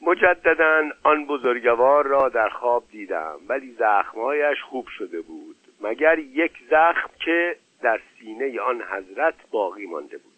مجددا 0.00 0.82
آن 1.02 1.26
بزرگوار 1.26 2.06
را 2.06 2.28
در 2.28 2.48
خواب 2.48 2.84
دیدم 2.90 3.36
ولی 3.48 3.76
زخمهایش 3.78 4.62
خوب 4.62 4.88
شده 4.88 5.20
بود 5.20 5.56
مگر 5.80 6.18
یک 6.18 6.52
زخم 6.70 7.10
که 7.24 7.56
در 7.82 8.00
سینه 8.18 8.60
آن 8.60 8.82
حضرت 8.82 9.34
باقی 9.50 9.86
مانده 9.86 10.18
بود. 10.18 10.32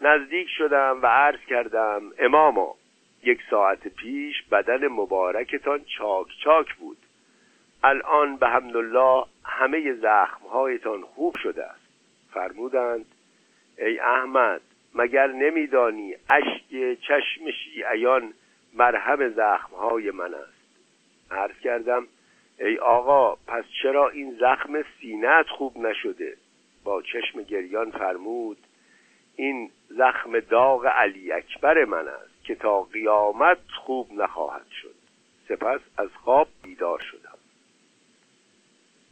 نزدیک 0.00 0.48
شدم 0.58 0.98
و 1.02 1.06
عرض 1.06 1.40
کردم 1.48 2.02
اماما 2.18 2.74
یک 3.22 3.40
ساعت 3.50 3.88
پیش 3.88 4.42
بدن 4.42 4.88
مبارکتان 4.88 5.84
چاک 5.84 6.26
چاک 6.44 6.74
بود. 6.74 6.98
الان 7.84 8.36
به 8.36 8.54
الله 8.54 9.24
همه 9.44 9.92
زخمهایتان 9.92 11.02
خوب 11.02 11.36
شده 11.42 11.64
است. 11.64 11.82
فرمودند 12.34 13.06
ای 13.78 13.98
احمد 13.98 14.60
مگر 14.94 15.26
نمیدانی 15.26 16.14
اشک 16.30 17.00
چشم 17.00 17.50
شیعیان 17.50 18.34
مرهم 18.74 19.28
زخمهای 19.28 20.10
من 20.10 20.34
است؟ 20.34 20.62
عرض 21.30 21.58
کردم 21.64 22.06
ای 22.58 22.78
آقا 22.78 23.34
پس 23.34 23.64
چرا 23.82 24.08
این 24.08 24.36
زخم 24.40 24.84
سینت 25.00 25.46
خوب 25.46 25.78
نشده؟ 25.78 26.36
با 26.84 27.02
چشم 27.02 27.42
گریان 27.42 27.90
فرمود 27.90 28.58
این 29.36 29.70
زخم 29.88 30.40
داغ 30.40 30.86
علی 30.86 31.32
اکبر 31.32 31.84
من 31.84 32.08
است 32.08 32.44
که 32.44 32.54
تا 32.54 32.82
قیامت 32.82 33.58
خوب 33.84 34.12
نخواهد 34.12 34.66
شد. 34.82 34.94
سپس 35.48 35.80
از 35.98 36.08
خواب 36.24 36.48
بیدار 36.62 36.98
شدم. 36.98 37.38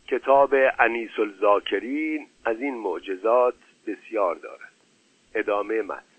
کتاب 0.09 0.55
انیس 0.78 1.18
الزاکرین 1.18 2.26
از 2.45 2.61
این 2.61 2.74
معجزات 2.74 3.55
بسیار 3.86 4.34
دارد. 4.34 4.72
ادامه 5.34 5.82
متن 5.82 6.09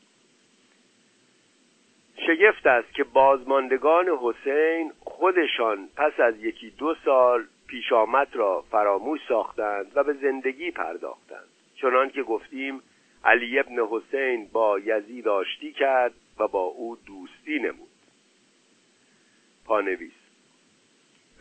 شگفت 2.28 2.68
است 2.68 2.94
که 2.94 3.04
بازماندگان 3.04 4.06
حسین 4.22 4.92
خودشان 5.00 5.90
پس 5.96 6.20
از 6.20 6.44
یکی 6.44 6.70
دو 6.70 6.96
سال 7.06 7.46
پیش 7.68 7.92
آمد 7.92 8.36
را 8.36 8.62
فراموش 8.72 9.20
ساختند 9.28 9.92
و 9.96 10.04
به 10.04 10.14
زندگی 10.14 10.72
پرداختند. 10.72 11.48
چنان 11.76 12.10
که 12.10 12.24
گفتیم 12.24 12.82
علی 13.26 13.60
ابن 13.60 13.80
حسین 13.92 14.48
با 14.52 14.80
یزید 14.80 15.28
آشتی 15.28 15.72
کرد 15.72 16.14
و 16.40 16.48
با 16.48 16.64
او 16.64 16.98
دوستی 17.06 17.60
نمود. 17.60 17.88
پانویس 19.66 20.21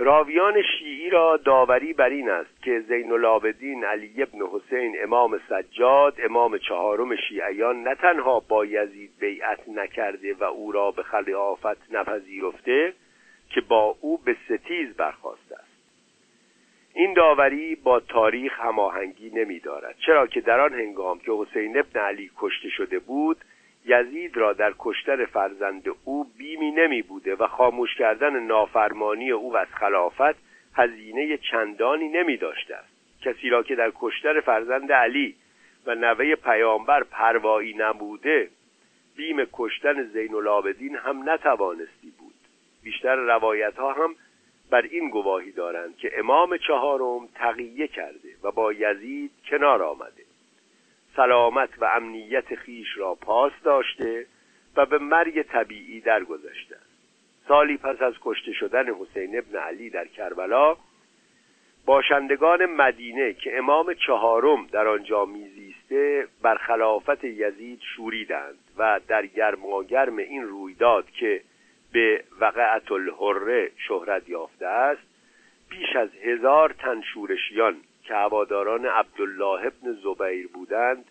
راویان 0.03 0.62
شیعی 0.62 1.11
را 1.11 1.36
داوری 1.36 1.92
بر 1.92 2.09
این 2.09 2.30
است 2.30 2.62
که 2.62 2.80
زین 2.80 3.12
العابدین 3.12 3.84
علی 3.84 4.22
ابن 4.22 4.38
حسین 4.53 4.96
امام 5.03 5.40
سجاد 5.48 6.14
امام 6.24 6.59
چهارم 6.59 7.16
شیعیان 7.16 7.82
نه 7.82 7.94
تنها 7.94 8.40
با 8.40 8.64
یزید 8.64 9.11
بیعت 9.20 9.68
نکرده 9.68 10.34
و 10.34 10.44
او 10.44 10.72
را 10.72 10.90
به 10.90 11.03
خلافت 11.03 11.92
نپذیرفته 11.92 12.92
که 13.51 13.61
با 13.61 13.96
او 14.01 14.18
به 14.18 14.36
ستیز 14.44 14.96
برخواسته 14.96 15.55
است. 15.55 15.70
این 16.94 17.14
داوری 17.14 17.74
با 17.74 18.01
تاریخ 18.01 18.61
هماهنگی 18.61 19.30
نمی 19.30 19.59
دارد 19.59 19.96
چرا 20.07 20.26
که 20.26 20.40
در 20.40 20.61
آن 20.61 20.72
هنگام 20.72 21.18
که 21.18 21.32
حسین 21.32 21.78
ابن 21.78 22.01
علی 22.01 22.30
کشته 22.36 22.68
شده 22.68 22.98
بود 22.98 23.36
یزید 23.85 24.37
را 24.37 24.53
در 24.53 24.74
کشتن 24.78 25.24
فرزند 25.24 25.85
او 26.05 26.24
بیمی 26.39 26.70
نمی 26.70 27.03
بوده 27.03 27.35
و 27.35 27.47
خاموش 27.47 27.95
کردن 27.95 28.41
نافرمانی 28.41 29.31
او 29.31 29.57
از 29.57 29.68
خلافت 29.68 30.37
هزینه 30.74 31.37
چندانی 31.37 32.09
نمی 32.09 32.37
داشته 32.37 32.76
است. 32.76 32.89
کسی 33.22 33.49
را 33.49 33.62
که 33.62 33.74
در 33.74 33.93
کشتن 34.01 34.41
فرزند 34.41 34.93
علی 34.93 35.35
و 35.87 35.95
نوه 35.95 36.35
پیامبر 36.35 37.03
پروایی 37.03 37.74
نبوده 37.76 38.51
بیم 39.16 39.47
کشتن 39.53 40.03
زین 40.03 40.35
العابدین 40.35 40.97
هم 40.97 41.31
نتوانستی 41.31 42.12
بود. 42.18 42.35
بیشتر 42.83 43.16
روایت 43.16 43.76
ها 43.76 43.93
هم 43.93 44.14
بر 44.70 44.83
این 44.83 45.11
گواهی 45.11 45.53
دارند 45.53 45.97
که 45.97 46.18
امام 46.18 46.57
چهارم 46.57 47.28
تقیه 47.35 47.89
کرده 47.89 48.28
و 48.43 48.51
با 48.51 48.72
یزید 48.72 49.31
کنار 49.51 49.83
آمده. 49.83 50.30
سلامت 51.16 51.70
و 51.78 51.84
امنیت 51.84 52.54
خیش 52.54 52.88
را 52.96 53.14
پاس 53.14 53.52
داشته 53.64 54.26
و 54.76 54.86
به 54.86 54.98
مرگ 54.98 55.42
طبیعی 55.42 56.00
درگذشته. 56.00 56.76
سالی 57.48 57.76
پس 57.76 58.02
از 58.02 58.14
کشته 58.22 58.52
شدن 58.52 58.94
حسین 58.94 59.38
ابن 59.38 59.58
علی 59.58 59.90
در 59.90 60.06
کربلا 60.06 60.76
باشندگان 61.86 62.66
مدینه 62.66 63.32
که 63.32 63.58
امام 63.58 63.94
چهارم 63.94 64.66
در 64.66 64.88
آنجا 64.88 65.24
میزیسته 65.24 66.26
بر 66.42 66.54
خلافت 66.54 67.24
یزید 67.24 67.80
شوریدند 67.96 68.58
و 68.78 69.00
در 69.08 69.26
گرماگرم 69.26 70.16
این 70.16 70.42
رویداد 70.42 71.11
که 71.11 71.42
به 71.92 72.24
وقعت 72.40 72.92
الحره 72.92 73.70
شهرت 73.76 74.28
یافته 74.28 74.66
است 74.66 75.02
بیش 75.70 75.96
از 75.96 76.08
هزار 76.22 76.74
تن 76.78 77.00
شورشیان 77.00 77.76
که 78.03 78.14
هواداران 78.14 78.86
عبدالله 78.86 79.66
ابن 79.66 79.92
زبیر 79.92 80.48
بودند 80.48 81.05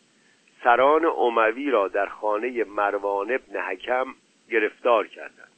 سران 0.63 1.05
اموی 1.05 1.69
را 1.71 1.87
در 1.87 2.05
خانه 2.05 2.63
مروان 2.63 3.31
ابن 3.31 3.59
حکم 3.61 4.05
گرفتار 4.49 5.07
کردند. 5.07 5.49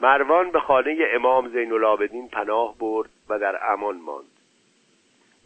مروان 0.00 0.50
به 0.50 0.60
خانه 0.60 0.96
امام 1.12 1.48
زین 1.48 1.72
العابدین 1.72 2.28
پناه 2.28 2.78
برد 2.78 3.10
و 3.28 3.38
در 3.38 3.72
امان 3.72 3.96
ماند. 3.96 4.38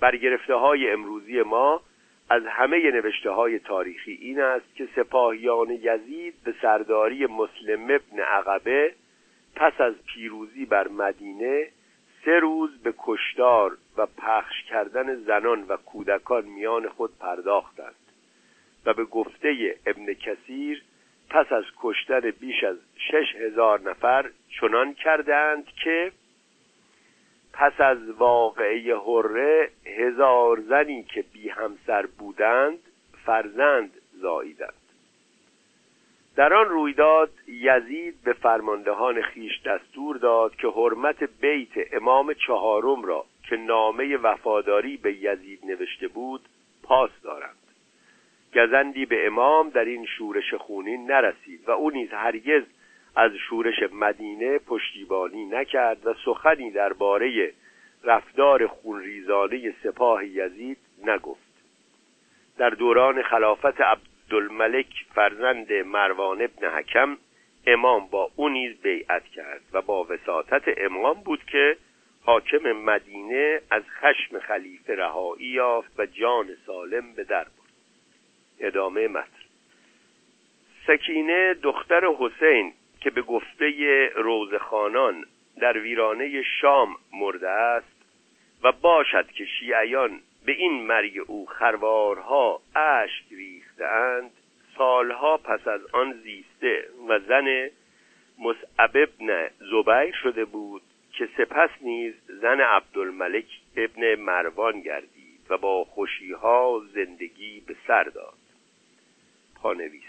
برگرفته 0.01 0.55
های 0.55 0.90
امروزی 0.90 1.43
ما 1.43 1.82
از 2.30 2.43
همه 2.47 2.90
نوشته 2.90 3.30
های 3.30 3.59
تاریخی 3.59 4.12
این 4.12 4.40
است 4.40 4.74
که 4.74 4.88
سپاهیان 4.97 5.70
یزید 5.70 6.34
به 6.45 6.55
سرداری 6.62 7.26
مسلم 7.26 7.84
ابن 7.84 8.20
عقبه 8.20 8.95
پس 9.57 9.80
از 9.80 9.95
پیروزی 10.14 10.66
بر 10.66 10.88
مدینه 10.88 11.68
سه 12.25 12.39
روز 12.39 12.83
به 12.83 12.95
کشتار 12.99 13.79
و 13.97 14.07
پخش 14.07 14.62
کردن 14.68 15.14
زنان 15.14 15.62
و 15.62 15.77
کودکان 15.77 16.45
میان 16.45 16.89
خود 16.89 17.18
پرداختند 17.18 17.95
و 18.87 18.95
به 18.95 19.05
گفته 19.05 19.77
ابن 19.87 20.14
کثیر 20.14 20.83
پس 21.31 21.53
از 21.53 21.64
کشتن 21.81 22.20
بیش 22.20 22.64
از 22.64 22.77
شش 22.97 23.37
هزار 23.37 23.81
نفر 23.81 24.31
چنان 24.61 24.95
کردند 24.95 25.66
که 25.85 26.12
پس 27.53 27.81
از 27.81 28.11
واقعه 28.11 28.97
حره 28.97 29.70
هزار 29.87 30.61
زنی 30.61 31.03
که 31.03 31.25
بی 31.33 31.49
همسر 31.49 32.07
بودند 32.07 32.79
فرزند 33.27 33.91
زاییدند. 34.12 34.82
در 36.37 36.55
آن 36.55 36.68
رویداد 36.68 37.30
یزید 37.47 38.14
به 38.24 38.33
فرماندهان 38.33 39.22
خیش 39.22 39.62
دستور 39.62 40.16
داد 40.16 40.57
که 40.57 40.68
حرمت 40.68 41.24
بیت 41.41 41.95
امام 41.95 42.35
چهارم 42.47 43.03
را 43.03 43.24
که 43.49 43.57
نامه 43.57 44.16
وفاداری 44.16 44.97
به 44.97 45.12
یزید 45.12 45.61
نوشته 45.64 46.09
بود 46.09 46.41
پاس 46.83 47.11
دارند. 47.22 47.57
گزندی 48.55 49.07
به 49.07 49.26
امام 49.26 49.70
در 49.70 49.85
این 49.85 50.07
شورش 50.07 50.55
خونین 50.55 51.11
نرسید 51.11 51.68
و 51.68 51.70
او 51.70 51.91
نیز 51.91 52.12
هرگز 52.12 52.62
از 53.16 53.33
شورش 53.49 53.83
مدینه 53.93 54.59
پشتیبانی 54.59 55.45
نکرد 55.45 56.07
و 56.07 56.14
سخنی 56.24 56.70
درباره 56.70 57.53
رفتار 58.05 58.66
خونریزانه 58.66 59.74
سپاه 59.83 60.26
یزید 60.26 60.78
نگفت. 61.05 61.53
در 62.59 62.70
دوران 62.70 63.22
خلافت 63.22 63.80
عبدالملک 64.33 64.87
فرزند 65.14 65.72
مروان 65.72 66.43
ابن 66.43 66.68
حکم 66.68 67.18
امام 67.66 68.07
با 68.07 68.30
او 68.37 68.49
نیز 68.49 68.83
بیعت 68.83 69.24
کرد 69.24 69.61
و 69.72 69.83
با 69.83 70.05
وساطت 70.05 70.62
امام 70.76 71.22
بود 71.22 71.45
که 71.45 71.76
حاکم 72.24 72.72
مدینه 72.72 73.61
از 73.70 73.83
خشم 74.01 74.39
خلیفه 74.39 74.95
رهایی 74.95 75.47
یافت 75.47 76.01
و 76.01 76.07
جان 76.07 76.47
سالم 76.66 77.12
به 77.12 77.24
در 77.24 77.45
برد. 77.45 77.72
ادامه 78.61 79.09
متن. 79.09 79.43
سکینه 80.87 81.55
دختر 81.55 82.05
حسین 82.18 82.72
که 83.01 83.11
به 83.11 83.22
گفته 83.22 84.09
روزخانان 84.14 85.24
در 85.61 85.78
ویرانه 85.78 86.43
شام 86.61 86.97
مرده 87.12 87.51
است 87.51 88.05
و 88.62 88.72
باشد 88.72 89.26
که 89.26 89.45
شیعیان 89.45 90.20
به 90.47 90.53
این 90.53 90.87
مرگ 90.87 91.20
او 91.26 91.47
خروارها 91.47 92.61
اشک 92.76 93.24
ریختند 93.83 94.30
سالها 94.78 95.37
پس 95.37 95.68
از 95.68 95.80
آن 95.93 96.12
زیسته 96.12 96.89
و 97.09 97.18
زن 97.18 97.70
مصعب 98.39 98.91
ابن 98.95 99.51
زبیر 99.59 100.14
شده 100.22 100.45
بود 100.45 100.83
که 101.12 101.28
سپس 101.37 101.70
نیز 101.80 102.14
زن 102.26 102.61
عبدالملک 102.61 103.47
ابن 103.76 104.14
مروان 104.14 104.80
گردید 104.80 105.41
و 105.51 105.59
با 105.59 105.85
خوشیها 105.85 106.83
زندگی 106.95 107.62
به 107.66 107.76
سر 107.87 108.05
داد. 108.05 108.35
پانویس 109.62 110.03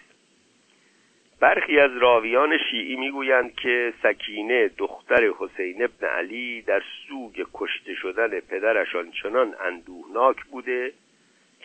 برخی 1.39 1.80
از 1.80 1.97
راویان 1.97 2.57
شیعی 2.57 2.95
می‌گویند 2.95 3.55
که 3.55 3.93
سکینه 4.03 4.67
دختر 4.67 5.32
حسین 5.39 5.84
ابن 5.84 6.07
علی 6.07 6.61
در 6.61 6.84
سوگ 7.07 7.45
کشته 7.53 7.95
شدن 7.95 8.39
پدرش 8.39 8.95
آنچنان 8.95 9.55
اندوهناک 9.59 10.43
بوده 10.43 10.93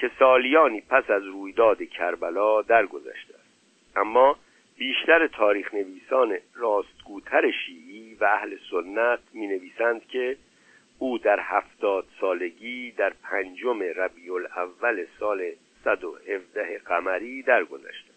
که 0.00 0.10
سالیانی 0.18 0.80
پس 0.80 1.10
از 1.10 1.24
رویداد 1.24 1.82
کربلا 1.82 2.62
درگذشته 2.62 3.34
است. 3.34 3.96
اما 3.96 4.36
بیشتر 4.78 5.26
تاریخ 5.26 5.74
نویسان 5.74 6.38
راستگوتر 6.54 7.50
شیعی 7.50 8.14
و 8.14 8.24
اهل 8.24 8.56
سنت 8.70 9.18
می 9.32 9.46
نویسند 9.46 10.06
که 10.06 10.36
او 10.98 11.18
در 11.18 11.40
هفتاد 11.40 12.04
سالگی 12.20 12.90
در 12.90 13.12
پنجم 13.22 13.82
ربیع 13.82 14.34
الاول 14.34 15.04
سال 15.20 15.50
117 15.84 16.78
قمری 16.78 17.42
درگذشته 17.42 18.12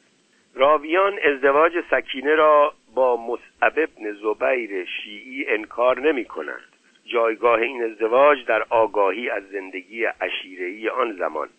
راویان 0.54 1.20
ازدواج 1.24 1.74
سکینه 1.92 2.36
را 2.36 2.74
با 2.96 3.18
مصعب 3.18 3.74
ابن 3.80 4.14
زبیر 4.14 4.86
شیعی 4.86 5.46
انکار 5.48 6.00
نمی 6.00 6.26
کنند 6.26 6.72
جایگاه 7.06 7.60
این 7.60 7.84
ازدواج 7.84 8.46
در 8.46 8.64
آگاهی 8.70 9.30
از 9.30 9.44
زندگی 9.50 10.06
عشیرهی 10.06 10.90
آن 10.90 11.14
زمان 11.14 11.50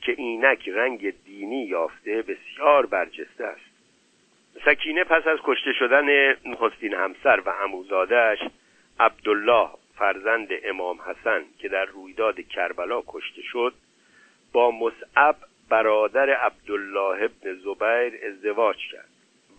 که 0.00 0.14
اینک 0.18 0.68
رنگ 0.68 1.14
دینی 1.24 1.64
یافته 1.64 2.22
بسیار 2.22 2.86
برجسته 2.86 3.44
است. 3.44 3.70
سکینه 4.64 5.04
پس 5.04 5.26
از 5.26 5.38
کشته 5.44 5.72
شدن 5.72 6.34
نخستین 6.44 6.94
همسر 6.94 7.42
و 7.46 7.50
عموزادهش 7.50 8.38
عبدالله 9.00 9.68
فرزند 9.98 10.48
امام 10.64 10.98
حسن 11.00 11.44
که 11.58 11.68
در 11.68 11.84
رویداد 11.84 12.40
کربلا 12.40 13.02
کشته 13.06 13.42
شد 13.42 13.74
با 14.52 14.70
مصعب 14.70 15.36
برادر 15.68 16.30
عبدالله 16.30 17.24
ابن 17.24 17.54
زبیر 17.54 18.26
ازدواج 18.26 18.76
کرد 18.92 19.08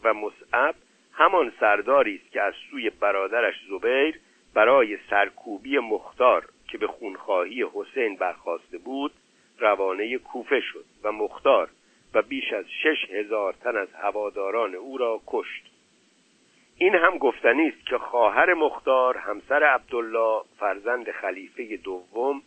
و 0.04 0.14
مصعب 0.14 0.76
همان 1.14 1.54
سرداری 1.60 2.16
است 2.16 2.32
که 2.32 2.42
از 2.42 2.54
سوی 2.72 2.90
برادرش 2.90 3.56
زبیر 3.70 4.20
برای 4.54 4.98
سرکوبی 5.10 5.80
مختار 5.80 6.46
که 6.68 6.78
به 6.78 6.88
خونخواهی 6.88 7.66
حسین 7.74 8.16
برخواسته 8.16 8.78
بود 8.78 9.12
روانه 9.62 10.18
کوفه 10.18 10.62
شد 10.62 10.86
و 11.04 11.12
مختار 11.12 11.70
و 12.14 12.22
بیش 12.22 12.54
از 12.54 12.66
شش 12.84 13.10
هزار 13.10 13.54
تن 13.54 13.78
از 13.78 13.94
هواداران 13.94 14.76
او 14.76 14.98
را 14.98 15.22
کشت. 15.28 15.64
این 16.78 16.96
هم 16.96 17.18
گفتنی 17.18 17.68
است 17.68 17.88
که 17.88 17.98
خواهر 17.98 18.54
مختار 18.54 19.18
همسر 19.18 19.64
عبدالله 19.64 20.42
فرزند 20.60 21.12
خلیفه 21.12 21.78
دوم 21.78 22.42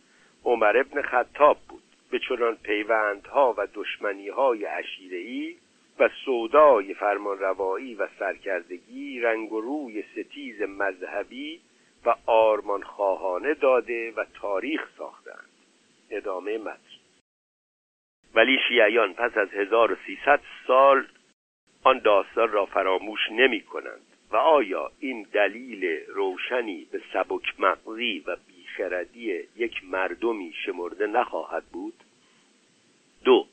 عمر 0.45 0.77
ابن 0.77 1.01
خطاب 1.01 1.57
بود. 1.69 1.81
به 2.11 2.19
چنان 2.19 2.55
پیوندها 2.63 3.55
و 3.57 3.67
دشمنیهای 3.73 4.67
ای 5.11 5.55
و 5.99 6.09
سودای 6.25 6.93
فرمانروایی 6.93 7.95
و 7.95 8.07
سرکردگی 8.19 9.19
رنگ 9.19 9.53
و 9.53 9.61
روی 9.61 10.03
ستیز 10.11 10.61
مذهبی 10.61 11.61
و 12.05 12.15
آرمان 12.25 12.83
خواهانه 12.83 13.53
داده 13.53 14.11
و 14.11 14.25
تاریخ 14.33 14.89
ساختند. 14.97 15.49
ادامه 16.09 16.57
متن. 16.57 16.84
ولی 18.35 18.59
شیعیان 18.67 19.13
پس 19.13 19.37
از 19.37 19.53
1300 19.53 20.39
سال 20.67 21.07
آن 21.83 21.99
داستان 21.99 22.51
را 22.51 22.65
فراموش 22.65 23.19
نمی 23.31 23.61
کنند. 23.61 24.15
و 24.31 24.35
آیا 24.35 24.91
این 24.99 25.27
دلیل 25.33 25.99
روشنی 26.07 26.87
به 26.91 27.01
سبک 27.13 27.59
مغزی 27.59 28.23
و 28.27 28.37
بیخردی 28.47 29.43
یک 29.55 29.83
مردمی 29.83 30.53
شمرده 30.65 31.07
نخواهد 31.07 31.63
بود؟ 31.63 31.93
دو 33.23 33.47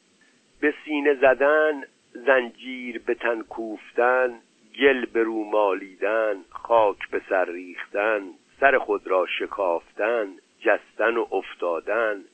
به 0.61 0.74
سینه 0.85 1.14
زدن 1.14 1.83
زنجیر 2.12 2.99
به 2.99 3.14
تن 3.14 3.43
کوفتن 3.43 4.41
گل 4.80 5.05
به 5.05 5.22
رو 5.22 5.45
مالیدن 5.45 6.45
خاک 6.51 7.11
به 7.11 7.22
سر 7.28 7.45
ریختن 7.45 8.22
سر 8.61 8.78
خود 8.78 9.07
را 9.07 9.26
شکافتن 9.39 10.28
جستن 10.61 11.16
و 11.16 11.26
افتادن 11.33 12.24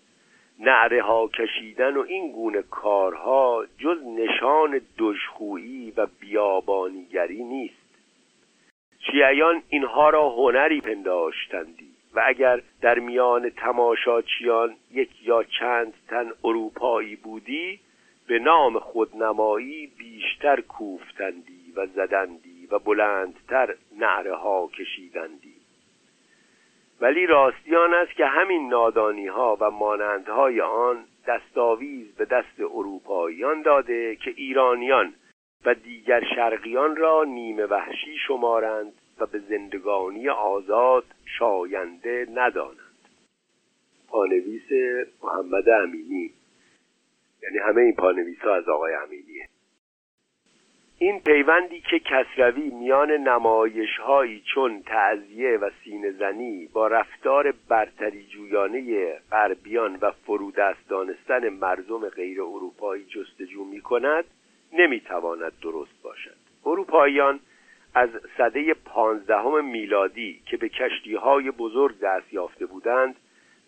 نعره 0.59 1.03
ها 1.03 1.29
کشیدن 1.29 1.97
و 1.97 2.01
این 2.09 2.33
گونه 2.33 2.63
کارها 2.63 3.65
جز 3.79 4.03
نشان 4.07 4.81
دژخویی 4.99 5.93
و 5.97 6.07
بیابانیگری 6.21 7.45
نیست. 7.45 7.89
شیعیان 8.99 9.63
اینها 9.69 10.11
را 10.11 10.31
هنری 10.31 10.81
پنداشتندی 10.81 11.91
و 12.15 12.23
اگر 12.27 12.63
در 12.81 12.99
میان 12.99 13.51
تماشاچیان 13.51 14.75
یک 14.91 15.11
یا 15.23 15.43
چند 15.43 15.95
تن 16.09 16.31
اروپایی 16.45 17.17
بودی 17.17 17.81
به 18.29 18.39
نام 18.39 18.79
خودنمایی 18.79 19.87
بیشتر 19.87 20.61
کوفتندی 20.61 21.73
و 21.77 21.87
زدندی 21.87 22.69
و 22.71 22.79
بلندتر 22.79 23.75
نعره 23.99 24.35
ها 24.37 24.71
کشیدندی. 24.79 25.48
ولی 27.01 27.27
راستیان 27.27 27.95
است 27.95 28.13
که 28.13 28.27
همین 28.27 28.69
نادانی 28.69 29.27
ها 29.27 29.57
و 29.61 29.71
مانندهای 29.71 30.61
آن 30.61 31.05
دستاویز 31.27 32.15
به 32.15 32.25
دست 32.25 32.61
اروپاییان 32.61 33.63
داده 33.63 34.17
که 34.17 34.31
ایرانیان 34.37 35.15
و 35.65 35.75
دیگر 35.75 36.25
شرقیان 36.35 36.97
را 36.97 37.25
نیمه 37.25 37.67
وحشی 37.67 38.17
شمارند 38.27 38.93
و 39.21 39.27
به 39.27 39.39
زندگانی 39.39 40.29
آزاد 40.29 41.05
شاینده 41.39 42.27
ندانند. 42.35 42.79
پانویس 44.09 44.69
محمد 45.23 45.69
امینی. 45.69 46.31
یعنی 47.43 47.59
همه 47.59 47.83
این 47.83 47.95
پانویس 47.95 48.39
ها 48.39 48.55
از 48.55 48.69
آقای 48.69 48.95
امینیه. 48.95 49.49
این 51.01 51.21
پیوندی 51.21 51.81
که 51.81 51.99
کسروی 51.99 52.71
میان 52.71 53.11
نمایش 53.11 53.97
هایی 53.99 54.43
چون 54.55 54.83
تعذیه 54.83 55.57
و 55.57 55.71
سینه 55.85 56.11
زنی 56.11 56.69
با 56.73 56.87
رفتار 56.87 57.55
برتری 57.69 58.27
جویانه 58.27 59.13
غربیان 59.33 59.99
و 60.03 60.11
فرودست 60.11 60.89
دانستن 60.89 61.49
مردم 61.49 62.09
غیر 62.09 62.43
اروپایی 62.43 63.05
جستجو 63.05 63.65
می 63.65 63.81
کند 63.81 64.25
نمی 64.73 65.01
تواند 65.01 65.53
درست 65.63 66.03
باشد. 66.03 66.37
اروپاییان 66.67 67.41
از 67.95 68.11
صده 68.37 68.75
پانزدهم 68.75 69.65
میلادی 69.65 70.41
که 70.47 70.57
به 70.57 70.69
کشتی 70.69 71.15
های 71.15 71.51
بزرگ 71.51 72.01
دست 72.01 72.33
یافته 72.33 72.67
بودند 72.67 73.17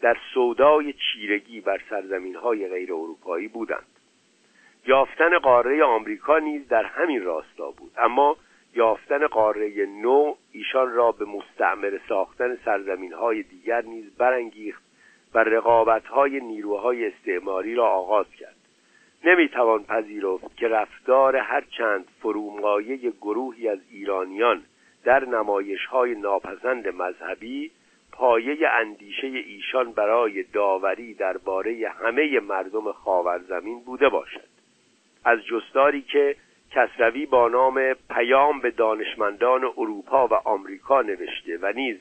در 0.01 0.17
سودای 0.35 0.93
چیرگی 0.93 1.61
بر 1.61 1.81
سرزمین 1.91 2.37
های 2.37 2.69
غیر 2.69 2.95
اروپایی 2.95 3.49
بودند. 3.49 4.00
یافتن 4.87 5.39
قاره 5.39 5.85
آمریکا 5.85 6.39
نیز 6.39 6.69
در 6.69 6.85
همین 6.85 7.23
راستا 7.23 7.71
بود. 7.71 7.93
اما 7.99 8.37
یافتن 8.75 9.27
قاره 9.27 9.87
نو 9.87 10.35
ایشان 10.53 10.93
را 10.93 11.13
به 11.13 11.25
مستعمر 11.25 11.99
ساختن 12.09 12.59
سرزمین 12.65 13.13
های 13.13 13.43
دیگر 13.43 13.83
نیز 13.83 14.17
برانگیخت 14.17 14.83
و 15.35 15.39
رقابت 15.39 16.07
های 16.07 16.41
نیروهای 16.41 17.07
استعماری 17.07 17.75
را 17.75 17.87
آغاز 17.87 18.27
کرد. 18.39 18.57
نمی‌توان 19.25 19.85
پذیرفت 19.85 20.57
که 20.57 20.69
رفتار 20.69 21.37
هر 21.37 21.65
چند 21.79 22.05
فرومایه 22.23 22.97
گروهی 22.97 23.69
از 23.69 23.79
ایرانیان 23.91 24.63
در 25.05 25.25
نمایش 25.25 25.87
های 25.87 26.15
ناپسند 26.15 26.89
مذهبی 26.89 27.71
پایه 28.13 28.69
اندیشه 28.69 29.27
ایشان 29.27 29.93
برای 29.93 30.43
داوری 30.43 31.15
درباره 31.15 31.89
همه 32.03 32.41
مردم 32.41 32.93
خاورزمین 32.93 33.81
بوده 33.81 34.09
باشد. 34.09 34.50
از 35.25 35.39
جستاری 35.47 36.03
که 36.03 36.37
کسروی 36.71 37.27
با 37.27 37.49
نام 37.49 37.95
پیام 38.11 38.61
به 38.61 38.71
دانشمندان 38.71 39.65
اروپا 39.65 40.29
و 40.29 40.35
آمریکا 40.35 41.03
نوشته 41.03 41.59
و 41.63 41.73
نیز 41.73 41.97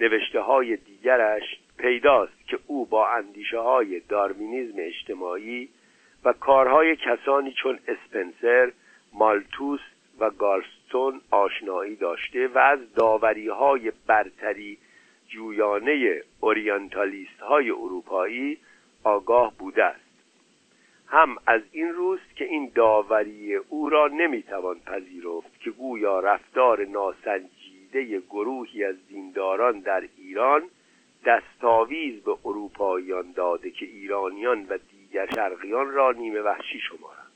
نوشته 0.00 0.40
های 0.40 0.76
دیگرش 0.76 1.42
پیداست 1.78 2.48
که 2.48 2.58
او 2.66 2.86
با 2.86 3.08
اندیشه 3.08 3.58
های 3.58 4.00
دارمینیزم 4.00 4.74
اجتماعی 4.78 5.68
و 6.24 6.32
کارهای 6.32 6.96
کسانی 6.96 7.52
چون 7.52 7.78
اسپنسر، 7.88 8.72
مالتوس 9.12 9.80
و 10.20 10.30
گالستون 10.30 11.20
آشنایی 11.30 11.96
داشته 11.96 12.48
و 12.48 12.58
از 12.58 12.94
داوری 12.94 13.48
های 13.48 13.92
برتری 14.06 14.78
جویانه 15.28 16.22
اورینتالیست 16.40 17.40
های 17.40 17.70
اروپایی 17.70 18.58
آگاه 19.04 19.52
بوده 19.58 19.84
است. 19.84 20.11
هم 21.12 21.36
از 21.46 21.60
این 21.72 21.88
روست 21.88 22.36
که 22.36 22.44
این 22.44 22.72
داوری 22.74 23.54
او 23.54 23.88
را 23.88 24.08
نمی‌توان 24.08 24.80
پذیرفت 24.80 25.60
که 25.60 25.70
گویا 25.70 26.20
رفتار 26.20 26.84
ناسنجیده 26.84 28.18
گروهی 28.20 28.84
از 28.84 28.96
دینداران 29.08 29.80
در 29.80 30.08
ایران 30.18 30.62
دستاویز 31.26 32.22
به 32.22 32.36
اروپاییان 32.44 33.32
داده 33.32 33.70
که 33.70 33.86
ایرانیان 33.86 34.66
و 34.68 34.78
دیگر 34.90 35.28
شرقیان 35.34 35.90
را 35.90 36.12
نیمه 36.12 36.40
وحشی 36.40 36.80
شمارند. 36.80 37.32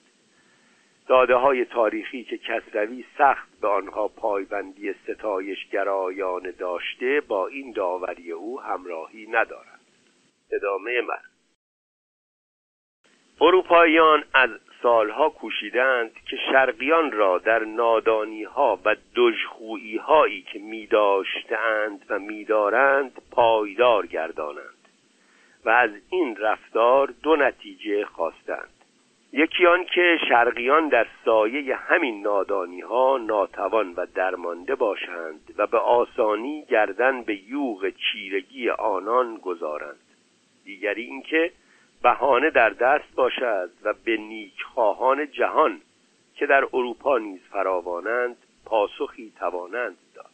داده 1.07 1.35
های 1.35 1.65
تاریخی 1.65 2.25
که 2.25 2.39
کسروی 2.39 3.05
سخت 3.19 3.61
به 3.61 3.69
آنها 3.69 4.09
پایبندی 4.09 4.93
ستایش 4.93 5.69
گرایانه 5.69 6.53
داشته 6.53 7.23
با 7.29 7.47
این 7.47 7.73
داوری 7.73 8.33
او 8.33 8.61
همراهی 8.61 9.27
ندارند. 9.27 9.81
ادامه 10.53 11.01
من 11.01 11.36
اروپاییان 13.41 14.25
از 14.35 14.51
سالها 14.83 15.29
کوشیدند 15.29 16.11
که 16.31 16.37
شرقیان 16.51 17.13
را 17.13 17.39
در 17.39 17.65
نادانی 17.65 18.43
ها 18.43 18.79
و 18.85 18.97
دژخویی 19.15 19.97
هایی 19.97 20.43
که 20.43 20.59
می 20.59 20.87
داشتند 20.87 22.07
و 22.09 22.19
میدارند 22.19 23.13
پایدار 23.31 24.07
گردانند 24.07 24.89
و 25.65 25.71
از 25.71 25.91
این 26.11 26.37
رفتار 26.37 27.15
دو 27.23 27.37
نتیجه 27.37 28.05
خواستند. 28.05 28.71
یکی 29.33 29.67
آن 29.67 29.85
که 29.85 30.19
شرقیان 30.29 30.89
در 30.89 31.07
سایه 31.25 31.77
همین 31.77 32.23
نادانی 32.23 32.81
ها 32.81 33.19
ناتوان 33.19 33.93
و 33.97 34.07
درمانده 34.15 34.75
باشند 34.75 35.55
و 35.57 35.67
به 35.67 35.79
آسانی 35.79 36.65
گردن 36.65 37.23
به 37.23 37.37
یوغ 37.49 37.89
چیرگی 37.89 38.71
آنان 38.71 39.37
گذارند. 39.37 40.01
دیگری 40.65 41.03
اینکه 41.03 41.53
بهانه 42.07 42.51
در 42.51 42.71
دست 42.71 43.15
باشد 43.15 43.71
و 43.83 43.95
به 44.05 44.17
نیکخواهان 44.17 45.31
جهان 45.31 45.81
که 46.35 46.47
در 46.47 46.65
اروپا 46.73 47.19
نیز 47.19 47.41
فراوانند 47.51 48.37
پاسخی 48.65 49.33
توانند 49.39 49.97
داد. 50.15 50.31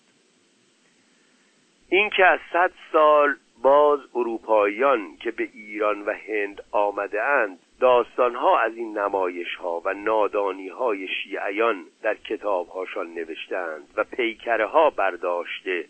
اینکه 1.89 2.27
از 2.27 2.39
صد 2.53 2.71
سال 2.93 3.37
باز 3.63 4.01
اروپاییان 4.15 5.17
که 5.17 5.31
به 5.31 5.49
ایران 5.55 6.03
و 6.03 6.13
هند 6.13 6.65
آمده 6.73 7.23
اند 7.23 7.59
داستانها 7.81 8.59
از 8.61 8.77
این 8.77 8.99
نمایش 8.99 9.55
ها 9.55 9.83
و 9.85 9.95
نادانی 9.95 10.69
های 10.69 11.09
شیعیان 11.09 11.85
در 12.03 12.15
کتابهاشان 12.15 13.15
نوشتند 13.15 13.89
و 13.97 14.05
پیکره 14.05 14.67
ها 14.67 14.91
برداشته 14.91 15.85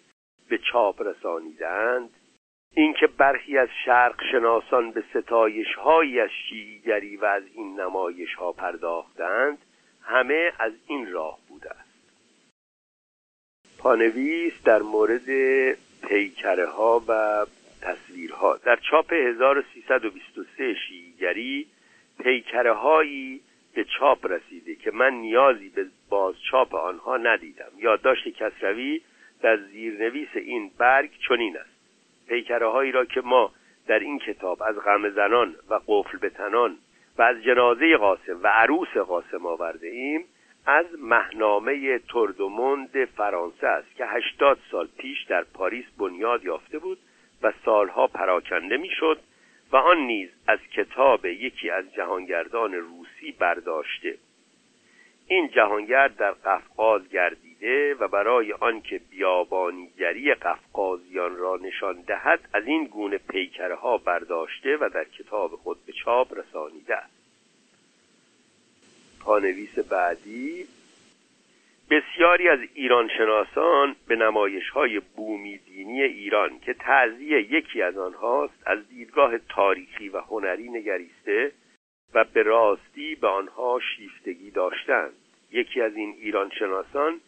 به 0.48 0.58
چاپ 0.58 1.02
رسانیدند 1.02 2.10
اینکه 2.74 3.06
برخی 3.06 3.58
از 3.58 3.68
شرق 3.84 4.22
شناسان 4.32 4.90
به 4.90 5.04
ستایش 5.10 5.74
هایی 5.74 6.20
از 6.20 6.30
شیعیگری 6.48 7.16
و 7.16 7.24
از 7.24 7.42
این 7.54 7.80
نمایش 7.80 8.34
ها 8.34 8.52
پرداختند 8.52 9.58
همه 10.02 10.52
از 10.58 10.72
این 10.86 11.12
راه 11.12 11.38
بوده 11.48 11.70
است. 11.70 11.92
پانویس 13.78 14.52
در 14.64 14.82
مورد 14.82 15.26
پیکره 16.08 16.66
ها 16.66 17.04
و 17.08 17.46
تصویرها 17.82 18.56
در 18.56 18.76
چاپ 18.90 19.12
1323 19.12 20.74
شیعیگری 20.74 21.66
پیکره 22.18 22.72
هایی 22.72 23.40
به 23.74 23.84
چاپ 23.84 24.26
رسیده 24.26 24.74
که 24.74 24.90
من 24.90 25.14
نیازی 25.14 25.68
به 25.68 25.86
بازچاپ 26.08 26.74
آنها 26.74 27.16
ندیدم. 27.16 27.70
یادداشت 27.78 28.28
کسروی 28.28 29.00
در 29.42 29.56
زیرنویس 29.56 30.28
این 30.34 30.70
برگ 30.78 31.10
چنین 31.28 31.56
است. 31.56 31.81
پیکره 32.32 32.90
را 32.90 33.04
که 33.04 33.20
ما 33.20 33.52
در 33.86 33.98
این 33.98 34.18
کتاب 34.18 34.62
از 34.62 34.76
غم 34.76 35.10
زنان 35.10 35.54
و 35.70 35.80
قفل 35.86 36.18
بتنان 36.18 36.76
و 37.18 37.22
از 37.22 37.42
جنازه 37.42 37.96
قاسم 37.96 38.40
و 38.42 38.46
عروس 38.46 38.96
قاسم 38.96 39.46
آورده 39.46 39.86
ایم 39.86 40.24
از 40.66 40.86
مهنامه 40.98 41.98
تردوموند 41.98 43.04
فرانسه 43.04 43.66
است 43.66 43.96
که 43.96 44.06
هشتاد 44.06 44.58
سال 44.70 44.88
پیش 44.98 45.24
در 45.24 45.44
پاریس 45.44 45.84
بنیاد 45.98 46.44
یافته 46.44 46.78
بود 46.78 46.98
و 47.42 47.52
سالها 47.64 48.06
پراکنده 48.06 48.76
می‌شد 48.76 49.18
و 49.72 49.76
آن 49.76 49.98
نیز 49.98 50.28
از 50.46 50.58
کتاب 50.74 51.26
یکی 51.26 51.70
از 51.70 51.94
جهانگردان 51.94 52.74
روسی 52.74 53.32
برداشته. 53.38 54.14
این 55.26 55.48
جهانگرد 55.48 56.16
در 56.16 56.32
قفقاز 56.32 57.08
و 58.00 58.08
برای 58.08 58.52
آنکه 58.52 59.00
بیابانیگری 59.10 60.34
قفقازیان 60.34 61.36
را 61.36 61.56
نشان 61.62 62.00
دهد 62.06 62.48
از 62.52 62.66
این 62.66 62.84
گونه 62.84 63.18
پیکره 63.18 63.74
ها 63.74 63.98
برداشته 63.98 64.76
و 64.76 64.90
در 64.94 65.04
کتاب 65.04 65.50
خود 65.50 65.86
به 65.86 65.92
چاپ 65.92 66.38
رسانیده 66.38 66.96
است. 66.96 67.12
پانویس 69.20 69.78
بعدی. 69.78 70.66
بسیاری 71.90 72.48
از 72.48 72.58
ایرانشناسان 72.74 73.96
به 74.08 74.16
نمایش 74.16 74.68
های 74.68 75.00
بومی 75.00 75.58
دینی 75.58 76.02
ایران 76.02 76.60
که 76.60 76.74
تعذیه 76.74 77.52
یکی 77.52 77.82
از 77.82 77.98
آنهاست 77.98 78.62
از 78.66 78.88
دیدگاه 78.88 79.38
تاریخی 79.38 80.08
و 80.08 80.20
هنری 80.20 80.68
نگریسته 80.68 81.52
و 82.14 82.24
به 82.24 82.42
راستی 82.42 83.14
به 83.14 83.28
آنها 83.28 83.80
شیفتگی 83.96 84.50
داشتند. 84.50 85.12
یکی 85.50 85.80
از 85.80 85.96
این 85.96 86.14
ایرانشناسان 86.20 87.20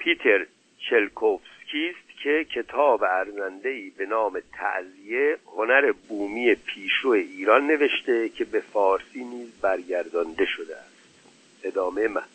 پیتر 0.00 0.46
چلکوفسکی 0.90 1.88
است 1.88 2.20
که 2.22 2.44
کتاب 2.44 3.02
ارزنده‌ای 3.02 3.90
به 3.90 4.06
نام 4.06 4.40
تعذیه 4.52 5.38
هنر 5.56 5.92
بومی 5.92 6.54
پیشرو 6.54 7.10
ایران 7.10 7.66
نوشته 7.66 8.28
که 8.28 8.44
به 8.44 8.60
فارسی 8.60 9.24
نیز 9.24 9.60
برگردانده 9.60 10.46
شده 10.46 10.76
است. 10.76 10.90
ادامه 11.64 12.08
متن. 12.08 12.26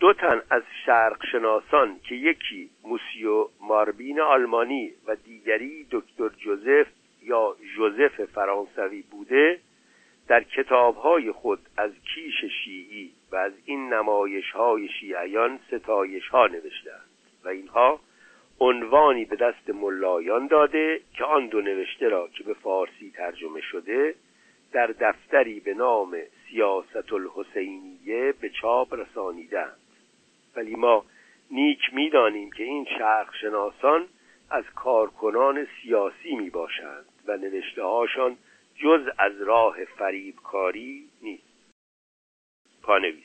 دو 0.00 0.12
تن 0.12 0.42
از 0.50 0.62
شرق 0.86 1.24
شناسان 1.32 2.00
که 2.08 2.14
یکی 2.14 2.70
موسیو 2.84 3.48
ماربین 3.60 4.20
آلمانی 4.20 4.92
و 5.06 5.16
دیگری 5.16 5.86
دکتر 5.90 6.28
جوزف 6.28 6.86
یا 7.22 7.56
جوزف 7.76 8.24
فرانسوی 8.24 9.02
بوده 9.02 9.60
در 10.28 10.42
کتابهای 10.42 11.32
خود 11.32 11.58
از 11.76 11.90
کیش 12.14 12.44
شیعی 12.64 13.12
و 13.32 13.36
از 13.36 13.52
این 13.64 13.92
نمایش 13.92 14.50
های 14.50 14.88
شیعیان 14.88 15.58
ستایش 15.68 16.28
ها 16.28 16.46
نوشتند 16.46 17.08
و 17.44 17.48
اینها 17.48 18.00
عنوانی 18.60 19.24
به 19.24 19.36
دست 19.36 19.70
ملایان 19.70 20.46
داده 20.46 21.00
که 21.14 21.24
آن 21.24 21.46
دو 21.46 21.60
نوشته 21.60 22.08
را 22.08 22.28
که 22.28 22.44
به 22.44 22.54
فارسی 22.54 23.10
ترجمه 23.16 23.60
شده 23.60 24.14
در 24.72 24.86
دفتری 24.86 25.60
به 25.60 25.74
نام 25.74 26.16
سیاست 26.48 27.12
الحسینیه 27.12 28.34
به 28.40 28.48
چاپ 28.48 28.94
رسانیدند 28.94 29.78
ولی 30.56 30.74
ما 30.74 31.04
نیک 31.50 31.80
می‌دانیم 31.92 32.50
که 32.50 32.64
این 32.64 32.86
شرق 32.98 33.34
شناسان 33.40 34.06
از 34.50 34.64
کارکنان 34.74 35.66
سیاسی 35.82 36.36
می 36.36 36.50
باشند 36.50 37.04
و 37.26 37.36
نوشته 37.36 37.82
هاشان 37.82 38.36
جز 38.78 39.08
از 39.18 39.42
راه 39.42 39.84
فریبکاری 39.84 41.08
نیست. 41.22 41.42
پانویس. 42.82 43.24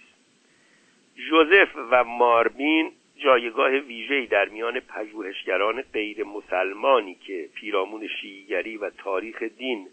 جوزف 1.29 1.75
و 1.91 2.03
ماربین 2.03 2.91
جایگاه 3.17 3.71
ویژه‌ای 3.71 4.25
در 4.25 4.49
میان 4.49 4.79
پژوهشگران 4.79 5.81
غیر 5.81 6.23
مسلمانی 6.23 7.15
که 7.15 7.49
پیرامون 7.55 8.07
شیعیگری 8.07 8.77
و 8.77 8.89
تاریخ 8.89 9.43
دین 9.43 9.87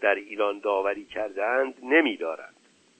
در 0.00 0.14
ایران 0.14 0.58
داوری 0.58 1.04
کردند 1.04 1.74
نمیدارند. 1.82 2.54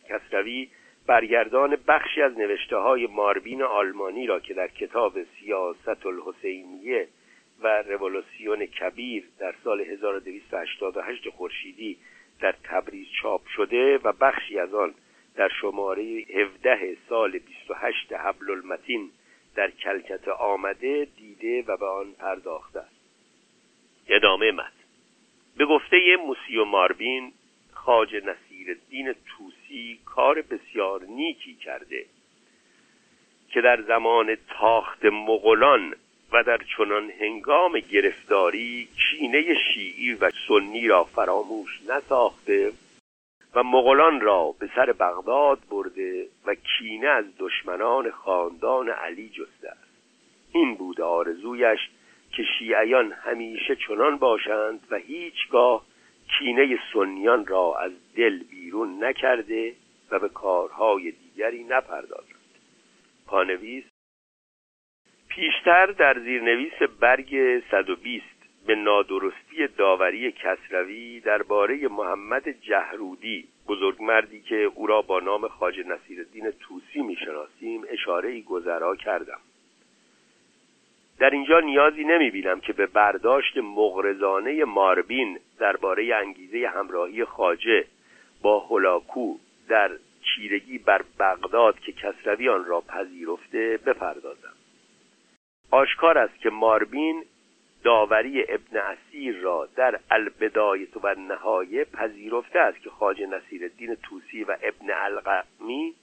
کسروی 0.09 0.69
برگردان 1.07 1.77
بخشی 1.89 2.23
از 2.23 2.39
نوشته 2.39 2.77
های 2.77 3.07
ماربین 3.07 3.63
آلمانی 3.63 4.27
را 4.27 4.41
که 4.41 4.55
در 4.55 4.69
کتاب 4.69 5.23
سیاست 5.23 6.07
الحسینیه 6.07 7.09
و 7.63 7.83
رولوسیون 7.83 8.67
کبیر 8.67 9.25
در 9.39 9.55
سال 9.65 9.81
1288 9.81 11.31
خورشیدی 11.31 11.99
در 12.41 12.55
تبریز 12.65 13.07
چاپ 13.23 13.47
شده 13.47 13.99
و 13.99 14.13
بخشی 14.13 14.59
از 14.59 14.75
آن 14.75 14.95
در 15.35 15.49
شماره 15.61 16.03
17 16.03 16.97
سال 17.09 17.39
28 17.39 18.13
حبل 18.13 18.51
المتین 18.51 19.11
در 19.55 19.71
کلکت 19.71 20.29
آمده 20.29 21.09
دیده 21.17 21.63
و 21.63 21.77
به 21.77 21.87
آن 21.87 22.13
پرداخته 22.13 22.81
است. 22.81 22.97
ادامه 24.09 24.53
مد 24.53 24.73
به 25.57 25.65
گفته 25.67 26.17
موسیو 26.17 26.65
ماربین 26.65 27.33
خاج 27.73 28.15
نصیر 28.15 28.69
الدین 28.69 29.13
توسی 29.13 30.01
کار 30.05 30.43
بسیار 30.43 31.05
نیکی 31.05 31.55
کرده 31.55 32.07
که 33.49 33.61
در 33.61 33.83
زمان 33.83 34.37
تاخت 34.59 35.05
مغولان 35.05 35.95
و 36.33 36.43
در 36.43 36.59
چنان 36.77 37.11
هنگام 37.21 37.79
گرفتاری 37.79 38.89
کینه 38.97 39.55
شیعی 39.55 40.15
و 40.15 40.31
سنی 40.49 40.89
را 40.89 41.05
فراموش 41.05 41.81
نساخته 41.89 42.73
و 43.55 43.63
مغولان 43.63 44.21
را 44.21 44.55
به 44.59 44.71
سر 44.75 44.93
بغداد 44.93 45.59
برده 45.71 46.27
و 46.47 46.55
کینه 46.55 47.09
از 47.09 47.25
دشمنان 47.39 48.11
خاندان 48.11 48.89
علی 48.89 49.29
جسته 49.29 49.69
است. 49.69 49.87
این 50.53 50.75
بود 50.75 51.01
آرزویش 51.01 51.81
که 52.31 52.43
شیعیان 52.59 53.13
همیشه 53.13 53.77
چنان 53.77 54.17
باشند 54.17 54.81
و 54.91 54.97
هیچگاه 54.97 55.85
کینه 56.39 56.79
سنیان 56.93 57.47
را 57.47 57.79
از 57.79 57.93
دل 58.17 58.43
بیرون 58.43 59.05
نکرده 59.05 59.75
و 60.11 60.19
به 60.19 60.29
کارهای 60.29 61.11
دیگری 61.11 61.65
نپردازند. 61.65 62.37
پانویس 63.27 63.85
پیشتر 65.37 65.87
در 65.87 66.19
زیرنویس 66.19 66.83
برگ 67.01 67.63
120 67.71 68.25
به 68.67 68.75
نادرستی 68.75 69.67
داوری 69.79 70.33
کسروی 70.33 71.21
درباره 71.21 71.89
محمد 71.89 72.49
جهرودی 72.49 73.49
بزرگمردی 73.69 74.41
که 74.41 74.57
او 74.57 74.87
را 74.87 75.03
با 75.03 75.21
نام 75.21 75.49
خاج 75.49 75.79
نصیرالدین 75.79 76.51
توسی 76.61 77.03
می‌شناسیم 77.03 77.85
اشاره 77.89 78.41
گذرا 78.41 78.97
کردم. 78.97 79.39
در 81.19 81.31
اینجا 81.31 81.61
نیازی 81.61 82.05
نمی 82.05 82.31
بینم 82.31 82.61
که 82.61 82.73
به 82.73 82.87
برداشت 82.87 83.59
مغرزانه 83.59 84.65
ماربین 84.65 85.39
درباره 85.59 86.15
انگیزه 86.15 86.69
همراهی 86.69 87.25
خاجه 87.25 87.85
با 88.43 88.67
هلاکو 88.71 89.35
در 89.69 89.91
چیرگی 90.23 90.79
بر 90.79 91.03
بغداد 91.19 91.81
که 91.81 91.93
کسروی 91.93 92.49
آن 92.49 92.65
را 92.65 92.81
پذیرفته 92.81 93.79
بپردازم. 93.87 94.53
آشکار 95.77 96.19
است 96.19 96.39
که 96.41 96.51
ماربین 96.51 97.25
داوری 97.85 98.45
ابن 98.49 98.77
اسیر 98.77 99.37
را 99.37 99.69
در 99.77 100.01
البدایت 100.11 100.97
و 101.03 101.15
نهایه 101.15 101.85
پذیرفته 101.85 102.59
است 102.59 102.83
که 102.83 102.91
خاج 102.91 103.23
نصیر 103.23 103.63
الدین 103.63 103.95
توسی 103.95 104.45
و 104.45 104.57
ابن 104.63 104.91
القمی 104.91 105.95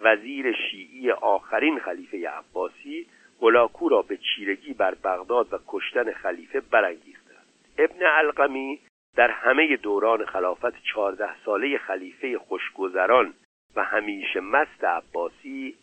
وزیر 0.00 0.52
شیعی 0.52 1.10
آخرین 1.10 1.78
خلیفه 1.78 2.28
عباسی 2.28 3.06
هلاکو 3.42 3.88
را 3.88 4.02
به 4.02 4.16
چیرگی 4.16 4.74
بر 4.74 4.94
بغداد 4.94 5.52
و 5.52 5.58
کشتن 5.68 6.12
خلیفه 6.12 6.60
برانگیختند 6.60 7.46
ابن 7.78 8.06
القمی 8.06 8.80
در 9.16 9.30
همه 9.30 9.76
دوران 9.76 10.26
خلافت 10.26 10.82
چهارده 10.82 11.28
ساله 11.44 11.78
خلیفه 11.78 12.38
خوشگذران 12.38 13.34
و 13.76 13.84
همیشه 13.84 14.40
مست 14.40 14.84
عباسی 14.84 15.74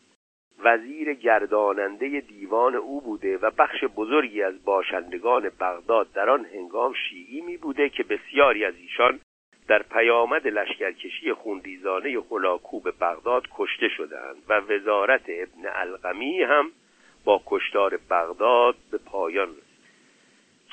وزیر 0.59 1.13
گرداننده 1.13 2.19
دیوان 2.19 2.75
او 2.75 3.01
بوده 3.01 3.37
و 3.37 3.51
بخش 3.57 3.83
بزرگی 3.83 4.43
از 4.43 4.63
باشندگان 4.65 5.49
بغداد 5.59 6.11
در 6.13 6.29
آن 6.29 6.45
هنگام 6.45 6.93
شیعی 6.93 7.41
می 7.41 7.57
بوده 7.57 7.89
که 7.89 8.03
بسیاری 8.03 8.65
از 8.65 8.73
ایشان 8.77 9.19
در 9.67 9.83
پیامد 9.83 10.47
لشکرکشی 10.47 11.33
خونریزانه 11.33 12.21
خلاکو 12.21 12.79
به 12.79 12.91
بغداد 12.91 13.43
کشته 13.55 13.87
شدند 13.87 14.35
و 14.49 14.59
وزارت 14.59 15.23
ابن 15.27 15.67
القمی 15.75 16.43
هم 16.43 16.71
با 17.25 17.41
کشتار 17.45 17.99
بغداد 18.09 18.75
به 18.91 18.97
پایان 18.97 19.49
رسید. 19.49 19.63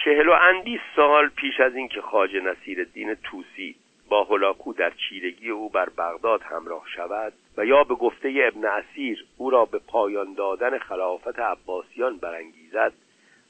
چهل 0.05 0.28
و 0.28 0.32
اندی 0.32 0.80
سال 0.97 1.28
پیش 1.28 1.61
از 1.61 1.74
اینکه 1.74 2.01
خاج 2.01 2.37
نصیر 2.37 2.78
الدین 2.78 3.14
توسی 3.14 3.76
با 4.14 4.24
هلاکو 4.24 4.72
در 4.72 4.90
چیرگی 4.90 5.50
او 5.50 5.68
بر 5.68 5.88
بغداد 5.88 6.42
همراه 6.42 6.84
شود 6.96 7.32
و 7.56 7.64
یا 7.64 7.84
به 7.84 7.94
گفته 7.94 8.34
ابن 8.52 8.64
اسیر 8.64 9.26
او 9.36 9.50
را 9.50 9.64
به 9.64 9.78
پایان 9.78 10.34
دادن 10.34 10.78
خلافت 10.78 11.38
عباسیان 11.38 12.16
برانگیزد 12.16 12.92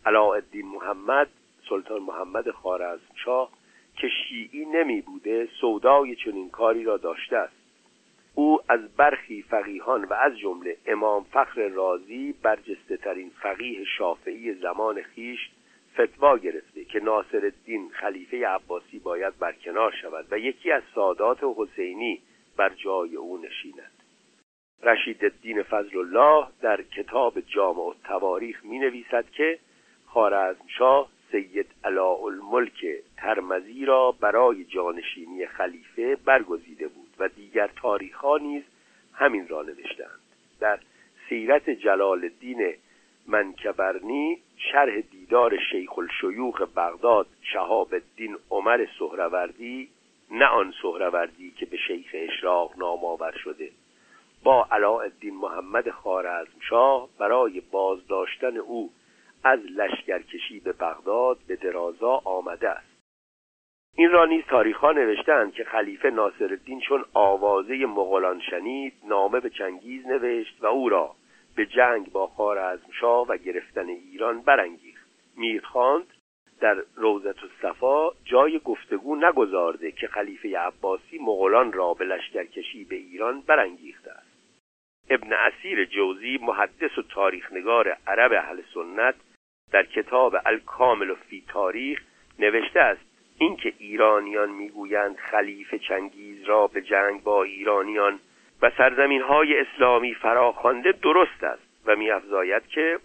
علاءالدین 0.07 0.67
محمد 0.67 1.29
سلطان 1.69 2.03
محمد 2.03 2.51
خوارزمشاه 2.51 3.51
که 3.97 4.09
شیعی 4.09 4.65
نمی 4.65 5.01
بوده 5.01 5.49
سودای 5.61 6.17
چنین 6.17 6.51
کاری 6.51 6.85
را 6.85 6.97
داشته 6.97 7.37
است. 7.37 7.57
او 8.35 8.61
از 8.69 8.97
برخی 8.97 9.43
فقیهان 9.43 10.05
و 10.05 10.13
از 10.13 10.39
جمله 10.39 10.77
امام 10.87 11.25
فخر 11.25 11.69
رازی 11.69 12.35
برجسته 12.43 12.97
ترین 12.97 13.31
فقیه 13.43 13.85
شافعی 13.85 14.55
زمان 14.55 15.03
خیش 15.03 15.51
فتوا 15.95 16.39
گرفته 16.39 16.85
که 16.85 17.01
ناصر 17.01 17.41
الدین 17.45 17.91
خلیفه 17.93 18.47
عباسی 18.47 18.99
باید 18.99 19.39
برکنار 19.39 19.95
شود 20.03 20.27
و 20.31 20.39
یکی 20.39 20.73
از 20.73 20.83
سادات 20.95 21.39
حسینی 21.57 22.23
بر 22.57 22.69
جای 22.69 23.17
او 23.17 23.39
نشیند. 23.39 23.91
رشید 24.83 25.25
الدین 25.25 25.63
فضل 25.63 25.99
الله 25.99 26.47
در 26.61 26.83
کتاب 26.83 27.41
جامع 27.41 27.95
تواریخ 28.05 28.65
می 28.65 28.79
نویسد 28.79 29.31
که 29.31 29.59
خارزمشاه 30.07 31.09
سید 31.31 31.67
علاء 31.85 32.25
الملک 32.25 32.87
ترمزی 33.17 33.85
را 33.85 34.13
برای 34.21 34.65
جانشینی 34.65 35.47
خلیفه 35.47 36.17
برگزیده 36.17 36.89
بود 36.89 37.15
و 37.19 37.29
دیگر 37.29 37.71
تاریخها 37.77 38.39
نیز 38.39 38.63
همین 39.15 39.49
را 39.49 39.63
نوشتند. 39.63 40.21
در 40.61 40.81
سیرت 41.29 41.71
جلال 41.71 42.25
الدین 42.25 42.75
منکبرنی 43.29 44.39
شرح 44.57 45.01
دیدار 45.01 45.59
شیخ 45.71 45.99
الشیوخ 45.99 46.63
بغداد 46.77 47.27
شهاب 47.43 47.95
الدین 47.95 48.37
عمر 48.51 48.87
سهروردی 48.99 49.89
نه 50.31 50.47
آن 50.47 50.75
سهروردی 50.83 51.51
که 51.51 51.67
به 51.67 51.77
شیخ 51.77 52.11
اشراق 52.15 52.79
نام 52.79 53.05
آور 53.05 53.33
شده. 53.33 53.71
با 54.45 54.69
علاءالدین 54.73 55.35
محمد 55.35 55.91
خارزمشاه 55.91 57.09
برای 57.19 57.61
بازداشتن 57.61 58.57
او 58.57 58.91
از 59.45 59.61
لشکرکشی 59.61 60.61
به 60.61 60.73
بغداد 60.73 61.39
به 61.47 61.57
درازا 61.57 62.21
آمده 62.25 62.69
است. 62.69 62.95
این 63.97 64.11
را 64.11 64.25
نیز 64.25 64.45
تاریخها 64.45 64.93
نوشتند 64.93 65.53
که 65.53 65.65
خلیفه 65.65 66.11
ناصرالدین 66.11 66.81
چون 66.81 67.05
آوازه 67.15 67.87
مغولان 67.87 68.41
شنید 68.41 68.93
نامه 69.09 69.41
به 69.41 69.51
چنگیز 69.51 70.07
نوشت 70.07 70.57
و 70.61 70.67
او 70.67 70.89
را 70.89 71.15
به 71.57 71.67
جنگ 71.67 72.13
با 72.13 72.27
خارزمشاه 72.27 73.27
و 73.27 73.37
گرفتن 73.37 73.89
ایران 73.89 74.43
برانگیخت. 74.43 75.05
میرخواند 75.37 76.07
در 76.61 76.77
روزت 76.97 77.37
الصفا 77.43 78.11
جای 78.25 78.59
گفتگو 78.59 79.17
نگذارده 79.17 79.93
که 79.93 80.07
خلیفه 80.07 80.59
عباسی 80.59 81.19
مغولان 81.19 81.73
را 81.73 81.95
به 81.95 82.05
لشکرکشی 82.05 82.85
به 82.85 82.97
ایران 82.97 83.41
برانگیخته 83.41 84.11
است. 84.11 84.35
ابن 85.11 85.33
اسیر 85.33 85.85
جوزی 85.85 86.39
محدث 86.43 86.99
و 86.99 87.03
تاریخنگار 87.03 87.97
عرب 88.07 88.33
اهل 88.33 88.63
سنت 88.75 89.15
در 89.73 89.85
کتاب 89.85 90.37
الکامل 90.47 91.15
فی 91.15 91.45
تاریخ 91.49 92.03
نوشته 92.39 92.81
است 92.81 93.01
اینکه 93.39 93.73
ایرانیان 93.79 94.51
می‌گویند 94.51 95.17
خلیفه 95.17 95.79
چنگیز 95.79 96.45
را 96.45 96.67
به 96.67 96.83
جنگ 96.83 97.23
با 97.23 97.43
ایرانیان 97.43 98.21
و 98.65 98.71
سرزمین 98.71 99.23
های 99.23 99.61
اسلامی 99.61 100.15
فراخوانده 100.15 100.93
درست 100.93 101.45
است 101.45 101.63
و 101.87 101.97
میافزاید 101.97 102.67
که 102.67 102.99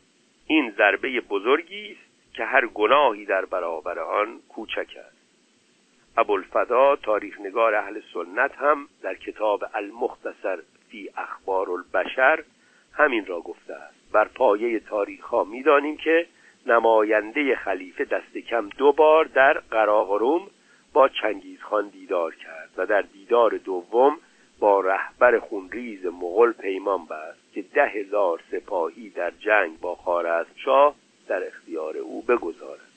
این 0.47 0.73
ضربه 0.77 1.21
بزرگی 1.21 1.91
است 1.91 2.33
که 2.33 2.45
هر 2.45 2.65
گناهی 2.65 3.25
در 3.25 3.45
برابر 3.45 3.99
آن 3.99 4.39
کوچک 4.49 4.87
است. 5.07 5.17
ابوالفدا 6.17 6.95
تاریخ 6.95 7.39
نگار 7.39 7.75
اهل 7.75 7.99
سنت 8.13 8.55
هم 8.55 8.87
در 9.01 9.15
کتاب 9.15 9.63
المختصر 9.73 10.59
فی 10.89 11.09
اخبار 11.17 11.71
البشر 11.71 12.43
همین 12.93 13.25
را 13.25 13.41
گفته 13.41 13.73
است. 13.73 14.11
بر 14.11 14.27
پایه 14.27 14.79
تاریخ 14.79 15.25
ها 15.25 15.43
می‌دانیم 15.43 15.97
که 15.97 16.27
نماینده 16.65 17.55
خلیفه 17.55 18.05
دست 18.05 18.37
کم 18.37 18.69
دو 18.69 18.91
بار 18.91 19.25
در 19.25 19.53
قراقروم 19.53 20.47
با 20.93 21.09
چنگیزخان 21.09 21.87
دیدار 21.87 22.35
کرد 22.35 22.69
و 22.77 22.85
در 22.85 23.01
دیدار 23.01 23.57
دوم 23.57 24.17
با 24.59 24.79
رهبر 24.79 25.39
خونریز 25.39 26.05
مغل 26.05 26.51
پیمان 26.51 27.05
بست 27.05 27.53
که 27.53 27.61
ده 27.61 27.87
هزار 27.87 28.39
سپاهی 28.51 29.09
در 29.09 29.31
جنگ 29.31 29.79
با 29.79 29.95
خارزمشاه 29.95 30.95
در 31.27 31.47
اختیار 31.47 31.97
او 31.97 32.21
بگذارد. 32.21 32.89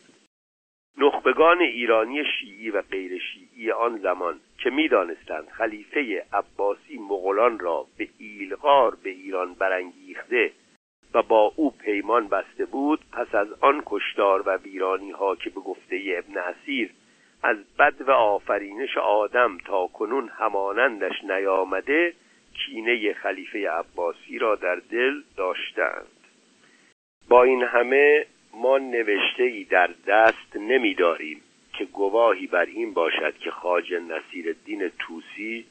نخبگان 0.99 1.61
ایرانی 1.61 2.25
شیعی 2.25 2.71
و 2.71 2.83
غیر 2.83 3.19
شیعی 3.19 3.71
آن 3.71 3.99
زمان 3.99 4.41
که 4.59 4.71
می‌دانستند 4.71 5.49
خلیفه 5.49 6.25
عباسی 6.33 6.99
مغولان 6.99 7.59
را 7.59 7.87
به 7.99 8.09
ایلغار 8.19 8.97
به 9.03 9.11
ایران 9.11 9.55
برانگیخته 9.55 10.53
و 11.15 11.23
با 11.23 11.53
او 11.57 11.71
پیمان 11.71 12.29
بسته 12.29 12.65
بود 12.65 13.01
پس 13.13 13.35
از 13.35 13.49
آن 13.61 13.83
کشتار 13.87 14.43
و 14.47 14.57
ویرانی 14.57 15.11
ها 15.11 15.37
که 15.37 15.51
به 15.51 15.61
گفته 15.61 16.01
ابن 16.19 16.39
اسیر 16.39 16.91
از 17.43 17.57
بد 17.79 17.95
و 18.01 18.11
آفرینش 18.11 18.97
آدم 18.97 19.59
تا 19.59 19.87
کنون 19.87 20.29
همانندش 20.29 21.25
نیامده 21.25 22.15
کینه 22.55 23.15
خلیفه 23.15 23.71
عباسی 23.71 24.39
را 24.39 24.55
در 24.55 24.75
دل 24.91 25.23
داشتند. 25.37 26.07
با 27.29 27.43
این 27.43 27.63
همه 27.63 28.27
ما 28.55 28.79
نوشته 28.79 29.43
ای 29.43 29.65
در 29.65 29.91
دست 30.07 30.57
نمیداریم 30.57 31.43
که 31.73 31.85
گواهی 31.85 32.47
بر 32.47 32.65
این 32.65 32.95
باشد 32.95 33.39
که 33.39 33.51
خاج 33.51 33.95
نصیر 33.95 34.49
الدین 34.49 34.91
توسی 34.99 35.67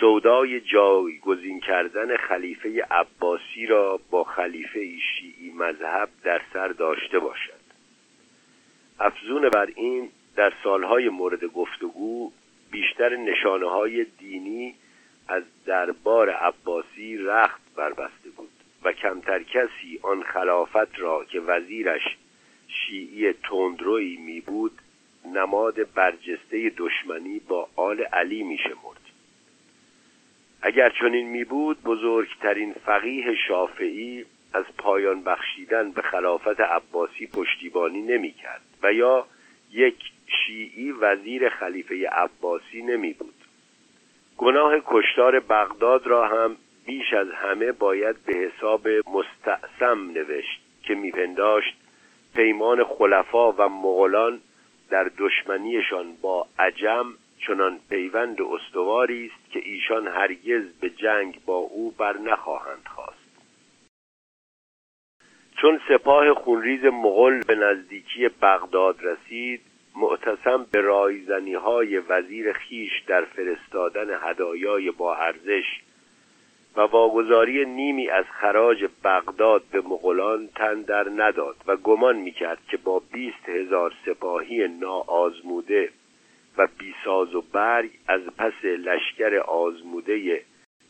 سودای 0.00 0.60
جایگزین 0.60 1.60
کردن 1.60 2.16
خلیفه 2.16 2.82
عباسی 2.90 3.66
را 3.66 4.00
با 4.10 4.24
خلیفه 4.24 4.98
شیعی 4.98 5.50
مذهب 5.50 6.08
در 6.24 6.40
سر 6.52 6.68
داشته 6.68 7.18
باشد. 7.18 7.66
افزون 9.00 9.48
بر 9.48 9.68
این 9.76 10.08
در 10.36 10.52
سالهای 10.64 11.08
مورد 11.08 11.44
گفتگو 11.44 12.32
بیشتر 12.70 13.16
نشانه 13.16 13.70
های 13.70 14.04
دینی 14.18 14.74
از 15.28 15.42
دربار 15.66 16.30
عباسی 16.30 17.16
رخت 17.16 17.60
بربسته 17.76 18.30
بود 18.36 18.48
و 18.84 18.92
کمتر 18.92 19.42
کسی 19.42 20.00
آن 20.02 20.22
خلافت 20.22 20.98
را 21.00 21.24
که 21.24 21.40
وزیرش 21.40 22.16
شیعی 22.68 23.32
تندروی 23.32 24.16
می 24.16 24.40
بود 24.40 24.72
نماد 25.34 25.92
برجسته 25.92 26.72
دشمنی 26.76 27.38
با 27.38 27.68
آل 27.76 28.00
علی 28.00 28.42
می 28.42 28.58
شمرد 28.58 29.00
اگر 30.62 30.90
چنین 31.00 31.28
می 31.28 31.44
بود 31.44 31.82
بزرگترین 31.82 32.72
فقیه 32.72 33.34
شافعی 33.48 34.24
از 34.52 34.64
پایان 34.78 35.22
بخشیدن 35.22 35.90
به 35.90 36.02
خلافت 36.02 36.60
عباسی 36.60 37.26
پشتیبانی 37.26 38.02
نمی 38.02 38.32
کرد 38.32 38.62
و 38.82 38.92
یا 38.92 39.26
یک 39.72 39.96
شیعی 40.26 40.92
وزیر 40.92 41.48
خلیفه 41.48 42.08
عباسی 42.08 42.82
نمی 42.82 43.12
بود 43.12 43.34
گناه 44.36 44.72
کشتار 44.86 45.40
بغداد 45.40 46.06
را 46.06 46.28
هم 46.28 46.56
بیش 46.86 47.12
از 47.12 47.30
همه 47.30 47.72
باید 47.72 48.16
به 48.26 48.36
حساب 48.36 48.88
مستعصم 48.88 50.10
نوشت 50.10 50.60
که 50.82 50.94
میپنداشت 50.94 51.76
پیمان 52.34 52.84
خلفا 52.84 53.52
و 53.52 53.68
مغولان 53.68 54.40
در 54.90 55.10
دشمنیشان 55.18 56.16
با 56.22 56.46
عجم 56.58 57.06
چنان 57.46 57.78
پیوند 57.88 58.42
استواری 58.42 59.26
است 59.26 59.52
که 59.52 59.58
ایشان 59.58 60.08
هرگز 60.08 60.62
به 60.80 60.90
جنگ 60.90 61.40
با 61.46 61.56
او 61.56 61.90
بر 61.90 62.18
نخواهند 62.18 62.84
خواست. 62.94 63.26
چون 65.56 65.80
سپاه 65.88 66.34
خونریز 66.34 66.84
مغل 66.84 67.42
به 67.42 67.54
نزدیکی 67.54 68.28
بغداد 68.28 68.98
رسید 69.02 69.60
معتصم 69.96 70.66
به 70.70 70.80
رایزنی 70.80 71.54
های 71.54 71.98
وزیر 71.98 72.52
خیش 72.52 73.02
در 73.06 73.24
فرستادن 73.24 74.18
هدایای 74.22 74.90
با 74.90 75.16
ارزش 75.16 75.80
و 76.76 76.80
واگذاری 76.80 77.64
نیمی 77.64 78.08
از 78.08 78.24
خراج 78.40 78.84
بغداد 79.04 79.62
به 79.72 79.80
مغولان 79.80 80.48
تن 80.54 80.82
در 80.82 81.08
نداد 81.08 81.56
و 81.66 81.76
گمان 81.76 82.16
می‌کرد 82.16 82.58
که 82.70 82.76
با 82.76 83.02
بیست 83.12 83.48
هزار 83.48 83.92
سپاهی 84.06 84.68
ناآزموده 84.68 85.90
و 86.58 86.68
بیساز 86.78 87.34
و 87.34 87.44
برگ 87.52 87.90
از 88.08 88.20
پس 88.38 88.64
لشکر 88.64 89.36
آزموده 89.36 90.42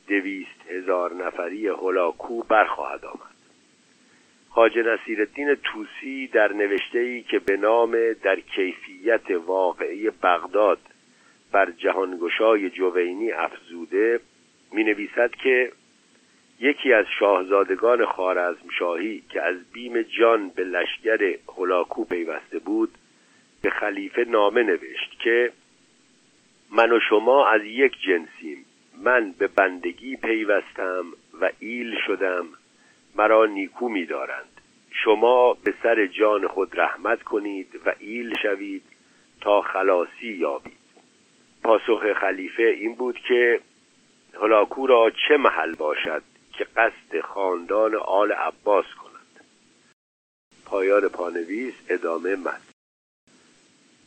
دویست 0.08 0.70
هزار 0.70 1.14
نفری 1.14 1.68
هلاکو 1.68 2.42
برخواهد 2.42 3.04
آمد. 3.04 3.35
خاج 4.56 4.78
نصیرالدین 4.78 5.54
توسی 5.54 6.26
در 6.26 6.52
نوشته 6.52 6.98
ای 6.98 7.22
که 7.22 7.38
به 7.38 7.56
نام 7.56 7.96
در 8.22 8.40
کیفیت 8.40 9.30
واقعی 9.30 10.10
بغداد 10.10 10.78
بر 11.52 11.70
جهانگشای 11.70 12.70
جوینی 12.70 13.32
افزوده 13.32 14.20
می 14.72 14.84
نویسد 14.84 15.30
که 15.30 15.72
یکی 16.60 16.92
از 16.92 17.04
شاهزادگان 17.18 18.04
خارزمشاهی 18.04 19.22
که 19.30 19.42
از 19.42 19.56
بیم 19.72 20.02
جان 20.02 20.48
به 20.48 20.64
لشکر 20.64 21.34
هلاکو 21.58 22.04
پیوسته 22.04 22.58
بود 22.58 22.90
به 23.62 23.70
خلیفه 23.70 24.24
نامه 24.24 24.62
نوشت 24.62 25.20
که 25.20 25.52
من 26.70 26.92
و 26.92 27.00
شما 27.08 27.48
از 27.48 27.64
یک 27.64 27.92
جنسیم 28.06 28.64
من 29.02 29.34
به 29.38 29.46
بندگی 29.46 30.16
پیوستم 30.16 31.04
و 31.40 31.50
ایل 31.60 31.96
شدم 32.06 32.46
مرا 33.18 33.46
نیکو 33.46 33.88
می‌دارند. 33.88 34.60
شما 34.90 35.54
به 35.54 35.74
سر 35.82 36.06
جان 36.06 36.48
خود 36.48 36.80
رحمت 36.80 37.22
کنید 37.22 37.80
و 37.86 37.94
ایل 37.98 38.34
شوید 38.42 38.82
تا 39.40 39.60
خلاصی 39.60 40.32
یابید. 40.32 40.76
پاسخ 41.62 42.12
خلیفه 42.12 42.62
این 42.62 42.94
بود 42.94 43.18
که 43.28 43.60
هلاکو 44.42 44.86
را 44.86 45.12
چه 45.28 45.36
محل 45.36 45.74
باشد 45.74 46.22
که 46.52 46.64
قصد 46.64 47.20
خاندان 47.20 47.94
آل 47.94 48.32
عباس 48.32 48.86
کند. 49.02 49.44
پایان 50.64 51.08
پانویس 51.08 51.74
ادامه 51.88 52.36
مد 52.36 52.60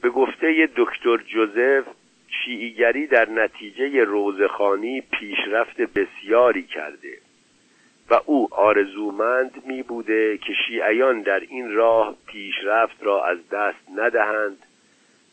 به 0.02 0.10
گفته 0.10 0.70
دکتر 0.76 1.18
جوزف 1.18 1.88
شیعیگری 2.28 3.08
در 3.08 3.30
نتیجه 3.30 4.04
روزخانی 4.04 5.02
پیشرفت 5.02 5.82
بسیاری 5.82 6.64
کرده. 6.64 7.18
و 8.10 8.22
او 8.26 8.48
آرزومند 8.52 9.64
می 9.66 9.84
بوده 9.84 10.38
که 10.38 10.54
شیعیان 10.68 11.22
در 11.22 11.40
این 11.40 11.72
راه 11.72 12.16
پیشرفت 12.28 13.04
را 13.04 13.26
از 13.26 13.50
دست 13.50 13.90
ندهند 13.96 14.58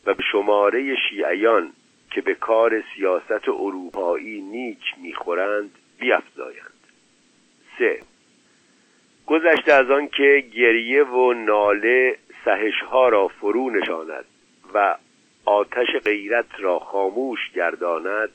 و 0.05 0.13
به 0.13 0.23
شماره 0.31 0.95
شیعیان 1.09 1.73
که 2.11 2.21
به 2.21 2.35
کار 2.35 2.83
سیاست 2.95 3.49
اروپایی 3.49 4.41
نیک 4.41 4.83
می‌خورند 5.01 5.71
بیافزایند 5.99 6.73
سه. 7.77 7.99
گذشته 9.25 9.73
از 9.73 9.91
آن 9.91 10.07
که 10.07 10.43
گریه 10.53 11.03
و 11.03 11.33
ناله 11.33 12.17
سهشها 12.45 13.09
را 13.09 13.27
فرو 13.27 13.69
نشاند 13.69 14.25
و 14.73 14.95
آتش 15.45 15.87
غیرت 16.03 16.45
را 16.59 16.79
خاموش 16.79 17.51
گرداند 17.55 18.29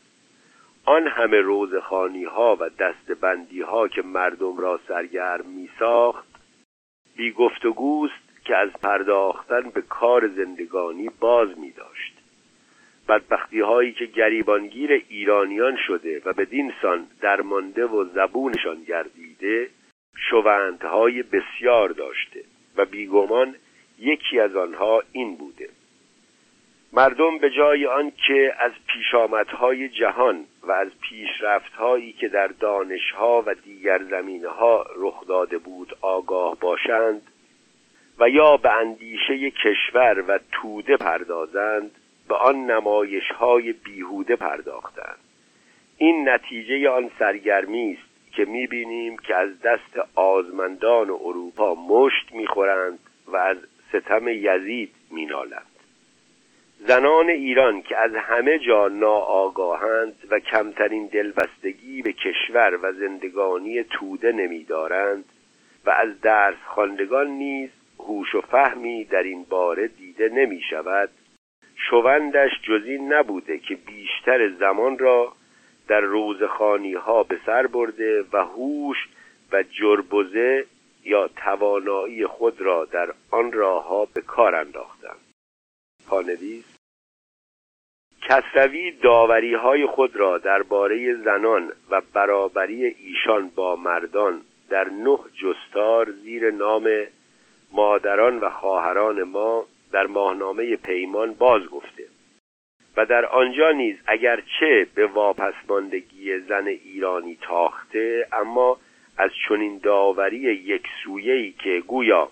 آن 0.85 1.07
همه 1.07 1.41
روزخانی 1.41 2.25
ها 2.25 2.57
و 2.61 2.69
دستبندی 2.69 3.61
ها 3.61 3.89
که 3.89 4.03
مردم 4.03 4.57
را 4.57 4.81
سرگرم 4.89 5.47
می 5.47 5.69
ساخت 5.79 6.29
بی 7.17 7.33
گفتگوست 7.33 8.45
که 8.45 8.57
از 8.57 8.71
پرداختن 8.83 9.71
به 9.71 9.83
کار 9.83 10.29
زندگانی 10.29 11.09
باز 11.21 11.59
می 11.59 11.71
داشت 11.71 12.13
بدبختی 13.09 13.61
هایی 13.61 13.93
که 13.93 14.07
گریبانگیر 14.07 15.05
ایرانیان 15.09 15.77
شده 15.87 16.23
و 16.25 16.33
بدین 16.33 16.73
سان 16.83 17.07
درمانده 17.21 17.87
و 17.87 18.05
زبونشان 18.05 18.85
گردیده 18.85 19.69
شوندهای 20.31 21.23
بسیار 21.23 21.89
داشته 21.89 22.45
و 22.77 22.85
بیگمان 22.85 23.55
یکی 23.99 24.41
از 24.41 24.57
آنها 24.57 25.03
این 25.13 25.37
بوده. 25.37 25.69
مردم 26.95 27.39
به 27.39 27.51
جای 27.51 27.87
آنکه 27.87 28.55
از 28.59 28.73
پیشامدهای 28.87 29.89
جهان 29.89 30.45
و 30.63 30.73
از 30.73 30.89
پیشرفتهایی 31.01 32.13
که 32.13 32.29
در 32.29 32.47
دانشها 32.47 33.43
و 33.47 33.55
دیگر 33.55 34.03
زمینها 34.03 34.87
رخ 34.97 35.27
داده 35.27 35.59
بود 35.59 35.97
آگاه 36.01 36.57
باشند 36.61 37.23
و 38.19 38.29
یا 38.29 38.57
به 38.57 38.73
اندیشه 38.73 39.51
کشور 39.51 40.25
و 40.29 40.39
توده 40.53 40.97
پردازند 40.97 41.91
به 42.29 42.35
آن 42.35 42.57
نمایش 42.57 43.31
های 43.31 43.73
بیهوده 43.73 44.37
پرداختند. 44.37 45.19
این 45.97 46.29
نتیجه 46.29 46.91
آن 46.91 47.11
سرگرمی 47.19 47.93
است 47.93 48.33
که 48.33 48.45
می‌بینیم 48.45 49.17
که 49.17 49.37
از 49.37 49.61
دست 49.61 49.99
آزمندان 50.15 51.11
اروپا 51.11 51.75
مشت 51.75 52.33
می‌خورند 52.33 52.99
و 53.27 53.37
از 53.37 53.57
ستم 53.89 54.29
یزید 54.29 54.95
مینالند. 55.11 55.72
زنان 56.87 57.29
ایران 57.29 57.83
که 57.83 57.97
از 57.97 58.15
همه 58.15 58.59
جا 58.59 58.89
ناآگاهند 58.89 60.15
و 60.31 60.39
کمترین 60.39 61.07
دلبستگی 61.07 62.03
به 62.03 62.13
کشور 62.13 62.79
و 62.83 62.93
زندگانی 62.93 63.85
توده 63.85 64.33
نمیدارند 64.33 65.25
و 65.85 65.91
از 65.91 66.21
درس 66.21 66.57
خواندگان 66.67 67.27
نیز 67.27 67.71
هوش 67.99 68.35
و 68.35 68.41
فهمی 68.41 69.05
در 69.05 69.23
این 69.23 69.45
باره 69.45 69.89
دیده 69.89 70.29
نمی 70.29 70.61
شود 70.71 71.11
شوندش 71.91 72.51
جز 72.63 72.83
این 72.87 73.13
نبوده 73.13 73.59
که 73.59 73.75
بیشتر 73.75 74.49
زمان 74.49 74.99
را 74.99 75.33
در 75.89 76.01
روزخانی 76.01 76.95
ها 76.95 77.23
به 77.23 77.39
سر 77.47 77.67
برده 77.67 78.25
و 78.33 78.45
هوش 78.45 79.09
و 79.53 79.63
جربزه 79.63 80.65
یا 81.05 81.29
توانایی 81.29 82.27
خود 82.27 82.61
را 82.61 82.85
در 82.85 83.09
آن 83.31 83.53
راه 83.53 83.89
ها 83.89 84.05
به 84.05 84.21
کار 84.21 84.55
انداختند. 84.55 85.21
پانویس 86.07 86.72
کسروی 88.23 88.91
داوری 88.91 89.55
های 89.55 89.87
خود 89.87 90.17
را 90.17 90.39
درباره 90.39 91.15
زنان 91.15 91.73
و 91.91 92.03
برابری 92.15 92.85
ایشان 92.85 93.51
با 93.55 93.77
مردان 93.77 94.41
در 94.71 94.89
نه 94.89 95.19
جستار 95.43 96.11
زیر 96.11 96.51
نام 96.51 96.89
مادران 97.73 98.39
و 98.39 98.51
خواهران 98.51 99.23
ما 99.23 99.67
در 99.93 100.07
ماهنامه 100.07 100.77
پیمان 100.77 101.35
باز 101.35 101.63
گفته 101.67 102.05
و 102.97 103.07
در 103.07 103.27
آنجا 103.27 103.71
نیز 103.71 103.97
اگرچه 104.07 104.87
به 104.95 105.07
واپسماندگی 105.07 106.39
زن 106.39 106.67
ایرانی 106.67 107.39
تاخته 107.41 108.27
اما 108.33 108.77
از 109.19 109.31
چنین 109.49 109.81
داوری 109.83 110.39
یک 110.39 110.83
سویهی 111.05 111.53
که 111.53 111.83
گویا 111.87 112.31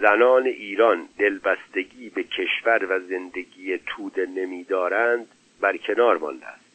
زنان 0.00 0.46
ایران 0.46 1.08
دلبستگی 1.18 2.08
به 2.08 2.22
کشور 2.22 2.86
و 2.88 3.00
زندگی 3.00 3.78
توده 3.86 4.26
نمیدارند 4.26 5.26
بر 5.60 5.76
کنار 5.76 6.18
مانده 6.18 6.46
است. 6.46 6.70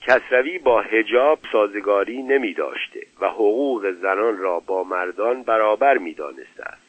کسروی 0.00 0.58
با 0.58 0.80
هجاب 0.80 1.38
سازگاری 1.52 2.22
نمی 2.22 2.54
داشته 2.54 3.06
و 3.20 3.28
حقوق 3.28 3.92
زنان 3.92 4.38
را 4.38 4.60
با 4.60 4.84
مردان 4.84 5.42
برابر 5.42 5.98
می 5.98 6.14
دانسته 6.14 6.64
است. 6.64 6.82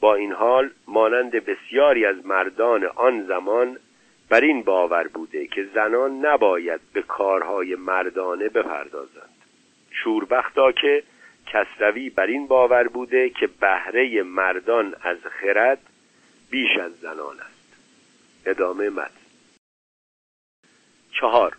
با 0.00 0.14
این 0.14 0.32
حال 0.32 0.70
مانند 0.88 1.30
بسیاری 1.30 2.06
از 2.06 2.26
مردان 2.26 2.84
آن 2.84 3.26
زمان 3.26 3.78
بر 4.28 4.40
این 4.40 4.62
باور 4.62 5.08
بوده 5.08 5.46
که 5.46 5.68
زنان 5.74 6.26
نباید 6.26 6.80
به 6.92 7.02
کارهای 7.02 7.74
مردانه 7.74 8.48
بپردازند. 8.48 9.34
شوربختا 9.90 10.72
که 10.72 11.02
کسروی 11.52 12.10
بر 12.10 12.26
این 12.26 12.46
باور 12.46 12.88
بوده 12.88 13.30
که 13.30 13.46
بهره 13.46 14.22
مردان 14.22 14.94
از 15.02 15.18
خرد 15.40 15.78
بیش 16.50 16.76
از 16.76 16.92
زنان 16.92 17.40
است. 17.40 17.76
ادامه 18.46 18.90
مد 18.90 19.10
چهار. 21.20 21.56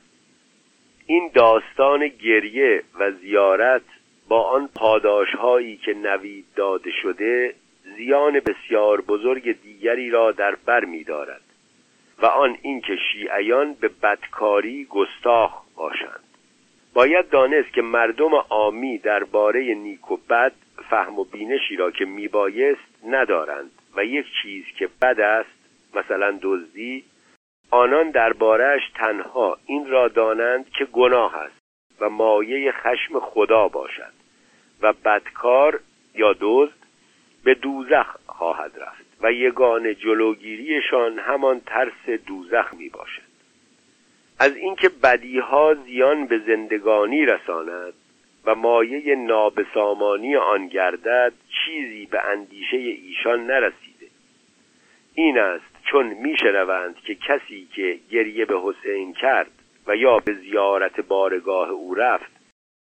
این 1.06 1.32
داستان 1.34 2.08
گریه 2.08 2.84
و 3.00 3.12
زیارت 3.12 3.82
با 4.28 4.44
آن 4.44 4.70
پاداش 4.76 5.36
هایی 5.36 5.78
که 5.78 5.94
نوید 5.94 6.46
داده 6.56 6.92
شده 6.92 7.56
زیان 7.98 8.40
بسیار 8.40 9.02
بزرگ 9.02 9.62
دیگری 9.62 10.10
را 10.10 10.32
در 10.32 10.56
بر 10.56 10.86
می 10.86 11.04
دارد 11.04 11.42
و 12.22 12.26
آن 12.26 12.58
اینکه 12.62 12.96
شیعیان 13.12 13.74
به 13.74 13.88
بدکاری 13.88 14.86
گستاخ 14.86 15.64
باشند. 15.76 16.29
باید 17.00 17.30
دانست 17.30 17.74
که 17.74 17.82
مردم 17.82 18.36
عامی 18.36 18.98
درباره 18.98 19.74
نیک 19.74 20.12
و 20.12 20.18
بد 20.30 20.52
فهم 20.90 21.20
و 21.20 21.24
بینشی 21.24 21.76
را 21.76 21.92
که 21.92 22.06
میبایست 22.06 23.06
ندارند 23.08 23.72
و 23.96 24.06
یک 24.06 24.26
چیز 24.42 24.66
که 24.78 24.90
بد 25.02 25.20
است 25.20 25.50
مثلا 25.96 26.40
دزدی 26.42 27.04
آنان 27.72 28.12
دربارهش 28.12 28.82
تنها 28.96 29.58
این 29.66 29.88
را 29.88 30.08
دانند 30.08 30.70
که 30.70 30.86
گناه 30.86 31.36
است 31.36 31.62
و 32.00 32.10
مایه 32.10 32.72
خشم 32.72 33.20
خدا 33.20 33.68
باشد 33.68 34.14
و 34.82 34.94
بدکار 34.94 35.80
یا 36.16 36.36
دزد 36.42 36.78
به 37.44 37.54
دوزخ 37.54 38.16
خواهد 38.26 38.72
رفت 38.80 39.06
و 39.22 39.32
یگان 39.32 39.96
جلوگیریشان 39.96 41.20
همان 41.20 41.62
ترس 41.66 42.10
دوزخ 42.28 42.74
می 42.74 42.90
باشد 42.90 43.29
از 44.40 44.56
اینکه 44.56 44.90
بدیها 44.90 45.74
زیان 45.74 46.28
به 46.28 46.40
زندگانی 46.40 47.26
رساند 47.26 47.94
و 48.46 48.56
مایه 48.56 49.16
نابسامانی 49.16 50.36
آن 50.36 50.68
گردد 50.68 51.34
چیزی 51.66 52.06
به 52.06 52.26
اندیشه 52.26 52.78
ایشان 52.78 53.46
نرسیده. 53.46 54.08
این 55.14 55.40
است 55.40 55.66
چون 55.84 56.06
میشنوند 56.08 56.96
که 56.96 57.16
کسی 57.16 57.68
که 57.76 58.00
گریه 58.12 58.46
به 58.46 58.62
حسین 58.64 59.14
کرد 59.14 59.52
و 59.88 59.96
یا 59.96 60.20
به 60.20 60.34
زیارت 60.34 61.02
بارگاه 61.02 61.70
او 61.70 61.96
رفت 61.96 62.32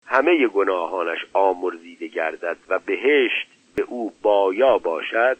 همه 0.05 0.47
گناهانش 0.47 1.25
آمرزیده 1.33 2.07
گردد 2.07 2.57
و 2.69 2.79
بهشت 2.79 3.47
به 3.75 3.83
او 3.83 4.13
بایا 4.21 4.77
باشد 4.77 5.37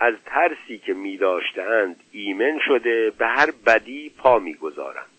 از 0.00 0.14
ترسی 0.26 0.78
که 0.78 0.94
می 0.94 1.16
داشتند 1.16 1.96
ایمن 2.12 2.58
شده 2.66 3.12
به 3.18 3.26
هر 3.26 3.50
بدی 3.66 4.10
پا 4.18 4.38
می‌گذارند 4.38 5.09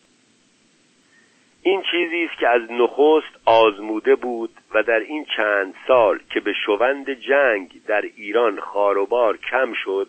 این 1.63 1.83
چیزی 1.91 2.23
است 2.23 2.39
که 2.39 2.47
از 2.47 2.61
نخست 2.71 3.41
آزموده 3.45 4.15
بود 4.15 4.49
و 4.73 4.83
در 4.83 4.99
این 4.99 5.25
چند 5.37 5.73
سال 5.87 6.19
که 6.33 6.39
به 6.39 6.53
شوند 6.65 7.09
جنگ 7.09 7.81
در 7.87 8.01
ایران 8.01 8.59
خاروبار 8.59 9.37
کم 9.37 9.73
شد 9.73 10.07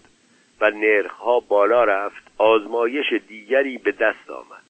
و 0.61 0.71
نرخها 0.71 1.41
بالا 1.41 1.85
رفت 1.85 2.33
آزمایش 2.39 3.13
دیگری 3.29 3.79
به 3.79 3.93
دست 3.93 4.31
آمد. 4.31 4.63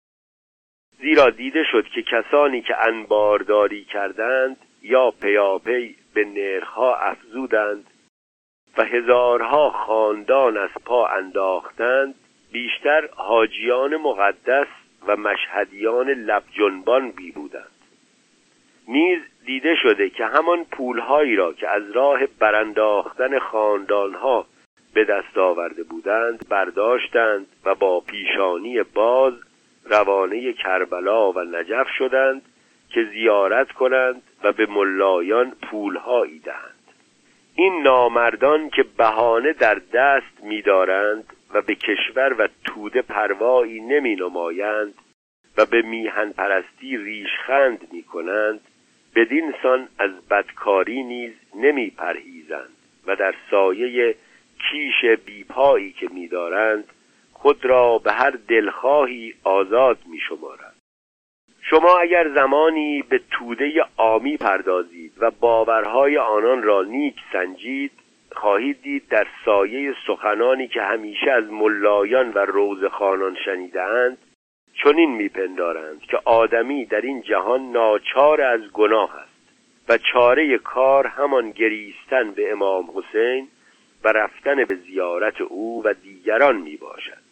زیرا 0.99 1.31
دیده 1.31 1.65
شد 1.73 1.87
که 1.95 2.03
کسانی 2.03 2.63
که 2.63 2.77
انبارداری 2.87 3.85
کردند 3.85 4.57
یا 4.83 5.11
پیاپی 5.11 5.97
به 6.15 6.25
نرخها 6.25 6.97
افزودند 6.97 7.87
و 8.77 8.85
هزارها 8.85 9.71
خاندان 9.71 10.57
از 10.57 10.71
پا 10.85 11.07
انداختند 11.07 12.15
بیشتر 12.53 13.09
حاجیان 13.17 13.97
مقدس 13.97 14.67
و 15.07 15.17
مشهدیان 15.17 16.09
لب 16.11 16.43
جنبان 16.53 17.11
بی 17.11 17.33
بودند 17.33 17.69
نیز 18.89 19.21
دیده 19.47 19.75
شده 19.83 20.11
که 20.11 20.27
همان 20.27 20.65
پولهایی 20.65 21.37
را 21.37 21.53
که 21.53 21.69
از 21.69 21.91
راه 21.91 22.27
برانداختن 22.39 23.39
خاندانها 23.39 24.47
به 24.95 25.05
دست 25.05 25.39
آورده 25.39 25.83
بودند 25.83 26.49
برداشتند 26.49 27.47
و 27.65 27.75
با 27.75 28.01
پیشانی 28.01 28.83
باز 28.83 29.35
روانه 29.85 30.53
کربلا 30.53 31.33
و 31.33 31.41
نجف 31.41 31.87
شدند 31.99 32.43
که 32.91 33.05
زیارت 33.05 33.73
کنند 33.73 34.23
و 34.45 34.53
به 34.53 34.67
ملایان 34.67 35.53
پولهایی 35.71 36.39
دهند. 36.39 36.73
این 37.55 37.83
نامردان 37.83 38.71
که 38.71 38.85
بهانه 38.97 39.53
در 39.53 39.81
دست 39.93 40.45
می‌دارند 40.45 41.25
و 41.55 41.63
به 41.63 41.75
کشور 41.75 42.35
و 42.39 42.49
توده 42.65 43.03
پروایی 43.03 43.81
نمی 43.81 44.17
نمایند 44.17 44.95
و 45.57 45.67
به 45.67 45.83
میهن 45.83 46.33
پرستی 46.33 46.97
ریشخند 46.97 47.89
می 47.93 48.03
کنند 48.03 48.61
بدین 49.15 49.55
سان 49.63 49.89
از 49.99 50.11
بدکاری 50.31 51.03
نیز 51.03 51.33
نمی 51.55 51.91
پرهیزند 51.91 52.77
و 53.07 53.17
در 53.17 53.35
سایه 53.51 54.15
کیش 54.71 55.19
بیپایی 55.25 55.93
که 55.93 56.09
می‌دارند 56.09 56.85
خود 57.33 57.65
را 57.65 57.99
به 57.99 58.13
هر 58.13 58.31
دلخواهی 58.49 59.35
آزاد 59.45 59.99
می 60.07 60.19
شمارند 60.29 60.77
شما 61.71 61.99
اگر 61.99 62.35
زمانی 62.35 63.03
به 63.03 63.21
توده 63.31 63.85
آمی 63.97 64.37
پردازید 64.37 65.13
و 65.19 65.31
باورهای 65.31 66.19
آنان 66.19 66.63
را 66.63 66.83
نیک 66.83 67.17
سنجید 67.33 67.93
خواهید 68.37 68.83
دید 68.83 69.09
در 69.09 69.27
سایه 69.45 69.95
سخنانی 70.07 70.69
که 70.69 70.83
همیشه 70.83 71.31
از 71.31 71.45
ملایان 71.45 72.33
و 72.33 72.39
روزخانان 72.39 73.37
شنیدهاند 73.45 74.19
چنین 74.75 75.11
میپندارند 75.11 76.01
که 76.01 76.19
آدمی 76.25 76.85
در 76.85 77.01
این 77.01 77.23
جهان 77.23 77.73
ناچار 77.73 78.41
از 78.41 78.61
گناه 78.73 79.15
است 79.17 79.33
و 79.89 79.99
چاره 80.13 80.59
کار 80.59 81.07
همان 81.07 81.51
گریستن 81.51 82.31
به 82.31 82.53
امام 82.53 82.89
حسین 82.95 83.49
و 84.05 84.09
رفتن 84.09 84.65
به 84.65 84.75
زیارت 84.75 85.41
او 85.41 85.83
و 85.85 85.95
دیگران 85.95 86.57
می 86.57 86.77
باشد 86.77 87.23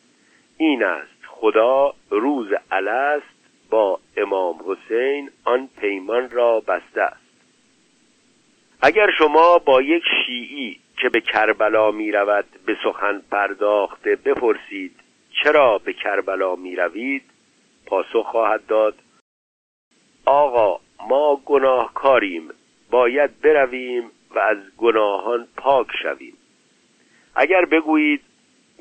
این 0.57 0.85
است 0.85 1.21
خدا 1.27 1.95
روز 2.11 2.49
الست 2.71 3.41
با 3.71 4.01
امام 4.17 4.57
حسین 4.67 5.31
آن 5.45 5.69
پیمان 5.81 6.31
را 6.31 6.61
بسته 6.61 7.03
است. 7.03 7.21
اگر 8.83 9.11
شما 9.19 9.59
با 9.59 9.83
یک 9.83 10.03
شیعی 10.27 10.79
که 11.03 11.09
به 11.09 11.21
کربلا 11.21 11.91
می 11.91 12.13
رود 12.13 12.45
به 12.67 12.77
سخن 12.85 13.23
پرداخته 13.31 14.17
بپرسید 14.17 14.97
چرا 15.43 15.79
به 15.79 15.93
کربلا 15.93 16.57
می 16.57 16.77
روید 16.77 17.23
پاسخ 17.87 18.27
خواهد 18.27 18.67
داد 18.67 18.95
آقا 20.25 20.81
ما 21.09 21.41
گناهکاریم 21.45 22.51
باید 22.91 23.41
برویم 23.41 24.11
و 24.35 24.39
از 24.39 24.57
گناهان 24.77 25.49
پاک 25.57 25.87
شویم. 26.03 26.37
اگر 27.35 27.65
بگویید 27.65 28.21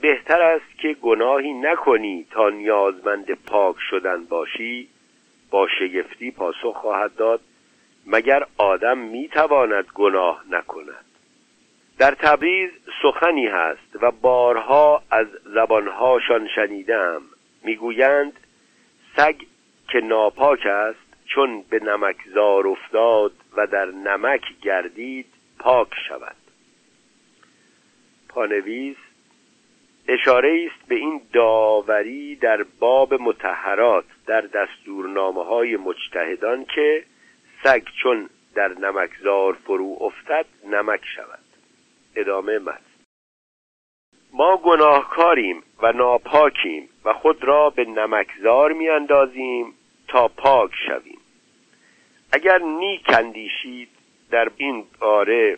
بهتر 0.01 0.41
است 0.41 0.79
که 0.79 0.93
گناهی 0.93 1.53
نکنی 1.53 2.25
تا 2.31 2.49
نیازمند 2.49 3.31
پاک 3.31 3.75
شدن 3.89 4.25
باشی 4.25 4.89
با 5.51 5.67
شگفتی 5.79 6.31
پاسخ 6.31 6.77
خواهد 6.77 7.15
داد 7.15 7.41
مگر 8.05 8.45
آدم 8.57 8.97
می‌تواند 8.97 9.85
گناه 9.95 10.43
نکند؟ 10.49 11.08
در 11.99 12.11
تبریز 12.11 12.69
سخنی 13.01 13.47
هست 13.47 13.95
و 14.01 14.11
بارها 14.11 15.03
از 15.11 15.27
زبانهاشان 15.45 16.47
شنیدم. 16.55 17.21
می‌گویند 17.63 18.33
سگ 19.15 19.35
که 19.89 19.99
ناپاک 19.99 20.65
است 20.65 21.25
چون 21.25 21.63
به 21.69 21.79
نمکزار 21.79 22.67
افتاد 22.67 23.31
و 23.57 23.67
در 23.67 23.85
نمک 23.85 24.41
گردید 24.61 25.25
پاک 25.59 25.87
شود. 26.07 26.35
پانویس 28.29 28.97
اشاره 30.07 30.69
است 30.71 30.87
به 30.87 30.95
این 30.95 31.21
داوری 31.33 32.35
در 32.35 32.65
باب 32.79 33.13
متحرات 33.13 34.05
در 34.25 34.41
دستورنامه 34.41 35.43
های 35.43 35.77
مجتهدان 35.77 36.65
که 36.75 37.03
سگ 37.63 37.83
چون 38.03 38.29
در 38.55 38.67
نمکزار 38.67 39.53
فرو 39.53 39.97
افتد 40.01 40.45
نمک 40.65 41.01
شود. 41.15 41.48
ادامه 42.15 42.59
مد. 42.59 42.81
ما 44.33 44.57
گناهکاریم 44.57 45.63
و 45.81 45.91
ناپاکیم 45.91 46.89
و 47.05 47.13
خود 47.13 47.43
را 47.43 47.69
به 47.69 47.85
نمکزار 47.85 48.73
میاندازیم 48.73 49.73
تا 50.07 50.27
پاک 50.27 50.71
شویم. 50.87 51.19
اگر 52.31 52.57
نیک 52.57 53.09
اندیشید 53.09 53.89
در 54.31 54.51
این 54.57 54.85
باره 54.99 55.57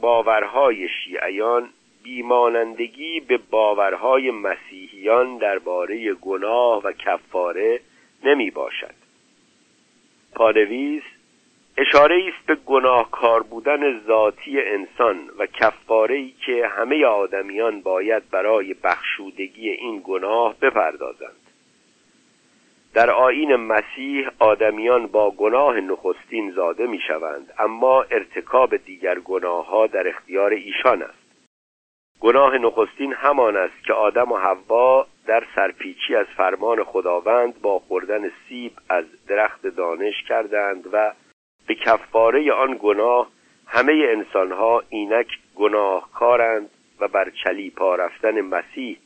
باورهای 0.00 0.88
شیعیان 0.88 1.70
بیمانندگی 2.02 3.20
به 3.20 3.38
باورهای 3.50 4.30
مسیحیان 4.30 5.38
درباره 5.38 6.14
گناه 6.14 6.82
و 6.82 6.92
کفاره 6.92 7.80
نمی 8.24 8.50
باشد 8.50 8.94
پانویس 10.34 11.02
اشاره 11.80 12.24
است 12.28 12.46
به 12.46 12.54
گناهکار 12.54 13.42
بودن 13.42 14.00
ذاتی 14.06 14.60
انسان 14.60 15.30
و 15.38 15.46
کفاره 15.46 16.14
ای 16.14 16.34
که 16.46 16.66
همه 16.66 17.04
آدمیان 17.06 17.80
باید 17.80 18.30
برای 18.30 18.74
بخشودگی 18.74 19.70
این 19.70 20.02
گناه 20.04 20.54
بپردازند. 20.62 21.36
در 22.94 23.10
آین 23.10 23.56
مسیح 23.56 24.28
آدمیان 24.38 25.06
با 25.06 25.30
گناه 25.30 25.80
نخستین 25.80 26.50
زاده 26.50 26.86
می 26.86 27.00
شوند 27.08 27.52
اما 27.58 28.02
ارتکاب 28.02 28.76
دیگر 28.76 29.18
گناه 29.18 29.66
ها 29.66 29.86
در 29.86 30.08
اختیار 30.08 30.50
ایشان 30.50 31.02
است. 31.02 31.20
گناه 32.20 32.58
نخستین 32.58 33.12
همان 33.12 33.56
است 33.56 33.84
که 33.86 33.92
آدم 33.92 34.32
و 34.32 34.36
حوا 34.36 35.06
در 35.26 35.44
سرپیچی 35.54 36.16
از 36.16 36.26
فرمان 36.36 36.84
خداوند 36.84 37.60
با 37.60 37.78
خوردن 37.78 38.30
سیب 38.48 38.72
از 38.88 39.04
درخت 39.26 39.66
دانش 39.66 40.22
کردند 40.28 40.84
و 40.92 41.12
به 41.66 41.74
کفاره 41.74 42.52
آن 42.52 42.78
گناه 42.82 43.28
همه 43.66 43.92
انسانها 43.92 44.82
اینک 44.88 45.38
گناهکارند 45.56 46.70
و 47.00 47.08
بر 47.08 47.30
چلیپا 47.44 47.94
رفتن 47.94 48.40
مسیح 48.40 48.98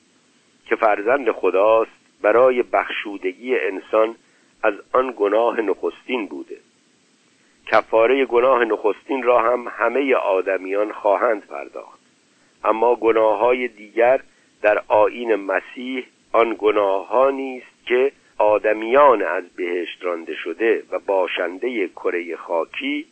که 0.67 0.77
فرزند 0.77 1.31
خداست 1.31 1.91
برای 2.23 2.63
بخشودگی 2.63 3.59
انسان 3.59 4.17
از 4.63 4.75
آن 4.93 5.15
گناه 5.17 5.61
نخستین 5.61 6.27
بوده. 6.27 6.57
کفاره 7.67 8.25
گناه 8.25 8.65
نخستین 8.65 9.23
را 9.23 9.41
هم 9.43 9.69
همه 9.69 10.15
آدمیان 10.15 10.93
خواهند 10.93 11.47
پرداخت. 11.47 12.01
اما 12.65 12.95
گناه 12.95 13.39
های 13.39 13.69
دیگر 13.69 14.21
در 14.63 14.83
آین 14.89 15.35
مسیح 15.35 16.07
آن 16.33 16.57
گناه 16.59 17.31
نیست 17.31 17.87
که 17.87 18.13
آدمیان 18.39 19.23
از 19.23 19.45
بهشت 19.57 20.03
رانده 20.03 20.35
شده 20.35 20.83
و 20.91 20.99
باشنده 20.99 21.89
کره 21.89 22.37
خاکی 22.37 23.07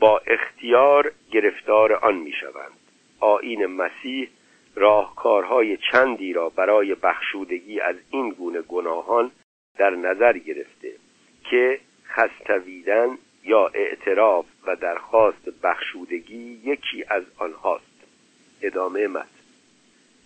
با 0.00 0.20
اختیار 0.26 1.12
گرفتار 1.30 1.92
آن 1.92 2.14
می 2.14 2.32
شوند 2.32 2.72
آین 3.20 3.66
مسیح 3.66 4.28
راهکارهای 4.74 5.78
چندی 5.92 6.32
را 6.32 6.48
برای 6.48 6.94
بخشودگی 6.94 7.80
از 7.80 7.96
این 8.10 8.30
گونه 8.30 8.62
گناهان 8.62 9.30
در 9.78 9.90
نظر 9.90 10.38
گرفته 10.38 10.92
که 11.50 11.80
خستویدن 12.08 13.18
یا 13.44 13.70
اعتراف 13.74 14.46
و 14.66 14.76
درخواست 14.76 15.48
بخشودگی 15.62 16.60
یکی 16.64 17.04
از 17.08 17.22
آنهاست. 17.38 17.96
ادامه 18.62 19.06
مد 19.06 19.28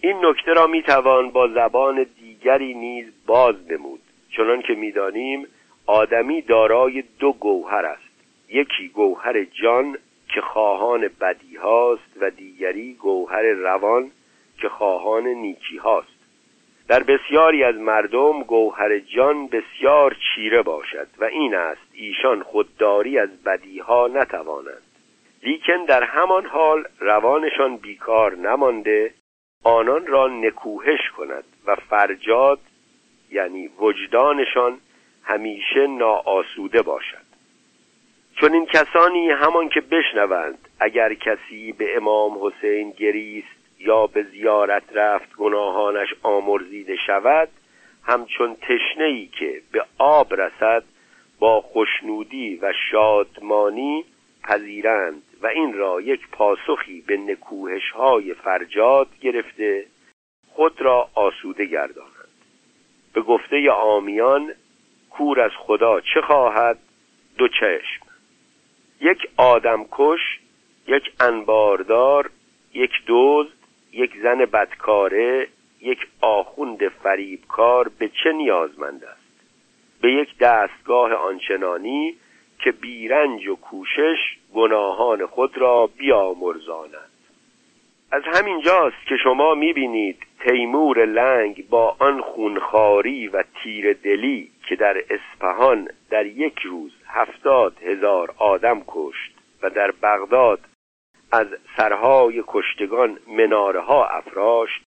این 0.01 0.27
نکته 0.27 0.53
را 0.53 0.67
می‌توان 0.67 1.31
با 1.31 1.49
زبان 1.49 2.07
دیگری 2.21 2.75
نیز 2.75 3.07
باز 3.27 3.55
نمود. 3.71 4.01
چنان 4.37 4.63
که 4.63 4.75
می‌دانیم 4.75 5.47
آدمی 5.87 6.43
دارای 6.43 7.05
دو 7.19 7.33
گوهر 7.33 7.87
است. 7.87 8.11
یکی 8.49 8.89
گوهر 8.89 9.45
جان 9.45 9.99
که 10.29 10.41
خواهان 10.41 11.11
بدی 11.21 11.57
هاست 11.57 12.17
و 12.21 12.31
دیگری 12.31 12.95
گوهر 12.95 13.43
روان 13.43 14.11
که 14.61 14.69
خواهان 14.69 15.27
نیکی 15.27 15.77
هاست. 15.77 16.21
در 16.89 17.03
بسیاری 17.03 17.65
از 17.65 17.75
مردم 17.75 18.43
گوهر 18.43 18.99
جان 18.99 19.47
بسیار 19.47 20.17
چیره 20.35 20.63
باشد 20.63 21.07
و 21.19 21.25
این 21.25 21.55
است 21.55 21.89
ایشان 21.93 22.43
خودداری 22.43 23.19
از 23.19 23.43
بدیها 23.43 24.09
نتوانند. 24.15 24.83
لیکن 25.43 25.85
در 25.85 26.03
همان 26.03 26.47
حال 26.47 26.85
روانشان 27.01 27.77
بیکار 27.77 28.37
نمانده 28.37 29.15
آنان 29.65 30.07
را 30.07 30.29
نکوهش 30.29 31.11
کند 31.17 31.45
و 31.67 31.75
فرجاد 31.75 32.59
یعنی 33.31 33.71
وجدانشان 33.79 34.79
همیشه 35.23 35.87
ناآسوده 35.87 36.83
باشد. 36.83 37.31
چون 38.37 38.53
این 38.53 38.67
کسانی 38.67 39.31
همان 39.31 39.69
که 39.69 39.81
بشنوند 39.81 40.69
اگر 40.81 41.15
کسی 41.15 41.73
به 41.73 41.97
امام 41.97 42.39
حسین 42.47 42.91
گریست 42.91 43.61
یا 43.79 44.07
به 44.07 44.23
زیارت 44.23 44.83
رفت 44.93 45.37
گناهانش 45.37 46.09
آمرزیده 46.23 46.97
شود 47.07 47.49
همچون 48.05 48.57
تشنه 48.57 49.05
ای 49.05 49.27
که 49.27 49.63
به 49.73 49.85
آب 49.99 50.35
رسد 50.35 50.85
با 51.39 51.61
خوشنودی 51.61 52.57
و 52.63 52.73
شادمانی 52.91 54.05
پذیرند 54.43 55.23
و 55.43 55.47
این 55.47 55.73
را 55.73 56.01
یک 56.01 56.21
پاسخی 56.33 57.01
به 57.01 57.17
نکوهش 57.17 57.91
های 57.91 58.35
فرجاد 58.35 59.09
گرفته 59.21 59.87
خود 60.49 60.83
را 60.83 61.09
آسوده 61.15 61.65
گردانند 61.65 62.10
به 63.13 63.21
گفته 63.21 63.71
آمیان 63.71 64.53
کور 65.11 65.41
از 65.41 65.51
خدا 65.59 66.01
چه 66.01 66.21
خواهد؟ 66.21 66.79
دو 67.39 67.49
چشم. 67.49 68.07
یک 69.01 69.29
آدمکش 69.37 70.41
یک 70.87 71.13
انباردار 71.21 72.31
یک 72.75 72.91
دزد 73.07 73.53
یک 73.93 74.11
زن 74.23 74.39
بدکاره 74.39 75.49
یک 75.81 75.99
آخوند 76.21 76.89
فریبکار 76.89 77.89
به 77.99 78.09
چه 78.09 78.33
نیازمند 78.33 79.05
است؟ 79.05 79.21
به 80.01 80.13
یک 80.13 80.39
دستگاه 80.39 81.13
آنچنانی 81.13 82.15
که 82.59 82.73
بیرنج 82.73 83.49
و 83.49 83.57
کوشش 83.57 84.19
گناهان 84.55 85.27
خود 85.27 85.59
را 85.59 85.87
بیامرزاند. 85.87 87.10
از 88.13 88.23
همین 88.27 88.61
جاست 88.61 89.07
که 89.07 89.17
شما 89.17 89.55
می‌بینید 89.55 90.17
تیمور 90.41 91.05
لنگ 91.05 91.69
با 91.69 91.97
آن 91.99 92.21
خونخاری 92.21 93.29
و 93.29 93.45
تیر 93.63 93.93
دلی 93.93 94.51
که 94.69 94.77
در 94.77 95.05
اسپهان 95.11 95.89
در 96.11 96.27
یک 96.27 96.59
روز 96.59 96.93
هفتاد 97.07 97.77
هزار 97.83 98.35
آدم 98.39 98.83
کشت 98.87 99.35
و 99.63 99.71
در 99.71 99.91
بغداد 99.91 100.61
از 101.33 101.47
سرهای 101.77 102.45
کشتگان 102.47 103.19
مناره 103.29 103.81
ها 103.81 104.07
افراشت 104.07 104.83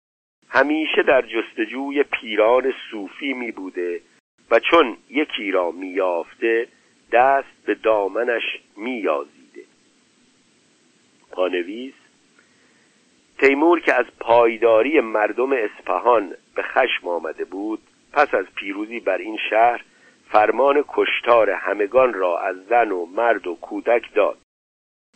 همیشه 0.49 1.03
در 1.03 1.21
جستجوی 1.21 2.03
پیران 2.03 2.73
صوفی 2.91 3.33
می 3.33 3.51
بوده 3.51 4.01
و 4.51 4.59
چون 4.59 4.97
یکی 5.09 5.51
را 5.51 5.71
می 5.71 6.01
دست 7.11 7.65
به 7.65 7.75
دامنش 7.75 8.43
می 8.77 8.91
یازیده 8.91 9.63
پانویس 11.31 11.93
تیمور 13.39 13.79
که 13.79 13.93
از 13.93 14.05
پایداری 14.19 15.01
مردم 15.01 15.53
اسپهان 15.53 16.35
به 16.55 16.61
خشم 16.61 17.07
آمده 17.07 17.45
بود 17.45 17.79
پس 18.13 18.33
از 18.33 18.45
پیروزی 18.55 18.99
بر 18.99 19.17
این 19.17 19.37
شهر 19.49 19.83
فرمان 20.31 20.83
کشتار 20.87 21.49
همگان 21.49 22.13
را 22.13 22.39
از 22.39 22.55
زن 22.69 22.91
و 22.91 23.05
مرد 23.05 23.47
و 23.47 23.55
کودک 23.55 24.13
داد. 24.13 24.37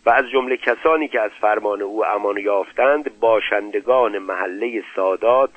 و 0.05 0.09
از 0.09 0.30
جمله 0.30 0.57
کسانی 0.57 1.07
که 1.07 1.21
از 1.21 1.32
فرمان 1.41 1.82
او 1.82 2.05
امان 2.05 2.38
یافتند 2.38 3.19
باشندگان 3.19 4.17
محله 4.17 4.84
سادات 4.95 5.49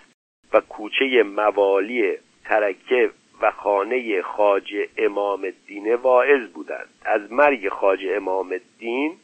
و 0.52 0.60
کوچه 0.60 1.22
موالی 1.22 2.12
ترکه 2.44 3.10
و 3.40 3.50
خانه 3.50 4.22
خاج 4.22 4.74
امام 4.96 5.44
الدین 5.44 5.94
واعظ 5.94 6.48
بودند. 6.54 6.88
از 7.04 7.32
مرگ 7.32 7.68
خاج 7.68 8.00
امام 8.08 8.52
الدین 8.52 9.16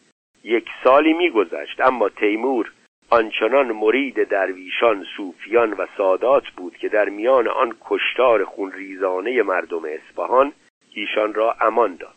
یک 0.45 0.67
سالی 0.85 1.13
میگذشت 1.13 1.81
اما 1.81 2.09
تیمور 2.09 2.73
آنچنان 3.13 3.73
مرید 3.73 4.29
درویشان 4.29 5.07
صوفیان 5.17 5.73
و 5.73 5.87
سادات 5.97 6.43
بود 6.57 6.77
که 6.77 6.89
در 6.89 7.09
میان 7.09 7.49
آن 7.49 7.77
کشتار 7.85 8.45
خونریزانه 8.45 9.43
مردم 9.43 9.83
اصفهان 9.85 10.53
ایشان 10.95 11.35
را 11.35 11.57
امان 11.61 11.97
داد. 11.97 12.15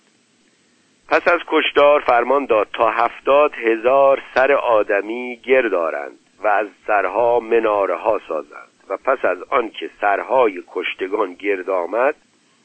پس 1.09 1.27
از 1.27 1.39
کشتار 1.47 1.99
فرمان 2.01 2.45
داد 2.45 2.67
تا 2.73 2.89
هفتاد 2.89 3.53
هزار 3.55 4.21
سر 4.33 4.51
آدمی 4.51 5.39
گردارند 5.43 6.19
و 6.43 6.47
از 6.47 6.67
سرها 6.87 7.39
مناره 7.39 7.95
ها 7.95 8.21
سازند 8.27 8.71
و 8.89 8.97
پس 8.97 9.25
از 9.25 9.43
آنکه 9.49 9.89
سرهای 10.01 10.63
کشتگان 10.67 11.33
گرد 11.33 11.69
آمد 11.69 12.15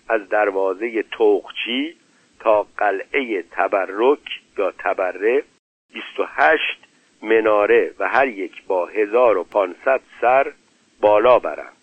از 0.09 0.29
دروازه 0.29 1.03
توقچی 1.03 1.97
تا 2.41 2.67
قلعه 2.77 3.43
تبرک 3.43 4.41
یا 4.59 4.73
تبره 4.79 5.45
بیست 5.93 6.21
و 6.21 6.25
هشت 6.29 6.90
مناره 7.23 7.95
و 7.99 8.09
هر 8.09 8.29
یک 8.29 8.67
با 8.67 8.87
هزار 8.87 9.39
و 9.39 9.45
پانصد 9.45 10.01
سر 10.21 10.53
بالا 11.01 11.39
برند 11.39 11.77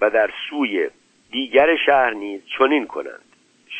و 0.00 0.10
در 0.10 0.30
سوی 0.50 0.88
دیگر 1.30 1.76
شهر 1.86 2.10
نیز 2.10 2.40
چنین 2.58 2.86
کنند. 2.86 3.24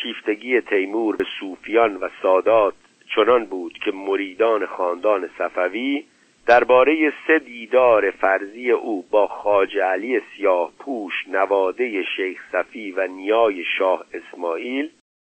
شیفتگی 0.02 0.60
تیمور 0.60 1.16
به 1.16 1.24
صوفیان 1.40 1.96
و 1.96 2.08
سادات 2.22 2.74
چنان 3.14 3.44
بود 3.44 3.78
که 3.84 3.92
مریدان 3.92 4.66
خاندان 4.66 5.30
صفوی 5.38 6.04
درباره 6.46 7.12
سه 7.26 7.38
دیدار 7.38 8.10
فرضی 8.10 8.70
او 8.70 9.04
با 9.10 9.26
خاج 9.26 9.78
علی 9.78 10.20
سیاه 10.20 10.72
پوش 10.78 11.12
نواده 11.28 12.02
شیخ 12.16 12.42
صفی 12.52 12.90
و 12.90 13.06
نیای 13.06 13.64
شاه 13.78 14.04
اسماعیل 14.14 14.90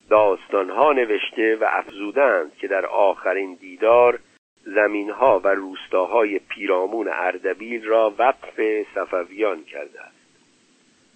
داستانها 0.09 0.93
نوشته 0.93 1.55
و 1.55 1.65
افزودند 1.69 2.57
که 2.57 2.67
در 2.67 2.85
آخرین 2.85 3.57
دیدار 3.61 4.19
زمینها 4.65 5.39
و 5.39 5.47
روستاهای 5.47 6.39
پیرامون 6.39 7.09
اردبیل 7.13 7.85
را 7.85 8.13
وقف 8.17 8.85
صفویان 8.95 9.63
کرده 9.63 10.01
است. 10.01 10.23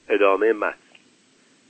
ادامه 0.10 0.54
متن. 0.54 0.78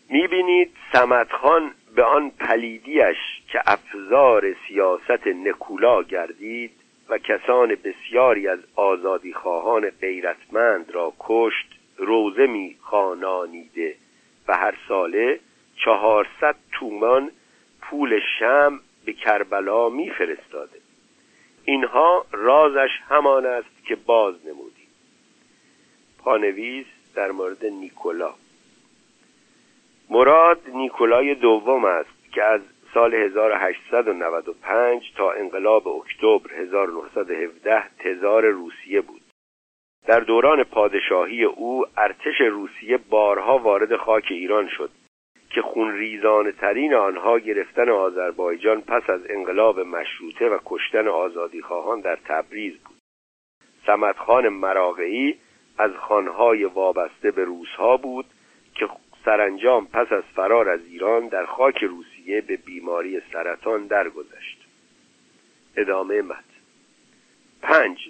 می‌بینید 0.10 0.72
سمت 0.94 1.32
خان 1.32 1.72
به 1.96 2.04
آن 2.04 2.30
پلیدیش 2.30 3.18
که 3.52 3.62
افزار 3.66 4.56
سیاست 4.68 5.28
نکولا 5.28 6.04
گردید 6.04 6.72
و 7.10 7.18
کسان 7.18 7.76
بسیاری 7.84 8.48
از 8.48 8.60
آزادی 8.76 9.34
خواهان 9.34 9.90
غیرتمند 9.90 10.92
را 10.92 11.14
کشت 11.20 11.68
روزه 11.98 12.48
می 12.48 12.76
خانانیده 12.82 13.96
و 14.48 14.58
هر 14.58 14.78
ساله 14.88 15.40
چهارصد 15.86 16.56
تومان 16.72 17.32
پول 17.82 18.20
شم 18.40 18.80
به 19.06 19.14
کربلا 19.14 19.90
میفرستاده. 19.90 20.87
اینها 21.70 22.26
رازش 22.32 22.90
همان 23.10 23.46
است 23.46 23.86
که 23.86 23.96
باز 23.96 24.36
نمودیم. 24.46 24.88
پانویس 26.18 26.86
در 27.16 27.32
مورد 27.32 27.66
نیکولا. 27.66 28.34
مراد 30.10 30.62
نیکولای 30.74 31.36
دوم 31.36 31.86
است 31.86 32.34
که 32.34 32.44
از 32.44 32.62
سال 32.94 33.14
1895 33.14 35.14
تا 35.16 35.32
انقلاب 35.32 35.88
اکتبر 35.88 36.54
1917 36.54 37.84
تزار 38.00 38.46
روسیه 38.46 39.02
بود. 39.02 39.22
در 40.06 40.20
دوران 40.20 40.64
پادشاهی 40.64 41.44
او 41.44 41.86
ارتش 41.98 42.42
روسیه 42.42 42.98
بارها 42.98 43.58
وارد 43.58 43.96
خاک 43.96 44.26
ایران 44.30 44.70
شد. 44.78 44.90
که 45.58 45.64
خونریزانه 45.64 46.52
ترین 46.52 46.94
آنها 46.94 47.40
گرفتن 47.40 47.90
آذربایجان 47.90 48.82
پس 48.82 49.10
از 49.10 49.22
انقلاب 49.30 49.80
مشروطه 49.80 50.50
و 50.50 50.60
کشتن 50.66 51.08
آزادیخواهان 51.08 52.02
در 52.02 52.16
تبریز 52.26 52.74
بود. 52.74 52.98
سمت 53.86 54.18
خان 54.18 54.50
مراغعی 54.50 55.38
از 55.78 55.92
خانهای 55.92 56.64
وابسته 56.64 57.32
به 57.32 57.44
روسها 57.44 57.98
بود 57.98 58.26
که 58.76 58.90
سرانجام 59.26 59.88
پس 59.88 60.12
از 60.12 60.24
فرار 60.36 60.70
از 60.70 60.80
ایران 60.86 61.28
در 61.28 61.46
خاک 61.46 61.84
روسیه 61.84 62.42
به 62.42 62.58
بیماری 62.58 63.22
سرطان 63.34 63.88
درگذشت. 63.88 64.68
ادامه 65.78 66.22
مت 66.22 66.46
پنج. 67.62 68.10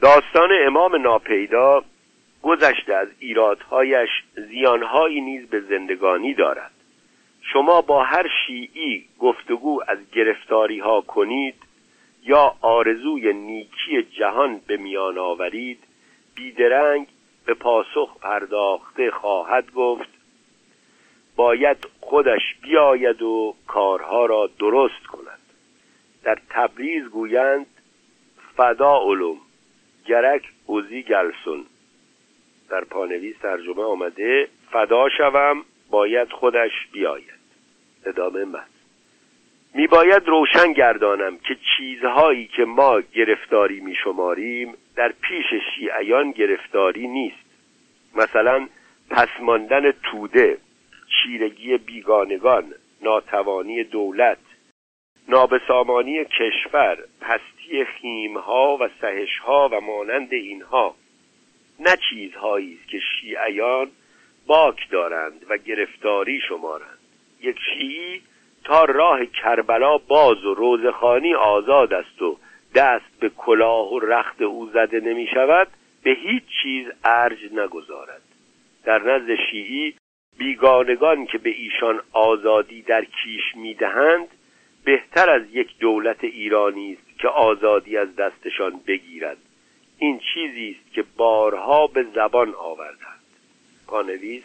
داستان 0.00 0.50
امام 0.66 1.02
ناپیدا 1.02 1.84
گذشته 2.46 2.94
از 2.94 3.08
ایرادهایش 3.18 4.10
زیانهایی 4.34 5.20
نیز 5.20 5.48
به 5.48 5.60
زندگانی 5.60 6.34
دارد. 6.34 6.70
شما 7.42 7.80
با 7.80 8.02
هر 8.02 8.26
شیعی 8.46 9.04
گفتگو 9.18 9.80
از 9.88 9.98
گرفتاری 10.12 10.78
ها 10.78 11.00
کنید 11.00 11.54
یا 12.22 12.54
آرزوی 12.60 13.32
نیکی 13.32 14.02
جهان 14.02 14.60
به 14.66 14.76
میان 14.76 15.18
آورید 15.18 15.78
بیدرنگ 16.34 17.06
به 17.46 17.54
پاسخ 17.54 18.18
پرداخته 18.20 19.10
خواهد 19.10 19.72
گفت 19.72 20.08
باید 21.36 21.86
خودش 22.00 22.54
بیاید 22.62 23.22
و 23.22 23.54
کارها 23.66 24.26
را 24.26 24.50
درست 24.58 25.06
کند. 25.06 25.40
در 26.24 26.38
تبریز 26.50 27.04
گویند 27.04 27.66
فدا 28.56 28.98
علوم 28.98 29.38
گرک 30.06 30.42
اوزی 30.66 31.02
گلسون. 31.02 31.66
در 32.70 32.84
پانویس 32.84 33.36
ترجمه 33.38 33.82
آمده 33.82 34.48
فدا 34.70 35.08
شوم 35.08 35.64
باید 35.90 36.28
خودش 36.32 36.72
بیاید. 36.92 37.36
ادامه 38.06 38.44
من. 38.44 38.64
باید 39.90 40.28
روشن 40.28 40.72
گردانم 40.72 41.38
که 41.38 41.56
چیزهایی 41.76 42.46
که 42.46 42.64
ما 42.64 43.00
گرفتاری 43.00 43.80
می 43.80 43.94
شماریم 43.94 44.74
در 44.96 45.12
پیش 45.20 45.46
شیعیان 45.74 46.30
گرفتاری 46.30 47.06
نیست. 47.06 47.46
مثلا 48.14 48.68
پسماندن 49.10 49.90
توده 49.90 50.58
چیرگی 51.08 51.78
بیگانگان 51.78 52.64
ناتوانی 53.02 53.84
دولت 53.84 54.38
نابسامانی 55.28 56.24
کشور 56.24 56.98
پستی 57.20 57.84
خیمها 57.84 58.76
و 58.80 58.88
سهشها 59.00 59.68
و 59.72 59.80
مانند 59.80 60.32
اینها. 60.32 60.94
نه 61.80 61.96
چیزهایی 62.10 62.78
است 62.80 62.88
که 62.88 62.98
شیعیان 62.98 63.90
باک 64.46 64.90
دارند 64.90 65.46
و 65.48 65.56
گرفتاری 65.56 66.40
شمارند. 66.48 66.98
یک 67.40 67.56
شیعی 67.74 68.22
تا 68.64 68.84
راه 68.84 69.26
کربلا 69.26 69.98
باز 69.98 70.44
و 70.44 70.54
روزخانی 70.54 71.34
آزاد 71.34 71.92
است 71.92 72.22
و 72.22 72.38
دست 72.74 73.20
به 73.20 73.28
کلاه 73.28 73.92
و 73.92 73.98
رخت 73.98 74.42
او 74.42 74.66
زده 74.66 75.00
نمی 75.00 75.26
شود 75.34 75.68
به 76.02 76.10
هیچ 76.10 76.42
چیز 76.62 76.86
ارج 77.04 77.38
نگذارد. 77.52 78.22
در 78.84 79.02
نزد 79.02 79.34
شیعی 79.50 79.94
بیگانگان 80.38 81.26
که 81.26 81.38
به 81.38 81.50
ایشان 81.50 82.00
آزادی 82.12 82.82
در 82.82 83.04
کیش 83.04 83.56
می‌دهند 83.56 84.28
بهتر 84.84 85.30
از 85.30 85.42
یک 85.52 85.78
دولت 85.78 86.24
ایرانی 86.24 86.92
است 86.92 87.18
که 87.18 87.28
آزادی 87.28 87.96
از 87.96 88.16
دستشان 88.16 88.80
بگیرد. 88.86 89.36
این 89.98 90.20
چیزی 90.34 90.76
است 90.80 90.94
که 90.94 91.04
بارها 91.16 91.86
به 91.86 92.02
زبان 92.14 92.54
آوردند. 92.54 93.20
پانویس 93.86 94.42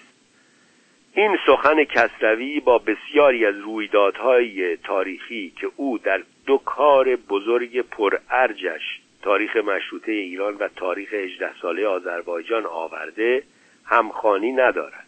این 1.16 1.38
سخن 1.48 1.84
کسروی 1.84 2.60
با 2.60 2.78
بسیاری 2.78 3.46
از 3.46 3.56
رویدادهای 3.56 4.78
تاریخی 4.78 5.54
که 5.56 5.72
او 5.76 5.98
در 5.98 6.24
دو 6.46 6.58
کار 6.58 7.16
بزرگ 7.16 7.82
پرارجش 7.82 9.02
تاریخ 9.22 9.56
مشروطه 9.56 10.12
ایران 10.12 10.56
و 10.56 10.68
تاریخ 10.76 11.14
18 11.14 11.50
ساله 11.62 11.88
آذربایجان 11.88 12.66
آورده 12.66 13.44
همخانی 13.86 14.52
ندارد. 14.52 15.08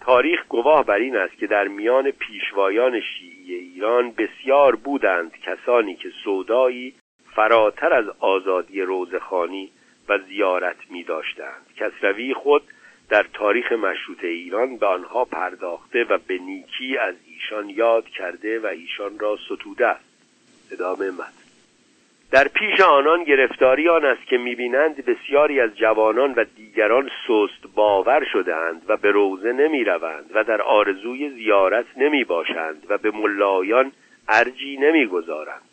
تاریخ 0.00 0.46
گواه 0.48 0.84
بر 0.86 0.98
این 0.98 1.16
است 1.16 1.38
که 1.38 1.46
در 1.46 1.68
میان 1.68 2.10
پیشوایان 2.10 3.00
شیعی 3.00 3.54
ایران 3.54 4.10
بسیار 4.10 4.76
بودند 4.76 5.32
کسانی 5.42 5.94
که 5.94 6.10
سودایی 6.24 6.94
فراتر 7.34 7.92
از 7.92 8.04
آزادی 8.20 8.82
روزخانی 8.82 9.70
و 10.08 10.18
زیارت 10.18 10.76
می 10.90 11.04
داشتند 11.04 11.66
کسروی 11.76 12.34
خود 12.34 12.62
در 13.08 13.26
تاریخ 13.34 13.72
مشروط 13.72 14.24
ایران 14.24 14.76
به 14.76 14.86
آنها 14.86 15.24
پرداخته 15.24 16.04
و 16.04 16.18
به 16.26 16.38
نیکی 16.38 16.98
از 16.98 17.14
ایشان 17.26 17.68
یاد 17.68 18.04
کرده 18.08 18.60
و 18.60 18.66
ایشان 18.66 19.18
را 19.18 19.36
ستوده 19.36 19.86
است. 19.86 20.04
ادامه 20.72 21.10
مد 21.10 21.32
در 22.30 22.48
پیش 22.48 22.80
آنان 22.80 23.24
گرفتاری 23.24 23.88
آن 23.88 24.04
است 24.04 24.26
که 24.26 24.38
می‌بینند 24.38 25.04
بسیاری 25.04 25.60
از 25.60 25.76
جوانان 25.76 26.34
و 26.34 26.44
دیگران 26.56 27.10
سست 27.26 27.74
باور 27.74 28.24
شدهاند 28.32 28.82
و 28.88 28.96
به 28.96 29.10
روزه 29.10 29.52
نمی 29.52 29.84
روند 29.84 30.30
و 30.34 30.44
در 30.44 30.62
آرزوی 30.62 31.30
زیارت 31.30 31.86
نمی 31.96 32.24
باشند 32.24 32.86
و 32.88 32.98
به 32.98 33.10
ملایان 33.10 33.92
ارجی 34.28 34.76
نمی 34.76 35.06
گذارند 35.06 35.71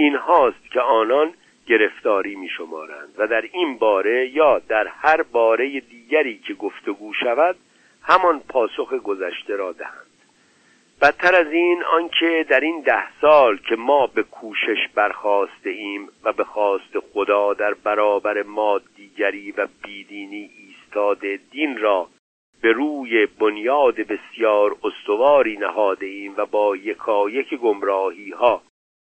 این 0.00 0.14
هاست 0.14 0.70
که 0.72 0.80
آنان 0.80 1.34
گرفتاری 1.66 2.36
می 2.36 2.48
شمارند 2.48 3.14
و 3.18 3.26
در 3.26 3.44
این 3.52 3.78
باره 3.78 4.28
یا 4.28 4.58
در 4.58 4.86
هر 4.86 5.22
باره 5.22 5.80
دیگری 5.80 6.38
که 6.38 6.54
گفتگو 6.54 7.12
شود 7.14 7.56
همان 8.02 8.40
پاسخ 8.48 8.92
گذشته 8.92 9.56
را 9.56 9.72
دهند. 9.72 10.06
بدتر 11.02 11.34
از 11.34 11.52
این 11.52 11.82
آنکه 11.84 12.46
در 12.48 12.60
این 12.60 12.80
ده 12.80 13.20
سال 13.20 13.56
که 13.56 13.76
ما 13.76 14.06
به 14.06 14.22
کوشش 14.22 14.88
برخواسته 14.94 15.70
ایم 15.70 16.08
و 16.24 16.32
به 16.32 16.44
خواست 16.44 16.98
خدا 17.12 17.54
در 17.54 17.74
برابر 17.74 18.42
ما 18.42 18.80
دیگری 18.96 19.52
و 19.52 19.66
بیدینی 19.84 20.50
ایستاده 20.58 21.40
دین 21.50 21.78
را 21.78 22.08
به 22.62 22.72
روی 22.72 23.26
بنیاد 23.26 23.94
بسیار 23.94 24.76
استواری 24.84 25.56
نهاده 25.56 26.06
ایم 26.06 26.34
و 26.36 26.46
با 26.46 26.76
یکایک 26.76 27.54
گمراهی 27.54 28.30
ها 28.30 28.62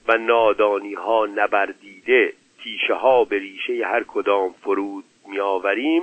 و 0.08 0.16
نادانی 0.16 0.94
ها 0.94 1.26
نبردیده 1.26 2.32
تیشه 2.62 2.94
ها 2.94 3.24
به 3.24 3.38
ریشه 3.38 3.86
هر 3.86 4.04
کدام 4.04 4.52
فرود 4.52 5.04
میآوریم 5.28 6.02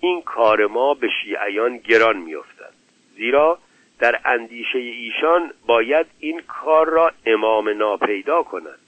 این 0.00 0.22
کار 0.22 0.66
ما 0.66 0.94
به 0.94 1.08
شیعیان 1.22 1.76
گران 1.76 2.16
میافتد. 2.16 2.72
زیرا 3.16 3.58
در 3.98 4.20
اندیشه 4.24 4.78
ایشان 4.78 5.52
باید 5.66 6.06
این 6.20 6.40
کار 6.40 6.88
را 6.88 7.12
امام 7.26 7.68
ناپیدا 7.68 8.42
کند. 8.42 8.78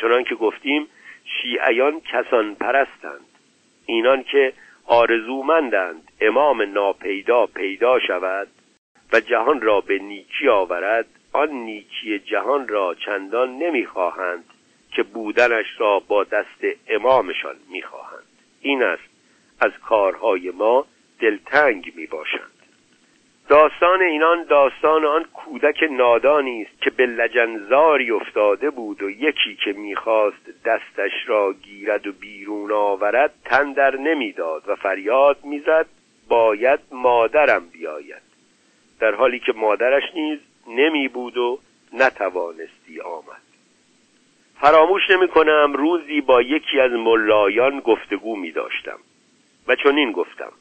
چنان 0.00 0.24
که 0.24 0.34
گفتیم 0.34 0.86
شیعیان 1.24 2.00
کسان 2.00 2.54
پرستند 2.54 3.26
اینان 3.86 4.22
که 4.22 4.52
آرزومندند 4.86 6.10
امام 6.20 6.62
ناپیدا 6.62 7.46
پیدا 7.46 7.98
شود 7.98 8.48
و 9.12 9.20
جهان 9.20 9.60
را 9.60 9.80
به 9.80 9.98
نیکی 9.98 10.48
آورد 10.48 11.06
آن 11.34 11.50
نیکی 11.50 12.18
جهان 12.18 12.68
را 12.68 12.94
چندان 12.94 13.58
نمی‌خواهند 13.58 14.44
که 14.92 15.02
بودنش 15.02 15.66
را 15.78 15.98
با 15.98 16.24
دست 16.24 16.64
امامشان 16.88 17.56
می‌خواهند. 17.70 18.26
این 18.60 18.82
است 18.82 19.02
از 19.60 19.70
کارهای 19.88 20.50
ما 20.50 20.86
دلتنگ 21.20 21.92
می‌باشند. 21.96 22.50
داستان 23.48 24.02
اینان 24.02 24.44
داستان 24.44 25.04
آن 25.04 25.24
کودک 25.24 25.84
نادانی 25.90 26.62
است 26.62 26.82
که 26.82 26.90
به 26.90 27.06
لجنزاری 27.06 28.10
افتاده 28.10 28.70
بود 28.70 29.02
و 29.02 29.10
یکی 29.10 29.56
که 29.64 29.72
می‌خواست 29.72 30.64
دستش 30.64 31.12
را 31.26 31.52
گیرد 31.52 32.06
و 32.06 32.12
بیرون 32.12 32.72
آورد 32.72 33.34
تن 33.44 33.72
در 33.72 33.96
نمی‌داد 33.96 34.62
و 34.66 34.76
فریاد 34.76 35.44
می‌زد 35.44 35.86
باید 36.28 36.80
مادرم 36.92 37.68
بیاید. 37.68 38.22
در 39.00 39.14
حالی 39.14 39.38
که 39.38 39.52
مادرش 39.52 40.04
نیز 40.14 40.38
نمی 40.66 41.08
بود 41.08 41.36
و 41.36 41.58
نتوانستی 41.92 43.00
آمد. 43.00 43.42
فراموش 44.60 45.10
نمی 45.10 45.28
کنم 45.28 45.72
روزی 45.72 46.20
با 46.20 46.42
یکی 46.42 46.80
از 46.80 46.92
ملایان 46.92 47.80
گفتگو 47.80 48.36
می 48.36 48.52
داشتم 48.52 48.98
و 49.66 49.76
چنین 49.76 50.12
گفتم. 50.12 50.52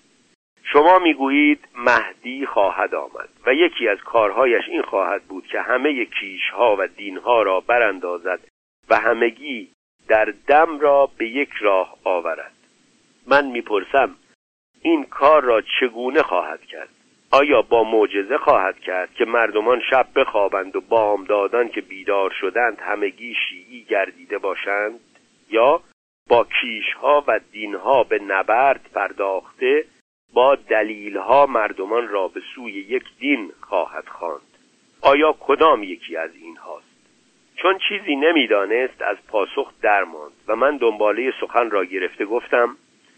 شما 0.63 0.99
می‌گویید 0.99 1.67
مهدی 1.75 2.45
خواهد 2.45 2.95
آمد 2.95 3.29
و 3.45 3.53
یکی 3.53 3.87
از 3.87 3.97
کارهایش 3.97 4.63
این 4.69 4.81
خواهد 4.81 5.23
بود 5.23 5.47
که 5.47 5.61
همه 5.61 6.05
کیشها 6.05 6.75
و 6.79 6.87
دینها 6.87 7.41
را 7.41 7.59
براندازد 7.59 8.39
و 8.89 8.95
همگی 8.95 9.69
در 10.07 10.33
دم 10.47 10.79
را 10.79 11.09
به 11.17 11.27
یک 11.27 11.49
راه 11.61 11.97
آورد. 12.03 12.53
من 13.27 13.45
می‌پرسم 13.45 14.15
این 14.81 15.03
کار 15.03 15.43
را 15.43 15.61
چگونه 15.79 16.23
خواهد 16.23 16.61
کرد؟ 16.61 16.89
آیا 17.33 17.61
با 17.61 17.83
معجزه 17.83 18.37
خواهد 18.37 18.79
کرد 18.79 19.13
که 19.13 19.25
مردمان 19.25 19.81
شب 19.89 20.07
بخوابند 20.15 20.75
و 20.75 20.81
بام 20.81 21.23
دادن 21.23 21.67
که 21.67 21.81
بیدار 21.81 22.33
شدند 22.41 22.77
همگی 22.81 23.35
شیعی 23.49 23.83
گردیده 23.83 24.37
باشند؟ 24.37 24.99
یا 25.49 25.81
با 26.29 26.47
کیشها 26.61 27.23
و 27.27 27.39
دینها 27.51 28.03
به 28.03 28.19
نبرد 28.19 28.89
پرداخته 28.95 29.85
با 30.33 30.55
دلیلها 30.55 31.45
مردمان 31.45 32.07
را 32.07 32.27
به 32.27 32.41
سوی 32.55 32.71
یک 32.71 33.03
دین 33.19 33.51
خواهد 33.61 34.07
خواند؟ 34.07 34.57
آیا 35.01 35.35
کدام 35.39 35.83
یکی 35.83 36.17
از 36.17 36.35
این 36.35 36.57
هاست 36.57 36.93
چون 37.55 37.79
چیزی 37.89 38.15
نمی‌دانست 38.15 39.01
از 39.01 39.17
پاسخ 39.27 39.73
درماند 39.81 40.33
و 40.47 40.55
من 40.55 40.77
دنباله 40.77 41.33
سخن 41.41 41.69
را 41.71 41.85
گرفته 41.85 42.25
گفتم 42.25 42.77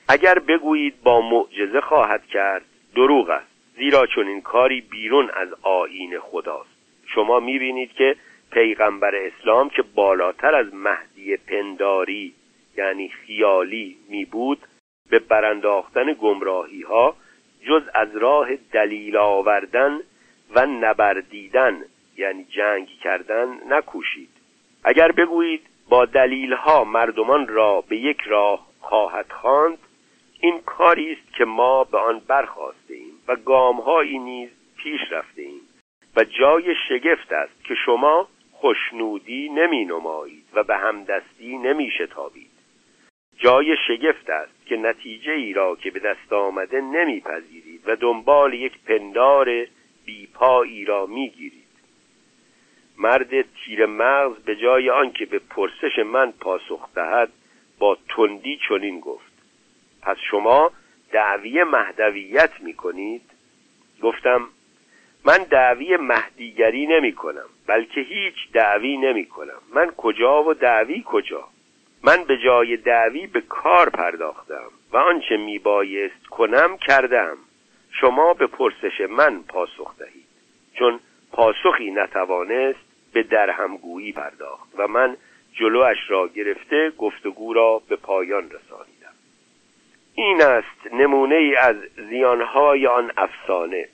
اگر 0.10 0.40
بگویید 0.40 1.02
با 1.04 1.22
معجزه 1.22 1.82
خواهد 1.82 2.26
کرد 2.26 2.66
دروغ 2.96 3.30
است. 3.30 3.55
زیرا 3.78 4.06
چون 4.06 4.28
این 4.28 4.42
کاری 4.42 4.82
بیرون 4.82 5.30
از 5.34 5.48
آیین 5.62 6.20
خداست. 6.20 6.70
شما 7.06 7.40
می‌بینید 7.40 7.94
که 7.94 8.16
پیغمبر 8.52 9.16
اسلام 9.16 9.70
که 9.70 9.82
بالاتر 9.82 10.56
از 10.56 10.74
مهدی 10.74 11.38
پنداری 11.38 12.34
یعنی 12.78 13.10
خیالی 13.10 13.98
می 14.10 14.26
بود 14.26 14.60
به 15.10 15.20
برانداختن 15.20 16.14
گمراهی 16.14 16.82
ها 16.82 17.16
جز 17.68 17.82
از 17.94 18.16
راه 18.16 18.56
دلیل 18.72 19.18
آوردن 19.18 20.00
و 20.56 20.66
نبردیدن 20.66 21.82
یعنی 22.18 22.44
جنگ 22.44 22.88
کردن 22.88 23.48
نکوشید. 23.70 24.30
اگر 24.84 25.12
بگویید 25.12 25.62
با 25.90 26.06
دلیل 26.06 26.54
ها 26.54 26.84
مردمان 26.84 27.48
را 27.48 27.82
به 27.82 27.98
یک 27.98 28.22
راه 28.22 28.68
خواهد 28.80 29.32
خواند 29.32 29.78
این 30.40 30.62
کاری 30.66 31.12
است 31.12 31.34
که 31.34 31.46
ما 31.46 31.84
به 31.84 31.98
آن 31.98 32.22
برخواسته 32.28 32.94
و 33.28 33.36
گامهایی 33.36 34.20
نیز 34.20 34.50
پیش 34.78 35.02
رفته 35.12 35.42
ایم 35.42 35.62
و 36.16 36.24
جای 36.24 36.76
شگفت 36.90 37.32
است 37.32 37.64
که 37.64 37.76
شما 37.86 38.28
خوشنودی 38.52 39.50
نمی 39.50 39.86
نمایید 39.86 40.46
و 40.54 40.64
به 40.64 40.78
همدستی 40.78 41.58
نمی 41.58 41.92
شتابید. 41.92 42.52
جای 43.38 43.76
شگفت 43.88 44.30
است 44.30 44.66
که 44.66 44.78
نتیجه 44.78 45.32
ای 45.32 45.54
را 45.54 45.76
که 45.76 45.92
به 45.92 46.00
دست 46.00 46.34
آمده 46.34 46.82
نمیپذیرید 46.82 47.82
و 47.86 47.96
دنبال 47.96 48.54
یک 48.54 48.74
پندار 48.86 49.68
بیپایی 50.06 50.86
را 50.86 51.06
می‌گیرید 51.06 51.66
مرد 52.98 53.42
تیر 53.42 53.86
مغز 53.86 54.40
به 54.40 54.56
جای 54.56 54.90
آنکه 54.90 55.26
به 55.26 55.40
پرسش 55.40 56.00
من 56.06 56.32
پاسخ 56.32 56.94
دهد 56.96 57.30
با 57.80 57.98
تندی 58.16 58.60
چنین 58.70 59.00
گفت. 59.00 59.34
پس 60.02 60.18
شما 60.32 60.72
دعوی 61.16 61.64
مهدویت 61.64 62.52
می 62.60 62.74
کنید؟ 62.74 63.22
گفتم 64.02 64.42
من 65.26 65.38
دعوی 65.38 65.98
مهدیگری 65.98 66.88
نمی 66.88 67.14
کنم 67.14 67.50
بلکه 67.68 68.02
هیچ 68.02 68.34
دعوی 68.54 68.98
نمی 68.98 69.26
کنم 69.26 69.62
من 69.74 69.92
کجا 69.92 70.44
و 70.44 70.54
دعوی 70.54 71.04
کجا؟ 71.06 71.48
من 72.04 72.24
به 72.24 72.38
جای 72.38 72.78
دعوی 72.78 73.28
به 73.28 73.42
کار 73.42 73.90
پرداختم 73.90 74.72
و 74.92 74.98
آنچه 74.98 75.38
میبایست 75.38 76.28
کنم 76.28 76.78
کردم. 76.78 77.38
شما 77.92 78.34
به 78.34 78.48
پرسش 78.48 79.02
من 79.10 79.44
پاسخ 79.44 79.98
دهید. 79.98 80.28
چون 80.74 81.00
پاسخی 81.32 81.92
نتوانست 81.92 82.86
به 83.14 83.24
درهمگویی 83.24 84.12
پرداخت 84.12 84.70
و 84.78 84.88
من 84.88 85.18
جلوش 85.54 85.98
را 86.08 86.28
گرفته 86.28 86.92
گفتگو 86.98 87.54
را 87.54 87.82
به 87.90 87.96
پایان 87.96 88.44
رسانیدم 88.44 88.95
این 90.16 90.42
است 90.42 90.94
نمونه 90.94 91.36
ای 91.36 91.56
از 91.56 91.76
زیانهای 92.10 92.88
آن 92.88 93.12
افسانه. 93.18 93.88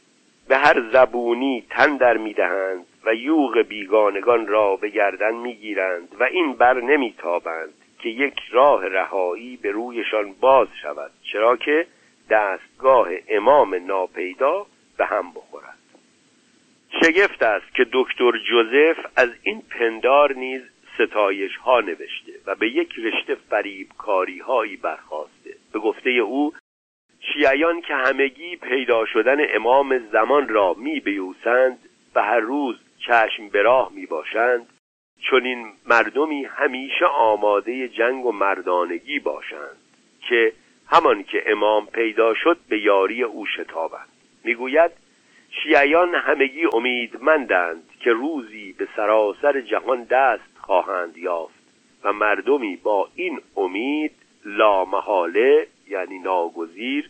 به 0.48 0.58
هر 0.58 0.82
زبونی 0.94 1.64
تن 1.70 1.98
در 1.98 2.18
می‌دهند 2.18 2.86
و 3.06 3.16
یوغ 3.16 3.58
بیگانگان 3.58 4.48
را 4.48 4.76
به 4.76 4.90
گردن 4.90 5.36
می‌گیرند 5.36 6.16
و 6.20 6.24
این 6.24 6.54
بر 6.54 6.82
نمیتابند 6.82 7.74
که 8.00 8.10
یک 8.10 8.40
راه 8.52 8.88
رهایی 8.88 9.58
به 9.58 9.72
رویشان 9.72 10.34
باز 10.40 10.68
شود 10.82 11.12
چرا 11.32 11.58
که 11.58 11.88
دستگاه 12.30 13.08
امام 13.30 13.76
ناپیدا 13.76 14.66
به 14.98 15.06
هم 15.06 15.32
بخورد. 15.32 15.78
شگفت 17.04 17.44
است 17.44 17.76
که 17.76 17.86
دکتر 17.94 18.32
جوزف 18.50 19.06
از 19.16 19.30
این 19.44 19.62
پندار 19.62 20.34
نیز 20.34 20.62
ستایش 20.96 21.56
ها 21.56 21.80
نوشته 21.80 22.32
و 22.46 22.56
به 22.56 22.70
یک 22.70 22.94
رشته 23.00 23.36
فریب 23.36 23.88
کاری 23.98 24.40
هایی 24.40 24.78
برخواسته 24.78 25.41
به 25.74 25.80
گفته 25.80 26.10
او 26.10 26.54
شیعیان 27.34 27.82
که 27.82 27.96
همگی 27.96 28.56
پیدا 28.56 29.06
شدن 29.06 29.38
امام 29.56 29.98
زمان 29.98 30.50
را 30.50 30.74
می 30.74 31.00
بیوسند 31.00 31.80
و 32.16 32.24
هر 32.24 32.40
روز 32.40 32.76
چشم 33.08 33.50
به 33.50 33.62
راه 33.62 33.92
می 33.96 34.06
باشند 34.06 34.68
چون 35.22 35.46
این 35.46 35.74
مردمی 35.88 36.46
همیشه 36.46 37.06
آماده 37.06 37.88
جنگ 37.88 38.26
و 38.26 38.32
مردانگی 38.32 39.20
باشند 39.20 39.78
که 40.30 40.54
همان 40.88 41.24
که 41.24 41.44
امام 41.52 41.86
پیدا 41.86 42.34
شد 42.34 42.58
به 42.70 42.80
یاری 42.80 43.24
او 43.24 43.46
شتابند. 43.46 44.10
می‌گوید 44.44 44.92
شیعیان 45.64 46.16
همگی 46.16 46.66
امیدمندند 46.74 47.84
که 48.00 48.12
روزی 48.12 48.74
به 48.78 48.88
سراسر 48.96 49.62
جهان 49.62 50.04
دست 50.04 50.58
خواهند 50.62 51.18
یافت 51.18 51.62
و 52.04 52.14
مردمی 52.14 52.76
با 52.76 53.10
این 53.16 53.42
امید 53.58 54.12
لامحاله 54.46 55.68
یعنی 55.88 56.20
ناگزیر 56.20 57.10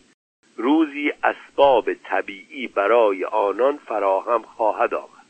روزی 0.56 1.12
اسباب 1.22 1.94
طبیعی 1.94 2.66
برای 2.66 3.24
آنان 3.24 3.76
فراهم 3.76 4.42
خواهد 4.42 4.94
آمد. 4.94 5.22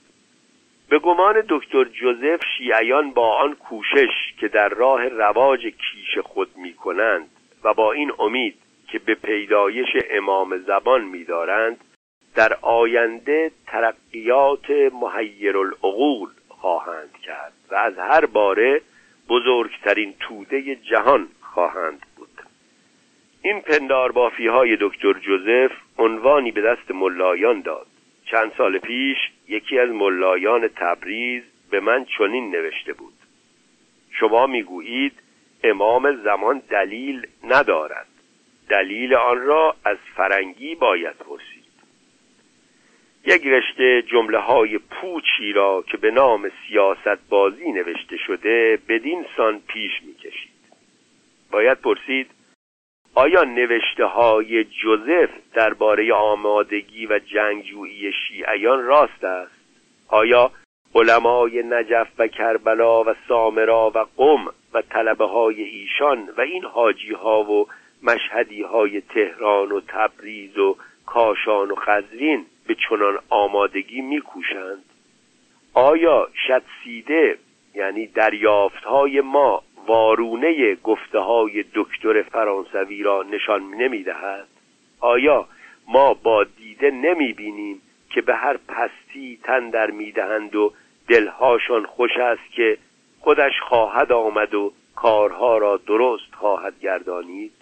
به 0.88 0.98
گمان 0.98 1.42
دکتر 1.48 1.84
جوزف 1.84 2.40
شیعیان 2.58 3.10
با 3.10 3.36
آن 3.36 3.54
کوشش 3.54 4.34
که 4.40 4.48
در 4.48 4.68
راه 4.68 5.08
رواج 5.08 5.60
کیش 5.60 6.18
خود 6.24 6.56
می 6.56 6.74
کنند 6.74 7.30
و 7.64 7.74
با 7.74 7.92
این 7.92 8.12
امید 8.18 8.54
که 8.88 8.98
به 8.98 9.14
پیدایش 9.14 9.88
امام 10.10 10.58
زبان 10.58 11.04
می‌دارند 11.04 11.84
در 12.34 12.56
آینده 12.62 13.50
ترقیات 13.66 14.70
محیر 14.92 15.58
العقول 15.58 16.28
خواهند 16.48 17.12
کرد 17.22 17.52
و 17.70 17.74
از 17.74 17.98
هر 17.98 18.26
باره 18.26 18.80
بزرگترین 19.28 20.14
توده 20.20 20.74
جهان 20.74 21.28
خواهند 21.54 22.06
بود. 22.16 22.42
این 23.42 23.60
پندار 23.60 24.12
بافی 24.12 24.46
های 24.46 24.76
دکتر 24.80 25.12
جوزف 25.12 25.72
عنوانی 25.98 26.50
به 26.50 26.60
دست 26.60 26.90
ملایان 26.90 27.60
داد. 27.60 27.86
چند 28.24 28.52
سال 28.56 28.78
پیش 28.78 29.18
یکی 29.48 29.78
از 29.78 29.90
ملایان 29.90 30.68
تبریز 30.68 31.42
به 31.70 31.80
من 31.80 32.04
چنین 32.18 32.50
نوشته 32.50 32.92
بود. 32.92 33.12
شما 34.10 34.46
می‌گویید 34.46 35.12
امام 35.64 36.22
زمان 36.24 36.62
دلیل 36.70 37.26
ندارد. 37.44 38.06
دلیل 38.68 39.14
آن 39.14 39.40
را 39.40 39.76
از 39.84 39.96
فرنگی 40.16 40.74
باید 40.74 41.16
پرسید. 41.16 41.62
یک 43.24 43.46
رشته 43.46 44.02
جمله 44.02 44.38
های 44.38 44.78
پوچی 44.78 45.52
را 45.52 45.84
که 45.86 45.96
به 45.96 46.10
نام 46.10 46.50
سیاست 46.68 47.28
بازی 47.28 47.72
نوشته 47.72 48.16
شده 48.16 48.78
بدین 48.88 49.26
سان 49.36 49.60
پیش 49.68 50.02
می‌کشید. 50.02 50.51
باید 51.52 51.80
پرسید 51.80 52.30
آیا 53.14 53.44
نوشته 53.44 54.04
های 54.04 54.64
جوزف 54.64 55.30
درباره 55.54 56.12
آمادگی 56.12 57.06
و 57.06 57.18
جنگجویی 57.18 58.12
شیعیان 58.12 58.84
راست 58.84 59.24
است؟ 59.24 59.52
آیا 60.08 60.50
علمای 60.94 61.62
نجف 61.62 62.08
و 62.18 62.26
کربلا 62.26 63.04
و 63.04 63.14
سامرا 63.28 63.92
و 63.94 63.98
قم 64.16 64.46
و 64.74 64.82
طلبه 64.82 65.26
های 65.26 65.62
ایشان 65.62 66.28
و 66.38 66.40
این 66.40 66.64
حاجی 66.64 67.12
ها 67.12 67.42
و 67.42 67.66
مشهدی 68.02 68.62
های 68.62 69.00
تهران 69.00 69.72
و 69.72 69.80
تبریز 69.88 70.58
و 70.58 70.76
کاشان 71.06 71.70
و 71.70 71.74
خزرین 71.74 72.46
به 72.66 72.76
چنان 72.88 73.18
آمادگی 73.28 74.00
میکوشند؟ 74.00 74.84
آیا 75.74 76.28
شدسیده 76.46 77.38
یعنی 77.74 78.06
دریافت 78.06 78.84
های 78.84 79.20
ما 79.20 79.62
وارونه 79.86 80.74
گفته 80.74 81.18
های 81.18 81.64
دکتر 81.74 82.22
فرانسوی 82.22 83.02
را 83.02 83.22
نشان 83.22 83.74
نمی 83.74 84.02
دهد؟ 84.02 84.48
آیا 85.00 85.48
ما 85.88 86.14
با 86.14 86.44
دیده 86.44 86.90
نمی 86.90 87.32
بینیم 87.32 87.82
که 88.10 88.20
به 88.20 88.34
هر 88.34 88.56
پستی 88.68 89.38
تن 89.42 89.70
در 89.70 89.90
می‌دهند 89.90 90.54
و 90.54 90.72
دلهاشان 91.08 91.86
خوش 91.86 92.16
است 92.16 92.52
که 92.52 92.78
خودش 93.20 93.60
خواهد 93.60 94.12
آمد 94.12 94.54
و 94.54 94.72
کارها 94.96 95.58
را 95.58 95.76
درست 95.76 96.34
خواهد 96.34 96.80
گردانید؟ 96.80 97.52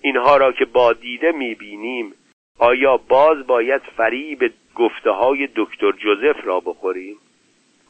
اینها 0.00 0.36
را 0.36 0.52
که 0.52 0.64
با 0.64 0.92
دیده 0.92 1.32
می‌بینیم 1.32 2.14
آیا 2.58 2.96
باز 2.96 3.46
باید 3.46 3.82
فریب 3.96 4.52
گفته 4.74 5.10
های 5.10 5.48
دکتر 5.56 5.92
جوزف 5.92 6.46
را 6.46 6.60
بخوریم؟ 6.60 7.16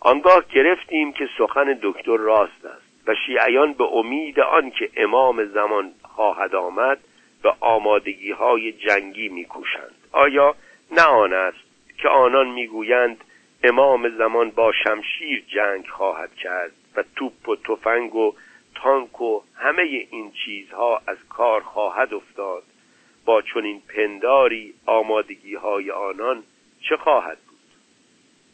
آنگاه 0.00 0.44
گرفتیم 0.54 1.12
که 1.12 1.28
سخن 1.38 1.78
دکتر 1.82 2.16
راست 2.16 2.64
است. 2.64 2.85
و 3.06 3.14
شیعیان 3.26 3.72
به 3.72 3.84
امید 3.84 4.40
آنکه 4.40 4.90
امام 4.96 5.44
زمان 5.44 5.92
خواهد 6.02 6.54
آمد 6.54 6.98
به 7.42 7.52
آمادگی 7.60 8.30
های 8.30 8.72
جنگی 8.72 9.28
میکوشند. 9.28 9.94
آیا 10.12 10.54
نه 10.90 11.02
آن 11.02 11.32
است 11.32 11.58
که 11.98 12.08
آنان 12.08 12.48
می‌گویند 12.48 13.24
امام 13.62 14.08
زمان 14.08 14.50
با 14.50 14.72
شمشیر 14.84 15.44
جنگ 15.48 15.86
خواهد 15.86 16.34
کرد 16.34 16.72
و 16.96 17.04
توپ 17.16 17.48
و 17.48 17.56
تفنگ 17.56 18.14
و 18.14 18.34
تانک 18.74 19.20
و 19.20 19.42
همه 19.54 19.82
این 19.82 20.32
چیزها 20.44 21.02
از 21.06 21.16
کار 21.28 21.60
خواهد 21.60 22.14
افتاد؟ 22.14 22.62
با 23.24 23.42
چنین 23.42 23.82
پنداری 23.96 24.74
آمادگی 24.86 25.54
های 25.54 25.90
آنان 25.90 26.42
چه 26.88 26.96
خواهد 26.96 27.38
بود؟ 27.48 27.58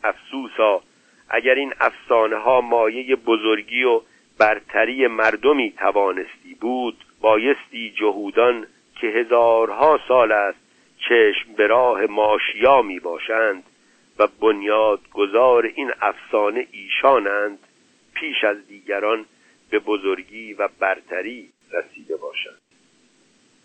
افسوسا 0.05 0.83
اگر 1.29 1.55
این 1.55 1.73
افسانه 1.81 2.37
ها 2.37 2.61
مایه 2.61 3.17
بزرگی 3.17 3.85
و 3.85 4.01
برتری 4.43 5.07
مردمی 5.07 5.73
توانستی 5.73 6.55
بود 6.61 7.05
بایستی 7.21 7.91
جهودان 7.91 8.67
که 9.01 9.07
هزارها 9.07 10.01
سال 10.09 10.33
است 10.33 10.59
چشم 10.99 11.53
به 11.57 11.67
راه 11.67 12.07
ماشیا 12.07 12.83
می 12.83 13.01
باشند 13.01 13.63
و 14.19 14.27
بنیاد 14.41 15.01
گذار 15.13 15.65
این 15.75 15.91
افسانه 16.01 16.67
ایشانند 16.73 17.59
پیش 18.15 18.45
از 18.45 18.67
دیگران 18.67 19.25
به 19.71 19.79
بزرگی 19.79 20.53
و 20.53 20.69
برتری 20.79 21.49
رسیده 21.73 22.17
باشند. 22.17 22.72